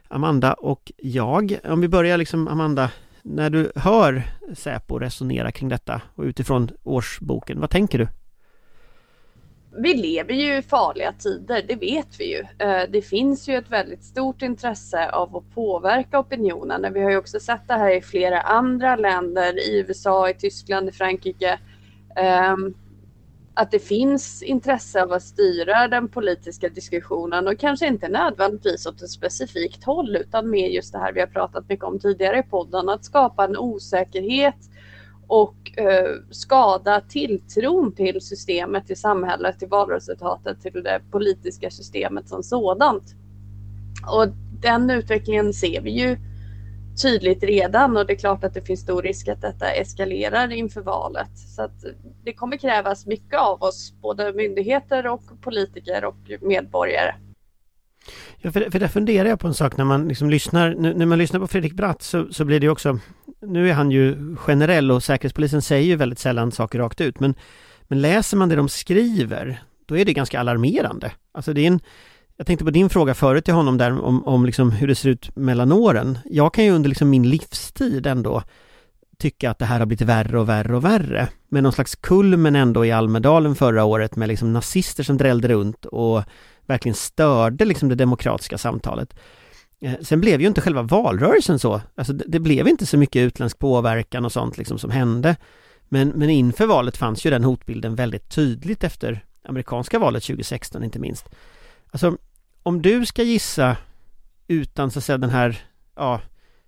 Amanda 0.09 0.53
och 0.53 0.93
jag. 0.97 1.59
Om 1.65 1.81
vi 1.81 1.89
börjar 1.89 2.19
liksom 2.19 2.49
Amanda, 2.49 2.91
när 3.29 3.51
du 3.51 3.73
hör 3.75 4.23
Säpo 4.55 4.99
resonera 4.99 5.53
kring 5.53 5.69
detta 5.69 6.03
och 6.15 6.25
utifrån 6.25 6.71
årsboken, 6.83 7.61
vad 7.61 7.71
tänker 7.71 7.99
du? 7.99 8.09
Vi 9.77 9.95
lever 9.95 10.35
ju 10.35 10.57
i 10.57 10.63
farliga 10.63 11.13
tider, 11.13 11.65
det 11.69 11.75
vet 11.75 12.21
vi 12.21 12.33
ju. 12.33 12.67
Eh, 12.67 12.83
det 12.89 13.03
finns 13.03 13.49
ju 13.49 13.57
ett 13.57 13.71
väldigt 13.71 14.05
stort 14.05 14.43
intresse 14.43 15.11
av 15.11 15.37
att 15.37 15.55
påverka 15.55 16.19
opinionen. 16.19 16.93
Vi 16.93 17.03
har 17.03 17.11
ju 17.11 17.17
också 17.17 17.41
sett 17.41 17.69
det 17.69 17.75
här 17.75 17.97
i 17.97 18.01
flera 18.01 18.41
andra 18.41 18.97
länder, 18.97 19.59
i 19.59 19.85
USA, 19.89 20.31
i 20.31 20.35
Tyskland, 20.35 20.89
i 20.89 20.93
Frankrike. 20.93 21.59
Ehm, 22.17 22.75
att 23.61 23.71
det 23.71 23.79
finns 23.79 24.43
intresse 24.43 25.03
av 25.03 25.13
att 25.13 25.23
styra 25.23 25.89
den 25.89 26.09
politiska 26.09 26.69
diskussionen 26.69 27.49
och 27.49 27.59
kanske 27.59 27.87
inte 27.87 28.09
nödvändigtvis 28.09 28.87
åt 28.87 29.03
ett 29.03 29.11
specifikt 29.11 29.85
håll 29.85 30.17
utan 30.17 30.51
mer 30.51 30.69
just 30.69 30.93
det 30.93 30.99
här 30.99 31.13
vi 31.13 31.21
har 31.21 31.27
pratat 31.27 31.69
mycket 31.69 31.85
om 31.85 31.99
tidigare 31.99 32.39
i 32.39 32.43
podden, 32.43 32.89
att 32.89 33.05
skapa 33.05 33.45
en 33.45 33.57
osäkerhet 33.57 34.71
och 35.27 35.79
eh, 35.79 36.15
skada 36.31 37.01
tilltron 37.01 37.93
till 37.93 38.21
systemet, 38.21 38.87
till 38.87 39.01
samhället, 39.01 39.59
till 39.59 39.69
valresultatet, 39.69 40.61
till 40.61 40.83
det 40.83 41.01
politiska 41.11 41.71
systemet 41.71 42.29
som 42.29 42.43
sådant. 42.43 43.15
Och 44.07 44.29
den 44.63 44.91
utvecklingen 44.91 45.53
ser 45.53 45.81
vi 45.81 45.91
ju 45.91 46.17
tydligt 47.03 47.43
redan 47.43 47.97
och 47.97 48.07
det 48.07 48.13
är 48.13 48.19
klart 48.19 48.45
att 48.45 48.55
det 48.55 48.63
finns 48.63 48.81
stor 48.81 49.03
risk 49.03 49.29
att 49.29 49.41
detta 49.41 49.71
eskalerar 49.71 50.53
inför 50.53 50.81
valet. 50.81 51.39
Så 51.39 51.63
att 51.63 51.85
det 52.25 52.33
kommer 52.33 52.57
krävas 52.57 53.07
mycket 53.07 53.41
av 53.41 53.63
oss, 53.63 53.93
både 54.03 54.33
myndigheter 54.33 55.07
och 55.07 55.23
politiker 55.43 56.05
och 56.05 56.17
medborgare. 56.41 57.15
Ja, 58.41 58.53
för, 58.53 58.71
för 58.71 58.79
där 58.79 58.89
funderar 58.89 59.29
jag 59.29 59.41
på 59.41 59.47
en 59.47 59.55
sak 59.55 59.77
när 59.77 59.85
man 59.85 60.09
liksom 60.09 60.31
lyssnar, 60.31 60.75
när 60.75 61.07
man 61.07 61.19
lyssnar 61.19 61.41
på 61.41 61.47
Fredrik 61.47 61.73
Bratt 61.73 62.03
så, 62.03 62.33
så 62.33 62.45
blir 62.45 62.61
det 62.61 62.69
också, 62.69 62.99
nu 63.41 63.71
är 63.71 63.75
han 63.75 63.91
ju 63.91 64.37
generell 64.37 64.91
och 64.91 65.03
Säkerhetspolisen 65.03 65.63
säger 65.63 65.87
ju 65.87 65.97
väldigt 65.97 66.19
sällan 66.19 66.53
saker 66.53 66.79
rakt 66.79 67.01
ut, 67.01 67.21
men, 67.21 67.35
men 67.89 68.01
läser 68.01 68.37
man 68.37 68.49
det 68.49 68.57
de 68.57 68.69
skriver, 68.69 69.63
då 69.87 69.97
är 69.97 70.05
det 70.05 70.13
ganska 70.13 70.41
alarmerande. 70.41 71.13
Alltså 71.33 71.53
det 71.53 71.61
är 71.61 71.67
en, 71.67 71.81
jag 72.39 72.47
tänkte 72.47 72.65
på 72.65 72.71
din 72.71 72.91
fråga 72.91 73.15
förut 73.15 73.45
till 73.45 73.55
honom 73.55 73.79
där 73.79 74.01
om, 74.01 74.25
om 74.25 74.47
liksom 74.47 74.71
hur 74.71 74.89
det 74.89 74.95
ser 74.95 75.09
ut 75.09 75.37
mellan 75.37 75.73
åren. 75.73 76.19
Jag 76.25 76.55
kan 76.55 76.65
ju 76.65 76.71
under 76.71 76.89
liksom 76.89 77.11
min 77.11 77.31
livstid 77.31 78.07
ändå 78.07 78.43
tycka 79.19 79.51
att 79.51 79.59
det 79.59 79.65
här 79.65 79.79
har 79.79 79.87
blivit 79.87 80.09
värre 80.09 80.41
och 80.41 80.49
värre 80.49 80.77
och 80.77 80.85
värre. 80.85 81.29
Med 81.49 81.63
någon 81.63 81.73
slags 81.73 81.97
kulmen 81.97 82.57
ändå 82.57 82.87
i 82.87 82.93
Almedalen 82.93 83.55
förra 83.55 83.85
året 83.85 84.17
med 84.17 84.29
liksom 84.29 84.53
nazister 84.53 85.03
som 85.03 85.17
drällde 85.17 85.49
runt 85.49 85.85
och 85.85 86.23
verkligen 86.67 86.95
störde 86.95 87.65
liksom 87.65 87.89
det 87.89 87.95
demokratiska 87.95 88.59
samtalet. 88.59 89.15
Eh, 89.81 89.95
sen 90.01 90.21
blev 90.21 90.41
ju 90.41 90.47
inte 90.47 90.61
själva 90.61 90.83
valrörelsen 90.83 91.59
så, 91.59 91.81
alltså 91.95 92.13
det, 92.13 92.25
det 92.29 92.41
blev 92.41 92.69
inte 92.69 92.87
så 92.87 92.99
mycket 92.99 93.21
utländsk 93.21 93.59
påverkan 93.59 94.25
och 94.25 94.33
sånt 94.33 94.59
liksom 94.59 94.79
som 94.79 94.91
hände. 94.91 95.37
Men, 95.89 96.09
men 96.09 96.31
inför 96.31 96.67
valet 96.67 96.97
fanns 96.97 97.27
ju 97.27 97.31
den 97.31 97.45
hotbilden 97.45 97.95
väldigt 97.95 98.31
tydligt 98.31 98.85
efter 98.85 99.25
amerikanska 99.45 99.99
valet 99.99 100.23
2016 100.23 100.85
inte 100.85 100.99
minst. 100.99 101.29
Alltså 101.91 102.17
om 102.69 102.83
du 102.83 103.07
ska 103.07 103.23
gissa 103.23 103.77
utan 104.49 104.91
så 104.91 104.99
att 104.99 105.05
säga 105.05 105.19
den 105.19 105.31
här, 105.31 105.59
ja, 105.97 106.21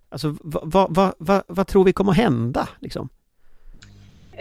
alltså 0.09 0.37
vad, 0.41 0.95
vad, 0.95 1.15
vad, 1.19 1.43
vad 1.47 1.67
tror 1.67 1.85
vi 1.85 1.93
kommer 1.93 2.13
att 2.13 2.17
hända 2.19 2.69
liksom? 2.79 3.09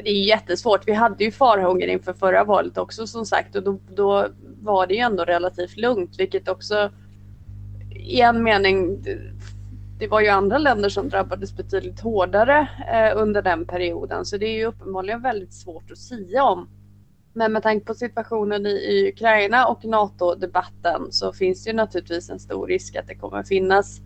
Det 0.03 0.09
är 0.09 0.27
jättesvårt. 0.27 0.87
Vi 0.87 0.93
hade 0.93 1.23
ju 1.23 1.31
farhågor 1.31 1.83
inför 1.83 2.13
förra 2.13 2.43
valet 2.43 2.77
också 2.77 3.07
som 3.07 3.25
sagt 3.25 3.55
och 3.55 3.63
då, 3.63 3.79
då 3.95 4.27
var 4.61 4.87
det 4.87 4.93
ju 4.93 4.99
ändå 4.99 5.25
relativt 5.25 5.77
lugnt 5.77 6.19
vilket 6.19 6.47
också 6.47 6.91
i 7.95 8.21
en 8.21 8.43
mening 8.43 9.03
det 9.99 10.07
var 10.07 10.21
ju 10.21 10.27
andra 10.27 10.57
länder 10.57 10.89
som 10.89 11.09
drabbades 11.09 11.57
betydligt 11.57 11.99
hårdare 11.99 12.69
eh, 12.93 13.21
under 13.21 13.41
den 13.41 13.65
perioden 13.65 14.25
så 14.25 14.37
det 14.37 14.45
är 14.45 14.57
ju 14.57 14.65
uppenbarligen 14.65 15.21
väldigt 15.21 15.53
svårt 15.53 15.91
att 15.91 15.97
säga 15.97 16.43
om 16.43 16.69
men 17.33 17.53
med 17.53 17.63
tanke 17.63 17.85
på 17.85 17.93
situationen 17.93 18.65
i, 18.65 19.11
Ukraina 19.15 19.67
och 19.67 19.85
NATO-debatten 19.85 21.11
så 21.11 21.33
finns 21.33 21.63
det 21.63 21.69
ju 21.69 21.75
naturligtvis 21.75 22.29
en 22.29 22.39
stor 22.39 22.67
risk 22.67 22.95
att 22.95 23.07
det 23.07 23.15
kommer 23.15 23.43
finnas 23.43 24.01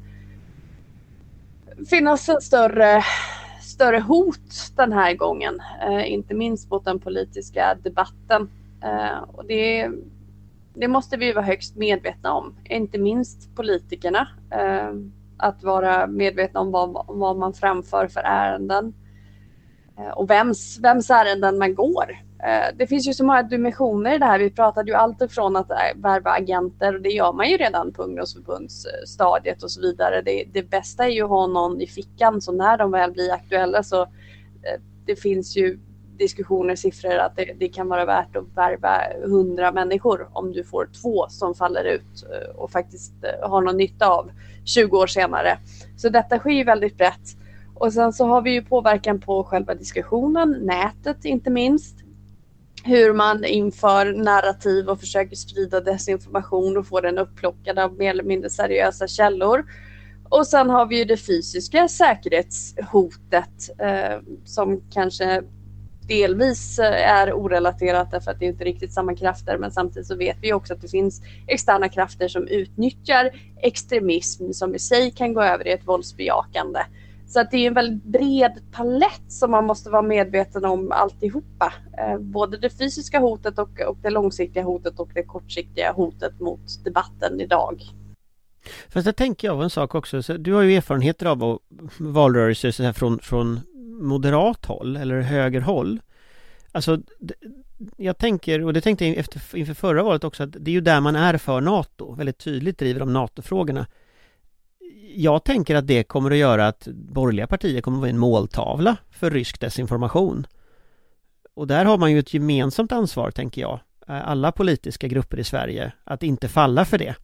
finnas 1.90 2.30
en 2.30 2.42
större, 2.42 3.04
större 3.62 4.00
hot 4.00 4.72
den 4.76 4.94
här 4.94 5.14
gången. 5.14 5.62
Eh, 5.82 6.12
inte 6.12 6.34
minst 6.34 6.70
mot 6.70 6.86
den 6.86 7.00
politiska 7.00 7.78
debatten. 7.84 8.50
Eh, 8.84 9.24
och 9.28 9.46
det, 9.46 9.90
det 10.74 10.88
måste 10.88 11.18
vi 11.18 11.34
vara 11.34 11.46
högst 11.46 11.76
medvetna 11.76 12.34
om. 12.34 12.56
Inte 12.66 12.98
minst 12.98 13.56
politikerna. 13.56 14.28
Eh, 14.52 14.94
att 15.38 15.64
vara 15.64 16.08
medvetna 16.08 16.60
om 16.60 16.72
vad, 16.72 17.06
vad 17.08 17.38
man 17.38 17.54
framför 17.54 18.08
för 18.08 18.22
ärenden. 18.22 18.94
Eh, 19.98 20.10
och 20.10 20.30
vems, 20.30 20.80
vems 20.80 21.10
ärenden 21.10 21.58
man 21.58 21.76
går. 21.76 22.18
Eh, 22.46 22.76
det 22.76 22.88
finns 22.88 23.08
ju 23.08 23.14
så 23.14 23.26
många 23.26 23.44
dimensioner 23.44 24.16
i 24.16 24.18
det 24.18 24.26
här. 24.26 24.40
Vi 24.40 24.50
pratade 24.50 24.92
ju 24.92 24.96
allt 24.96 25.22
ifrån 25.22 25.56
att 25.56 25.72
eh, 25.72 25.78
värva 25.96 26.32
agenter 26.32 26.96
och 26.96 27.02
det 27.02 27.10
gör 27.10 27.34
man 27.34 27.50
ju 27.50 27.58
redan 27.58 27.94
på 27.94 28.04
ungdomsförbundsstadiet 28.04 29.64
och 29.64 29.72
så 29.72 29.82
vidare. 29.82 30.22
Det, 30.22 30.46
det 30.54 30.64
bästa 30.70 31.06
är 31.06 31.10
ju 31.10 31.24
att 31.24 31.30
ha 31.30 31.48
någon 31.48 31.82
i 31.82 31.88
fickan 31.88 32.42
så 32.42 32.52
när 32.52 32.78
de 32.78 32.92
väl 32.92 33.12
blir 33.12 33.34
aktuella 33.34 33.84
så 33.84 34.02
eh, 34.02 34.82
det 35.06 35.16
finns 35.16 35.58
ju 35.58 35.80
diskussioner, 36.18 36.76
siffror 36.76 37.18
att 37.18 37.36
det, 37.36 37.54
det, 37.60 37.70
kan 37.70 37.88
vara 37.88 38.06
värt 38.06 38.36
att 38.36 38.58
värva 38.58 39.02
hundra 39.26 39.72
människor 39.72 40.30
om 40.34 40.52
du 40.52 40.64
får 40.64 40.90
två 41.02 41.26
som 41.30 41.56
faller 41.56 41.84
ut 41.84 42.26
och 42.56 42.72
faktiskt 42.72 43.14
har 43.42 43.62
någon 43.62 43.78
nytta 43.78 44.08
av 44.08 44.32
20 44.66 44.98
år 44.98 45.08
senare. 45.08 45.58
Så 45.98 46.10
detta 46.10 46.40
sker 46.40 46.50
ju 46.50 46.64
väldigt 46.64 46.98
brett. 46.98 47.38
Och 47.76 47.94
sen 47.94 48.14
så 48.14 48.26
har 48.26 48.42
vi 48.42 48.52
ju 48.52 48.64
påverkan 48.64 49.20
på 49.20 49.44
själva 49.44 49.76
diskussionen, 49.76 50.52
nätet 50.52 51.26
inte 51.26 51.50
minst. 51.50 52.03
Hur 52.86 53.14
man 53.14 53.46
inför 53.46 54.14
narrativ 54.14 54.90
och 54.90 55.00
försöker 55.00 55.36
sprida 55.36 55.82
desinformation 55.82 56.78
och 56.78 56.88
få 56.88 57.02
den 57.02 57.18
upplockad 57.18 57.80
av 57.80 57.98
mer 57.98 58.10
eller 58.10 58.24
mindre 58.24 58.50
seriösa 58.50 59.08
källor. 59.08 59.66
Och 60.30 60.48
sen 60.48 60.70
har 60.70 60.86
vi 60.86 60.98
ju 60.98 61.06
det 61.06 61.18
fysiska 61.18 61.88
säkerhetshotet 61.88 63.80
eh, 63.80 64.20
som 64.46 64.82
kanske 64.94 65.44
delvis 66.08 66.80
eh, 66.80 67.12
är 67.12 67.34
orelaterat 67.34 68.12
därför 68.12 68.32
att 68.32 68.40
det 68.40 68.46
är 68.46 68.50
inte 68.50 68.64
riktigt 68.64 68.94
samma 68.94 69.16
krafter 69.16 69.58
men 69.58 69.72
samtidigt 69.72 70.08
så 70.08 70.16
vet 70.16 70.38
vi 70.42 70.54
också 70.54 70.74
att 70.74 70.82
det 70.82 70.88
finns 70.88 71.22
externa 71.48 71.90
krafter 71.90 72.28
som 72.28 72.48
utnyttjar 72.48 73.30
extremism 73.62 74.52
som 74.52 74.76
i 74.76 74.80
sig 74.80 75.12
kan 75.12 75.34
gå 75.34 75.42
över 75.42 75.68
i 75.68 75.72
ett 75.72 75.88
våldsbejakande. 75.88 76.80
Så 77.28 77.40
att 77.40 77.52
det 77.52 77.58
är 77.58 77.68
en 77.68 77.74
väldigt 77.74 78.04
bred 78.04 78.52
palett 78.72 79.32
som 79.32 79.52
man 79.52 79.66
måste 79.66 79.90
vara 79.90 80.02
medveten 80.02 80.66
om 80.66 80.92
alltihopa. 80.92 81.74
Eh, 81.98 82.20
både 82.20 82.58
det 82.58 82.70
fysiska 82.70 83.20
hotet 83.20 83.60
och, 83.60 83.80
och 83.88 83.98
det 84.02 84.10
långsiktiga 84.10 84.64
hotet 84.64 85.00
och 85.00 85.10
det 85.14 85.24
kortsiktiga 85.24 85.92
hotet 85.92 86.40
mot 86.40 86.84
debatten 86.84 87.42
idag. 87.42 87.82
Fast 88.90 89.06
det 89.06 89.14
tänker 89.14 89.48
jag 89.48 89.58
på 89.58 89.64
en 89.64 89.70
sak 89.70 89.96
också. 89.96 90.24
Så 90.24 90.38
du 90.38 90.54
har 90.54 90.62
ju 90.62 90.76
erfarenheter 90.76 91.26
av 91.26 91.60
valrörelser 91.98 92.72
så 92.72 92.84
här 92.84 92.94
från, 92.94 93.20
från 93.20 93.60
moderat 94.02 94.66
håll 94.66 94.96
eller 94.96 95.22
högerhåll. 95.22 96.02
Alltså, 96.72 97.00
jag 97.98 98.18
tänker, 98.18 98.66
och 98.66 98.74
det 98.74 98.82
tänkte 98.82 99.06
jag 99.06 99.18
efter, 99.18 99.58
inför 99.58 99.74
förra 99.74 100.04
valet 100.04 100.24
också, 100.24 100.44
att 100.44 100.56
det 100.60 100.72
är 100.72 100.74
ju 100.74 100.82
där 100.82 101.02
man 101.02 101.16
är 101.16 101.38
för 101.38 101.62
NATO. 101.62 102.16
Väldigt 102.16 102.38
tydligt 102.38 102.78
driver 102.78 103.00
de 103.00 103.14
NATO-frågorna 103.14 103.86
jag 105.16 105.44
tänker 105.44 105.76
att 105.76 105.88
det 105.88 106.04
kommer 106.04 106.32
att 106.32 106.38
göra 106.38 106.68
att 106.68 106.88
borgerliga 106.88 107.48
partier 107.48 107.82
kommer 107.82 107.98
att 107.98 108.02
vara 108.02 108.10
en 108.10 108.18
måltavla 108.18 108.98
för 109.12 109.32
rysk 109.32 109.60
desinformation. 109.60 110.48
Och 111.56 111.68
där 111.68 111.86
har 111.86 111.98
man 111.98 112.12
ju 112.12 112.20
ett 112.20 112.34
gemensamt 112.34 112.92
ansvar, 112.92 113.32
tänker 113.32 113.62
jag, 113.62 113.80
eh, 114.08 114.30
alla 114.30 114.52
politiska 114.52 115.08
grupper 115.08 115.40
i 115.40 115.44
Sverige, 115.44 115.92
att 116.04 116.24
inte 116.24 116.48
falla 116.48 116.86
för 116.86 116.98
det. 116.98 117.16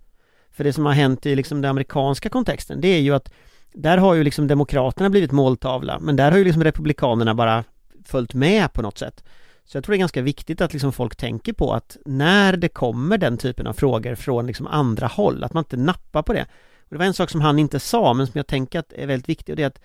För 0.51 0.63
det 0.63 0.73
som 0.73 0.85
har 0.85 0.93
hänt 0.93 1.25
i 1.25 1.35
liksom 1.35 1.61
den 1.61 1.69
amerikanska 1.69 2.29
kontexten, 2.29 2.81
det 2.81 2.87
är 2.87 2.99
ju 2.99 3.15
att 3.15 3.31
där 3.73 3.97
har 3.97 4.13
ju 4.13 4.23
liksom 4.23 4.47
demokraterna 4.47 5.09
blivit 5.09 5.31
måltavla, 5.31 5.99
men 5.99 6.15
där 6.15 6.31
har 6.31 6.37
ju 6.37 6.43
liksom 6.43 6.63
republikanerna 6.63 7.35
bara 7.35 7.63
följt 8.05 8.33
med 8.33 8.73
på 8.73 8.81
något 8.81 8.97
sätt. 8.97 9.23
Så 9.65 9.77
jag 9.77 9.83
tror 9.83 9.93
det 9.93 9.97
är 9.97 9.99
ganska 9.99 10.21
viktigt 10.21 10.61
att 10.61 10.73
liksom 10.73 10.91
folk 10.91 11.15
tänker 11.15 11.53
på 11.53 11.73
att 11.73 11.97
när 12.05 12.57
det 12.57 12.69
kommer 12.69 13.17
den 13.17 13.37
typen 13.37 13.67
av 13.67 13.73
frågor 13.73 14.15
från 14.15 14.47
liksom 14.47 14.67
andra 14.67 15.07
håll, 15.07 15.43
att 15.43 15.53
man 15.53 15.61
inte 15.61 15.77
nappar 15.77 16.21
på 16.21 16.33
det. 16.33 16.45
Och 16.89 16.95
det 16.95 16.97
var 16.97 17.05
en 17.05 17.13
sak 17.13 17.29
som 17.29 17.41
han 17.41 17.59
inte 17.59 17.79
sa 17.79 18.13
men 18.13 18.27
som 18.27 18.33
jag 18.37 18.47
tänker 18.47 18.79
att 18.79 18.93
är 18.93 19.07
väldigt 19.07 19.29
viktig 19.29 19.53
och 19.53 19.57
det 19.57 19.63
är 19.63 19.67
att 19.67 19.81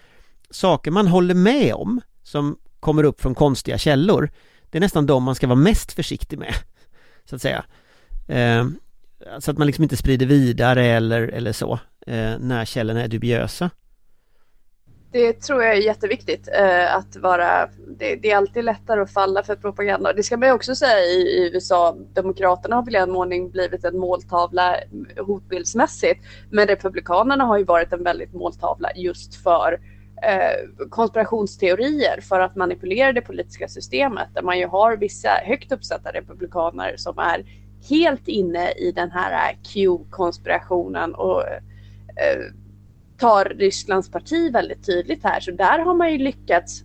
saker 0.51 0.91
man 0.91 1.07
håller 1.07 1.35
med 1.35 1.75
om 1.75 2.01
som 2.23 2.57
kommer 2.81 3.05
upp 3.05 3.21
från 3.21 3.35
konstiga 3.35 3.79
källor 3.79 4.31
det 4.75 4.79
är 4.79 4.81
nästan 4.81 5.07
de 5.07 5.23
man 5.23 5.35
ska 5.35 5.47
vara 5.47 5.59
mest 5.59 5.93
försiktig 5.93 6.39
med 6.39 6.55
så 7.25 7.37
att 7.37 7.43
säga. 7.43 7.65
Eh, 8.29 8.67
så 9.39 9.51
att 9.51 9.59
man 9.59 9.67
liksom 9.67 9.83
inte 9.83 9.97
sprider 9.97 10.27
vidare 10.27 10.87
eller, 10.87 11.23
eller 11.23 11.53
så 11.53 11.73
eh, 12.07 12.39
när 12.39 12.65
källorna 12.65 13.03
är 13.03 13.09
dubiösa 13.09 13.71
det 15.15 15.33
tror 15.33 15.63
jag 15.63 15.77
är 15.77 15.81
jätteviktigt 15.81 16.49
eh, 16.59 16.97
att 16.97 17.17
vara. 17.17 17.69
Det, 17.99 18.17
det, 18.17 18.31
är 18.31 18.37
alltid 18.37 18.65
lättare 18.65 19.01
att 19.01 19.13
falla 19.13 19.43
för 19.43 19.57
propaganda. 19.57 20.13
Det 20.13 20.23
ska 20.23 20.37
man 20.37 20.49
ju 20.49 20.55
också 20.55 20.75
säga 20.75 21.01
i, 21.01 21.21
i 21.21 21.51
USA. 21.55 21.97
Demokraterna 22.15 22.77
har 22.77 22.85
väl 22.85 22.95
i 22.95 22.99
en 22.99 23.11
mån 23.11 23.51
blivit 23.51 23.85
en 23.85 23.99
måltavla 23.99 24.77
hotbildsmässigt. 25.27 26.25
Men 26.51 26.67
Republikanerna 26.67 27.45
har 27.45 27.59
ju 27.59 27.65
varit 27.65 27.93
en 27.93 28.05
väldigt 28.05 28.33
måltavla 28.33 28.91
just 28.97 29.35
för 29.35 29.81
eh, 30.23 30.89
konspirationsteorier 30.91 32.21
för 32.21 32.41
att 32.41 32.57
manipulera 32.57 33.13
det 33.13 33.23
politiska 33.23 33.69
systemet 33.69 34.29
där 34.35 34.43
man 34.43 34.59
ju 34.59 34.67
har 34.67 34.97
vissa 34.97 35.31
högt 35.45 35.73
uppsatta 35.73 36.11
republikaner 36.13 36.95
som 36.97 37.19
är 37.19 37.45
helt 37.89 38.29
inne 38.29 38.73
i 38.73 38.93
den 38.93 39.11
här 39.11 39.57
Q-konspirationen 39.73 41.15
och 41.15 41.43
eh, 41.43 42.53
tar 43.25 43.45
Rysslands 43.45 44.11
parti 44.11 44.53
väldigt 44.53 44.87
tydligt 44.87 45.25
här. 45.25 45.41
Så 45.41 45.51
där 45.51 45.79
har 45.79 45.95
man 45.95 46.13
ju 46.13 46.19
lyckats 46.19 46.85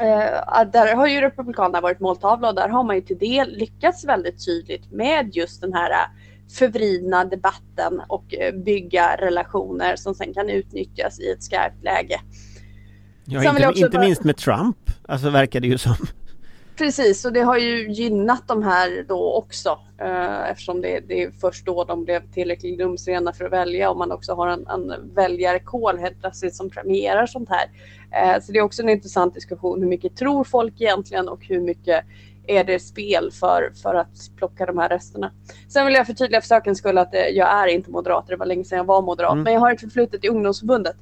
Eh, 0.00 0.70
där 0.72 0.94
har 0.94 1.06
ju 1.06 1.20
Republikanerna 1.20 1.80
varit 1.80 2.00
måltavla 2.00 2.48
och 2.48 2.54
där 2.54 2.68
har 2.68 2.84
man 2.84 2.96
ju 2.96 3.02
till 3.02 3.18
del 3.18 3.56
lyckats 3.56 4.04
väldigt 4.04 4.44
tydligt 4.44 4.92
med 4.92 5.36
just 5.36 5.60
den 5.60 5.72
här 5.72 5.92
förvridna 6.58 7.24
debatten 7.24 8.02
och 8.08 8.34
eh, 8.34 8.54
bygga 8.54 9.16
relationer 9.16 9.96
som 9.96 10.14
sen 10.14 10.34
kan 10.34 10.48
utnyttjas 10.48 11.20
i 11.20 11.30
ett 11.30 11.42
skarpt 11.42 11.84
läge. 11.84 12.20
Ja, 13.24 13.50
inte, 13.50 13.80
inte 13.80 13.98
minst 13.98 14.24
med 14.24 14.36
Trump, 14.36 14.76
alltså 15.08 15.30
verkar 15.30 15.60
det 15.60 15.66
ju 15.66 15.78
som. 15.78 15.96
Precis, 16.80 17.24
och 17.24 17.32
det 17.32 17.40
har 17.40 17.58
ju 17.58 17.90
gynnat 17.90 18.48
de 18.48 18.62
här 18.62 19.04
då 19.08 19.34
också 19.34 19.78
eh, 19.98 20.50
eftersom 20.50 20.80
det, 20.80 21.00
det, 21.08 21.22
är 21.22 21.30
först 21.30 21.66
då 21.66 21.84
de 21.84 22.04
blev 22.04 22.32
tillräckligt 22.32 22.80
rumsrena 22.80 23.32
för 23.32 23.44
att 23.44 23.52
välja 23.52 23.90
och 23.90 23.96
man 23.96 24.12
också 24.12 24.34
har 24.34 24.48
en, 24.48 24.66
en 24.66 25.14
väljarkår 25.14 25.98
helt 26.00 26.20
plötsligt 26.20 26.54
som 26.54 26.70
premierar 26.70 27.26
sånt 27.26 27.48
här. 27.48 27.70
Eh, 28.12 28.42
så 28.42 28.52
det 28.52 28.58
är 28.58 28.62
också 28.62 28.82
en 28.82 28.88
intressant 28.88 29.34
diskussion 29.34 29.80
hur 29.80 29.88
mycket 29.88 30.16
tror 30.16 30.44
folk 30.44 30.80
egentligen 30.80 31.28
och 31.28 31.44
hur 31.44 31.60
mycket 31.60 32.04
är 32.46 32.64
det 32.64 32.80
spel 32.80 33.30
för, 33.32 33.72
för 33.82 33.94
att 33.94 34.36
plocka 34.36 34.66
de 34.66 34.78
här 34.78 34.88
rösterna. 34.88 35.32
Sen 35.68 35.86
vill 35.86 35.94
jag 35.94 36.06
förtydliga 36.06 36.40
för 36.40 36.48
sakens 36.48 36.78
skull 36.78 36.98
att 36.98 37.14
eh, 37.14 37.20
jag 37.20 37.48
är 37.48 37.66
inte 37.66 37.90
moderat, 37.90 38.26
det 38.28 38.36
var 38.36 38.46
länge 38.46 38.64
sedan 38.64 38.78
jag 38.78 38.84
var 38.84 39.02
moderat, 39.02 39.32
mm. 39.32 39.44
men 39.44 39.52
jag 39.52 39.60
har 39.60 39.72
ett 39.72 39.80
förflutet 39.80 40.24
i 40.24 40.28
ungdomsförbundet. 40.28 40.96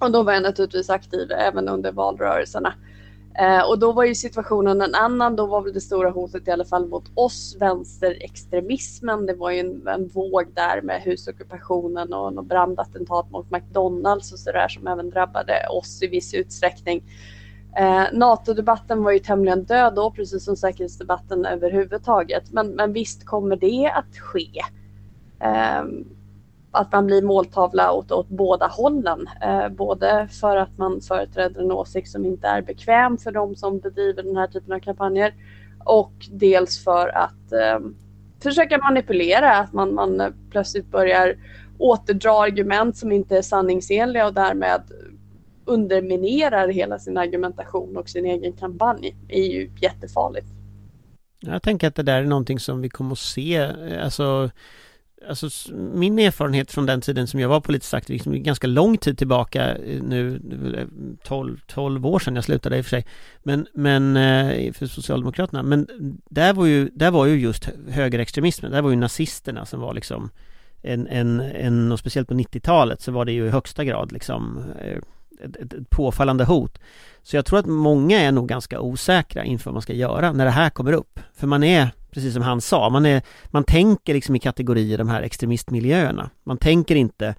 Och 0.00 0.12
då 0.12 0.22
var 0.22 0.32
jag 0.32 0.42
naturligtvis 0.42 0.90
aktiv 0.90 1.30
även 1.30 1.68
under 1.68 1.92
valrörelserna. 1.92 2.74
Eh, 3.38 3.68
och 3.68 3.78
då 3.78 3.92
var 3.92 4.04
ju 4.04 4.14
situationen 4.14 4.80
en 4.80 4.94
annan. 4.94 5.36
Då 5.36 5.46
var 5.46 5.62
väl 5.62 5.72
det 5.72 5.80
stora 5.80 6.10
hotet 6.10 6.48
i 6.48 6.50
alla 6.50 6.64
fall 6.64 6.88
mot 6.88 7.04
oss, 7.14 7.56
vänsterextremismen. 7.60 9.26
Det 9.26 9.34
var 9.34 9.50
ju 9.50 9.60
en, 9.60 9.88
en 9.88 10.08
våg 10.08 10.46
där 10.54 10.82
med 10.82 11.02
husockupationen 11.02 12.12
och 12.12 12.32
något 12.32 12.46
brandattentat 12.46 13.30
mot 13.30 13.50
McDonalds 13.50 14.32
och 14.32 14.38
sådär 14.38 14.68
som 14.68 14.86
även 14.86 15.10
drabbade 15.10 15.66
oss 15.70 16.02
i 16.02 16.06
viss 16.06 16.34
utsträckning. 16.34 17.04
Eh, 17.76 18.04
NATO-debatten 18.12 19.02
var 19.02 19.12
ju 19.12 19.18
tämligen 19.18 19.64
död 19.64 19.94
då, 19.94 20.10
precis 20.10 20.44
som 20.44 20.56
säkerhetsdebatten 20.56 21.46
överhuvudtaget. 21.46 22.52
Men, 22.52 22.68
men 22.68 22.92
visst 22.92 23.26
kommer 23.26 23.56
det 23.56 23.90
att 23.94 24.18
ske. 24.18 24.50
Eh, 25.40 25.84
att 26.74 26.92
man 26.92 27.06
blir 27.06 27.22
måltavla 27.22 27.92
åt, 27.92 28.12
åt 28.12 28.28
båda 28.28 28.66
hållen. 28.66 29.28
Eh, 29.42 29.68
både 29.68 30.28
för 30.40 30.56
att 30.56 30.78
man 30.78 31.00
företräder 31.00 31.60
en 31.60 31.72
åsikt 31.72 32.10
som 32.10 32.24
inte 32.24 32.46
är 32.46 32.62
bekväm 32.62 33.18
för 33.18 33.32
de 33.32 33.56
som 33.56 33.78
bedriver 33.78 34.22
den 34.22 34.36
här 34.36 34.46
typen 34.46 34.72
av 34.72 34.78
kampanjer 34.78 35.34
och 35.84 36.12
dels 36.30 36.84
för 36.84 37.08
att 37.08 37.52
eh, 37.52 37.78
försöka 38.42 38.78
manipulera, 38.78 39.56
att 39.56 39.72
man, 39.72 39.94
man 39.94 40.34
plötsligt 40.50 40.90
börjar 40.90 41.36
återdra 41.78 42.42
argument 42.42 42.96
som 42.96 43.12
inte 43.12 43.38
är 43.38 43.42
sanningsenliga 43.42 44.26
och 44.26 44.34
därmed 44.34 44.82
underminerar 45.64 46.68
hela 46.68 46.98
sin 46.98 47.18
argumentation 47.18 47.96
och 47.96 48.08
sin 48.08 48.26
egen 48.26 48.52
kampanj 48.52 49.16
Det 49.28 49.38
är 49.38 49.52
ju 49.52 49.70
jättefarligt. 49.80 50.46
Jag 51.40 51.62
tänker 51.62 51.88
att 51.88 51.94
det 51.94 52.02
där 52.02 52.20
är 52.20 52.24
någonting 52.24 52.58
som 52.58 52.80
vi 52.80 52.88
kommer 52.88 53.12
att 53.12 53.18
se, 53.18 53.58
alltså 54.02 54.50
Alltså 55.28 55.74
min 55.74 56.18
erfarenhet 56.18 56.72
från 56.72 56.86
den 56.86 57.00
tiden 57.00 57.26
som 57.26 57.40
jag 57.40 57.48
var 57.48 57.60
politiskt 57.60 57.94
aktiv, 57.94 58.14
liksom 58.14 58.42
ganska 58.42 58.66
lång 58.66 58.98
tid 58.98 59.18
tillbaka 59.18 59.76
eh, 59.76 60.02
nu, 60.02 60.40
eh, 60.78 60.86
12, 61.22 61.60
12 61.66 62.06
år 62.06 62.18
sedan 62.18 62.34
jag 62.34 62.44
slutade 62.44 62.78
i 62.78 62.80
och 62.80 62.84
för 62.84 62.90
sig, 62.90 63.06
men, 63.42 63.66
men 63.74 64.16
eh, 64.16 64.72
för 64.72 64.86
Socialdemokraterna, 64.86 65.62
men 65.62 65.88
där 66.30 66.52
var 66.52 66.66
ju, 66.66 66.90
där 66.94 67.10
var 67.10 67.26
ju 67.26 67.40
just 67.40 67.68
högerextremismen, 67.88 68.72
där 68.72 68.82
var 68.82 68.90
ju 68.90 68.96
nazisterna 68.96 69.66
som 69.66 69.80
var 69.80 69.94
liksom 69.94 70.30
en, 70.82 71.06
en, 71.06 71.40
en 71.40 71.92
och 71.92 71.98
speciellt 71.98 72.28
på 72.28 72.34
90-talet 72.34 73.00
så 73.00 73.12
var 73.12 73.24
det 73.24 73.32
ju 73.32 73.46
i 73.46 73.50
högsta 73.50 73.84
grad 73.84 74.12
liksom 74.12 74.64
eh, 74.80 74.98
ett, 75.44 75.56
ett, 75.56 75.72
ett 75.72 75.90
påfallande 75.90 76.44
hot. 76.44 76.78
Så 77.22 77.36
jag 77.36 77.46
tror 77.46 77.58
att 77.58 77.66
många 77.66 78.20
är 78.20 78.32
nog 78.32 78.48
ganska 78.48 78.80
osäkra 78.80 79.44
inför 79.44 79.64
vad 79.64 79.74
man 79.74 79.82
ska 79.82 79.92
göra 79.92 80.32
när 80.32 80.44
det 80.44 80.50
här 80.50 80.70
kommer 80.70 80.92
upp. 80.92 81.20
För 81.34 81.46
man 81.46 81.64
är, 81.64 81.90
precis 82.10 82.34
som 82.34 82.42
han 82.42 82.60
sa, 82.60 82.90
man, 82.90 83.06
är, 83.06 83.22
man 83.46 83.64
tänker 83.64 84.14
liksom 84.14 84.36
i 84.36 84.38
kategorier 84.38 84.98
de 84.98 85.08
här 85.08 85.22
extremistmiljöerna. 85.22 86.30
Man 86.44 86.58
tänker 86.58 86.96
inte 86.96 87.34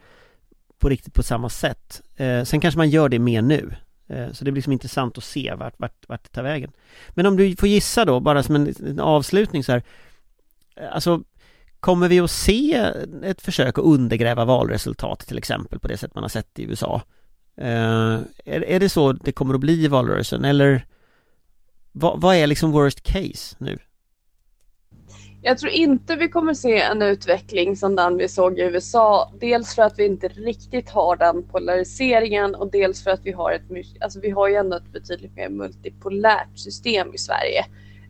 på 0.80 0.90
riktigt 0.90 1.14
på 1.14 1.24
samma 1.24 1.50
sätt. 1.50 2.02
Eh, 2.16 2.44
sen 2.44 2.60
kanske 2.60 2.78
man 2.78 2.90
gör 2.90 3.10
det 3.10 3.20
mer 3.20 3.42
nu. 3.42 3.76
Eh, 4.08 4.32
så 4.32 4.46
det 4.46 4.52
blir 4.52 4.60
liksom 4.60 4.74
intressant 4.74 5.18
att 5.18 5.24
se 5.24 5.54
vart, 5.54 5.80
vart, 5.80 6.10
vart 6.10 6.24
det 6.24 6.30
tar 6.30 6.44
vägen. 6.44 6.72
Men 7.10 7.26
om 7.26 7.38
du 7.38 7.56
får 7.56 7.70
gissa 7.70 8.06
då, 8.06 8.20
bara 8.20 8.44
som 8.44 8.56
en, 8.56 8.74
en 8.88 9.00
avslutning 9.00 9.64
så 9.64 9.72
här. 9.72 9.84
Eh, 10.76 10.94
alltså, 10.96 11.24
kommer 11.80 12.08
vi 12.08 12.20
att 12.20 12.32
se 12.32 12.92
ett 13.24 13.42
försök 13.42 13.78
att 13.78 13.86
undergräva 13.86 14.46
valresultat 14.46 15.20
till 15.20 15.38
exempel 15.38 15.80
på 15.80 15.88
det 15.88 15.98
sätt 15.98 16.16
man 16.16 16.24
har 16.24 16.30
sett 16.30 16.60
i 16.60 16.64
USA? 16.64 17.02
Eh, 17.58 18.20
är, 18.46 18.64
är 18.66 18.80
det 18.80 18.90
så 18.90 19.12
det 19.12 19.32
kommer 19.32 19.54
att 19.54 19.60
bli 19.60 19.84
i 19.84 19.88
valrörelsen 19.88 20.46
eller 20.46 20.86
vad, 21.92 22.22
vad 22.22 22.36
är 22.36 22.48
liksom 22.48 22.72
worst 22.72 23.04
case 23.04 23.56
nu? 23.60 23.78
Jag 25.42 25.58
tror 25.58 25.72
inte 25.72 26.16
vi 26.16 26.28
kommer 26.28 26.54
se 26.54 26.82
en 26.82 27.02
utveckling 27.02 27.76
som 27.76 27.96
den 27.96 28.18
vi 28.18 28.28
såg 28.28 28.60
i 28.60 28.62
USA. 28.62 29.32
Dels 29.40 29.76
för 29.76 29.82
att 29.82 30.00
vi 30.00 30.06
inte 30.06 30.28
riktigt 30.28 30.90
har 30.90 31.16
den 31.16 31.44
polariseringen 31.44 32.56
och 32.56 32.72
dels 32.72 33.04
för 33.04 33.12
att 33.12 33.20
vi 33.24 33.32
har 33.32 33.52
ett, 33.52 33.62
alltså 34.00 34.20
vi 34.20 34.30
har 34.30 34.48
ju 34.48 34.56
ändå 34.56 34.78
ett 34.78 34.92
betydligt 34.92 35.36
mer 35.36 35.50
multipolärt 35.50 36.60
system 36.60 37.14
i 37.14 37.18
Sverige. 37.18 37.66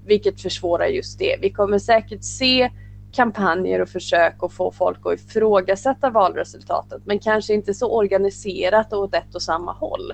Vilket 0.06 0.42
försvårar 0.42 0.86
just 0.86 1.20
det. 1.20 1.38
Vi 1.42 1.50
kommer 1.50 1.80
säkert 1.80 2.24
se 2.24 2.72
kampanjer 3.16 3.82
och 3.82 3.90
försök 3.90 4.44
att 4.44 4.54
få 4.54 4.72
folk 4.72 5.00
att 5.06 5.20
ifrågasätta 5.20 6.10
valresultatet 6.10 7.02
men 7.06 7.20
kanske 7.20 7.54
inte 7.54 7.74
så 7.74 7.92
organiserat 7.98 8.94
och 8.94 9.00
åt 9.00 9.16
ett 9.16 9.36
och 9.36 9.42
samma 9.42 9.74
håll. 9.74 10.14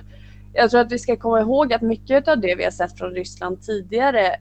Jag 0.52 0.70
tror 0.70 0.80
att 0.80 0.92
vi 0.92 0.98
ska 0.98 1.16
komma 1.16 1.40
ihåg 1.40 1.72
att 1.72 1.82
mycket 1.82 2.28
av 2.28 2.40
det 2.40 2.54
vi 2.54 2.64
har 2.64 2.70
sett 2.70 2.98
från 2.98 3.10
Ryssland 3.10 3.62
tidigare 3.62 4.36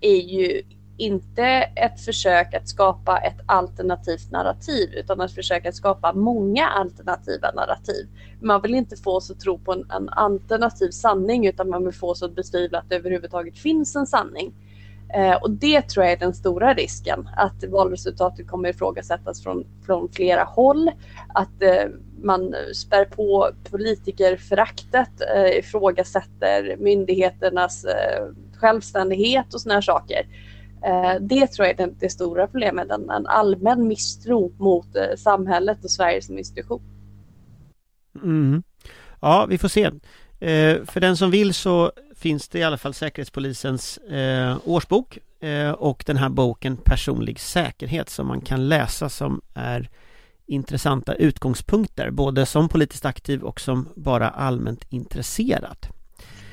är 0.00 0.20
ju 0.20 0.62
inte 0.96 1.44
ett 1.76 2.00
försök 2.00 2.54
att 2.54 2.68
skapa 2.68 3.18
ett 3.18 3.40
alternativt 3.46 4.30
narrativ 4.30 4.94
utan 4.94 5.20
ett 5.20 5.34
försök 5.34 5.66
att 5.66 5.74
skapa 5.74 6.12
många 6.12 6.68
alternativa 6.68 7.50
narrativ. 7.50 8.08
Man 8.40 8.62
vill 8.62 8.74
inte 8.74 8.96
få 8.96 9.10
oss 9.10 9.30
att 9.30 9.40
tro 9.40 9.58
på 9.58 9.72
en, 9.72 9.90
en 9.90 10.08
alternativ 10.08 10.90
sanning 10.90 11.46
utan 11.46 11.68
man 11.68 11.84
vill 11.84 11.94
få 11.94 12.10
oss 12.10 12.22
att 12.22 12.34
betvivla 12.34 12.78
att 12.78 12.88
det 12.88 12.96
överhuvudtaget 12.96 13.58
finns 13.58 13.96
en 13.96 14.06
sanning. 14.06 14.54
Eh, 15.14 15.34
och 15.34 15.50
det 15.50 15.82
tror 15.82 16.04
jag 16.04 16.12
är 16.12 16.16
den 16.16 16.34
stora 16.34 16.74
risken, 16.74 17.28
att 17.36 17.64
valresultatet 17.64 18.48
kommer 18.48 18.68
ifrågasättas 18.68 19.42
från, 19.42 19.66
från 19.86 20.08
flera 20.12 20.44
håll, 20.44 20.90
att 21.28 21.62
eh, 21.62 21.88
man 22.22 22.54
spär 22.74 23.04
på 23.04 23.50
politikerföraktet, 23.70 25.10
eh, 25.36 25.58
ifrågasätter 25.58 26.76
myndigheternas 26.78 27.84
eh, 27.84 28.26
självständighet 28.56 29.54
och 29.54 29.60
sådana 29.60 29.74
här 29.74 29.80
saker. 29.80 30.26
Eh, 30.84 31.20
det 31.20 31.46
tror 31.46 31.66
jag 31.66 31.80
är 31.80 31.86
det, 31.86 31.94
det 32.00 32.10
stora 32.10 32.46
problemet, 32.46 32.90
en, 32.90 33.10
en 33.10 33.26
allmän 33.26 33.88
misstro 33.88 34.52
mot 34.58 34.96
eh, 34.96 35.16
samhället 35.16 35.84
och 35.84 35.90
Sverige 35.90 36.22
som 36.22 36.38
institution. 36.38 36.82
Mm. 38.22 38.62
Ja, 39.20 39.46
vi 39.48 39.58
får 39.58 39.68
se. 39.68 39.84
Eh, 40.40 40.84
för 40.84 41.00
den 41.00 41.16
som 41.16 41.30
vill 41.30 41.54
så 41.54 41.92
finns 42.24 42.48
det 42.48 42.58
i 42.58 42.62
alla 42.62 42.76
fall 42.76 42.94
Säkerhetspolisens 42.94 43.98
eh, 43.98 44.56
årsbok 44.64 45.18
eh, 45.40 45.70
och 45.70 46.04
den 46.06 46.16
här 46.16 46.28
boken 46.28 46.76
Personlig 46.76 47.40
säkerhet 47.40 48.08
som 48.08 48.26
man 48.26 48.40
kan 48.40 48.68
läsa 48.68 49.08
som 49.08 49.40
är 49.54 49.90
intressanta 50.46 51.14
utgångspunkter 51.14 52.10
både 52.10 52.46
som 52.46 52.68
politiskt 52.68 53.04
aktiv 53.04 53.42
och 53.42 53.60
som 53.60 53.88
bara 53.94 54.28
allmänt 54.30 54.84
intresserad. 54.90 55.76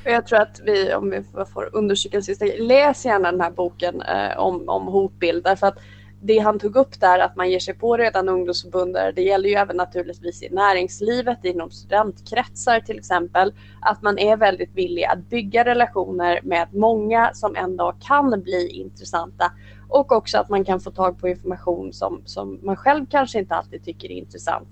Jag 0.04 0.28
tror 0.28 0.40
att 0.40 0.60
vi, 0.66 0.94
om 0.94 1.10
vi 1.10 1.24
får 1.54 1.76
understryka 1.76 2.18
en 2.18 2.24
sista 2.24 2.46
läs 2.46 3.06
gärna 3.06 3.32
den 3.32 3.42
här 3.42 3.52
boken 3.52 4.02
eh, 4.02 4.38
om, 4.38 4.70
om 4.70 4.88
hotbild 4.88 5.44
därför 5.44 5.68
att 5.68 5.78
det 6.22 6.40
han 6.40 6.60
tog 6.60 6.76
upp 6.76 7.00
där 7.00 7.20
att 7.20 7.36
man 7.36 7.50
ger 7.50 7.60
sig 7.60 7.74
på 7.74 7.98
redan 7.98 8.30
ungdomsförbundare, 8.30 9.12
det 9.12 9.22
gäller 9.22 9.50
ju 9.50 9.56
även 9.56 9.78
naturligtvis 9.78 10.44
i 10.44 10.50
näringslivet, 10.50 11.46
inom 11.46 11.72
studentkretsar 11.72 12.80
till 12.80 12.98
exempel, 12.98 13.54
att 13.82 14.02
man 14.02 14.20
är 14.20 14.38
väldigt 14.38 14.76
villig 14.76 15.04
att 15.04 15.30
bygga 15.30 15.66
relationer 15.66 16.40
med 16.44 16.68
många 16.74 17.34
som 17.34 17.56
en 17.56 17.78
dag 17.78 17.96
kan 18.08 18.42
bli 18.42 18.68
intressanta 18.68 19.52
och 19.90 20.12
också 20.12 20.38
att 20.38 20.50
man 20.50 20.66
kan 20.66 20.80
få 20.80 20.92
tag 20.92 21.20
på 21.20 21.28
information 21.28 21.94
som, 21.94 22.22
som 22.26 22.60
man 22.64 22.76
själv 22.76 23.06
kanske 23.10 23.40
inte 23.40 23.56
alltid 23.56 23.86
tycker 23.86 24.12
är 24.12 24.16
intressant. 24.16 24.70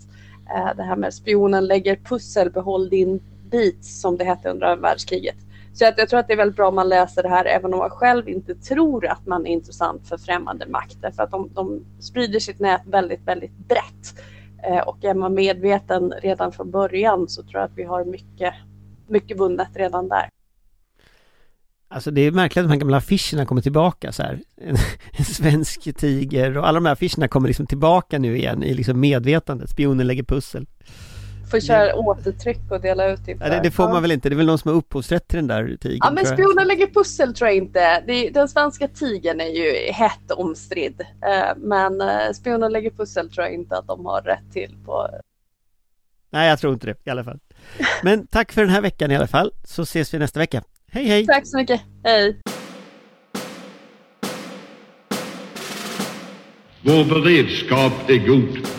Eh, 0.56 0.76
det 0.78 0.84
här 0.84 0.96
med 0.96 1.14
spionen 1.14 1.68
lägger 1.68 1.96
pussel, 1.96 2.52
behåll 2.52 2.90
din 2.90 3.20
bit 3.52 3.86
som 3.86 4.18
det 4.18 4.24
hette 4.24 4.50
under 4.50 4.76
världskriget. 4.76 5.38
Så 5.74 5.84
jag, 5.84 5.94
jag 5.98 6.10
tror 6.10 6.20
att 6.20 6.28
det 6.28 6.34
är 6.34 6.38
väldigt 6.38 6.56
bra 6.56 6.68
om 6.68 6.76
man 6.76 6.90
läser 6.90 7.24
det 7.24 7.30
här 7.30 7.46
även 7.46 7.74
om 7.74 7.80
man 7.80 7.90
själv 7.90 8.30
inte 8.30 8.56
tror 8.56 9.08
att 9.08 9.26
man 9.26 9.48
är 9.48 9.52
intressant 9.52 10.08
för 10.08 10.18
främmande 10.18 10.66
makt. 10.66 10.98
Därför 11.02 11.24
att 11.24 11.32
de, 11.32 11.50
de 11.54 11.86
sprider 12.00 12.40
sitt 12.40 12.60
nät 12.60 12.82
väldigt, 12.86 13.28
väldigt 13.28 13.58
brett. 13.68 14.20
Eh, 14.64 14.80
och 14.80 15.04
är 15.04 15.14
man 15.14 15.34
medveten 15.34 16.14
redan 16.22 16.52
från 16.52 16.72
början 16.72 17.28
så 17.28 17.44
tror 17.44 17.62
jag 17.62 17.64
att 17.64 17.78
vi 17.78 17.84
har 17.84 18.06
mycket, 18.06 18.54
mycket 19.08 19.40
vunnet 19.40 19.70
redan 19.76 20.10
där. 20.10 20.30
Alltså 21.92 22.12
det 22.12 22.22
är 22.22 22.32
märkligt 22.32 22.58
att 22.64 22.70
de 22.70 22.72
här 22.74 22.80
gamla 22.80 22.98
affischerna 22.98 23.46
kommer 23.46 23.62
tillbaka 23.62 24.12
så 24.12 24.24
här. 24.24 24.40
En, 24.58 24.76
en 25.12 25.26
svensk 25.26 25.98
tiger 25.98 26.58
och 26.58 26.68
alla 26.68 26.76
de 26.76 26.86
här 26.86 26.94
affischerna 26.94 27.28
kommer 27.28 27.48
liksom 27.48 27.68
tillbaka 27.68 28.20
nu 28.20 28.38
igen 28.38 28.64
i 28.64 28.74
liksom 28.74 29.00
medvetandet. 29.00 29.70
Spionen 29.70 30.08
lägger 30.08 30.24
pussel. 30.24 30.68
Får 31.50 31.60
köra 31.60 31.96
återtryck 31.96 32.60
och 32.70 32.82
dela 32.82 33.08
ut 33.08 33.28
inför. 33.28 33.46
Ja, 33.46 33.52
det, 33.52 33.60
det, 33.64 33.72
får 33.72 33.90
man 33.90 34.02
väl 34.02 34.12
inte, 34.12 34.30
det 34.30 34.36
är 34.36 34.38
väl 34.38 34.46
någon 34.46 34.58
som 34.58 34.72
har 34.72 34.78
upphovsrätt 34.78 35.28
till 35.28 35.38
den 35.38 35.48
där 35.48 35.78
tigern. 35.82 36.00
Ja 36.02 36.12
men 36.12 36.26
spioner 36.26 36.66
lägger 36.66 36.88
pussel 36.88 37.34
tror 37.34 37.48
jag 37.48 37.58
inte. 37.58 38.04
Det, 38.08 38.30
den 38.30 38.50
svenska 38.50 38.88
tigern 38.88 39.42
är 39.42 39.46
ju 39.46 39.92
hett 39.92 40.32
omstridd. 40.32 41.02
Eh, 41.02 41.58
men 41.58 42.02
eh, 42.02 42.32
spioner 42.34 42.70
lägger 42.70 42.92
pussel 42.92 43.30
tror 43.30 43.46
jag 43.46 43.54
inte 43.54 43.78
att 43.78 43.88
de 43.88 44.06
har 44.06 44.22
rätt 44.22 44.54
till 44.54 44.76
på 44.86 45.10
Nej 46.32 46.50
jag 46.50 46.60
tror 46.60 46.74
inte 46.74 46.88
det 46.88 46.96
i 47.04 47.10
alla 47.10 47.24
fall. 47.24 47.40
Men 48.04 48.28
tack 48.28 48.52
för 48.52 48.62
den 48.62 48.70
här 48.70 48.82
veckan 48.82 49.12
i 49.12 49.16
alla 49.16 49.28
fall, 49.28 49.52
så 49.64 49.82
ses 49.82 50.14
vi 50.14 50.20
nästa 50.20 50.40
vecka. 50.40 50.64
Hej 50.92 51.06
hej! 51.06 51.26
Tack 51.26 51.48
så 51.48 51.58
mycket, 51.58 51.82
hej! 52.04 52.40
Vår 56.82 57.06
beredskap 57.06 58.10
är 58.10 58.28
god. 58.28 58.79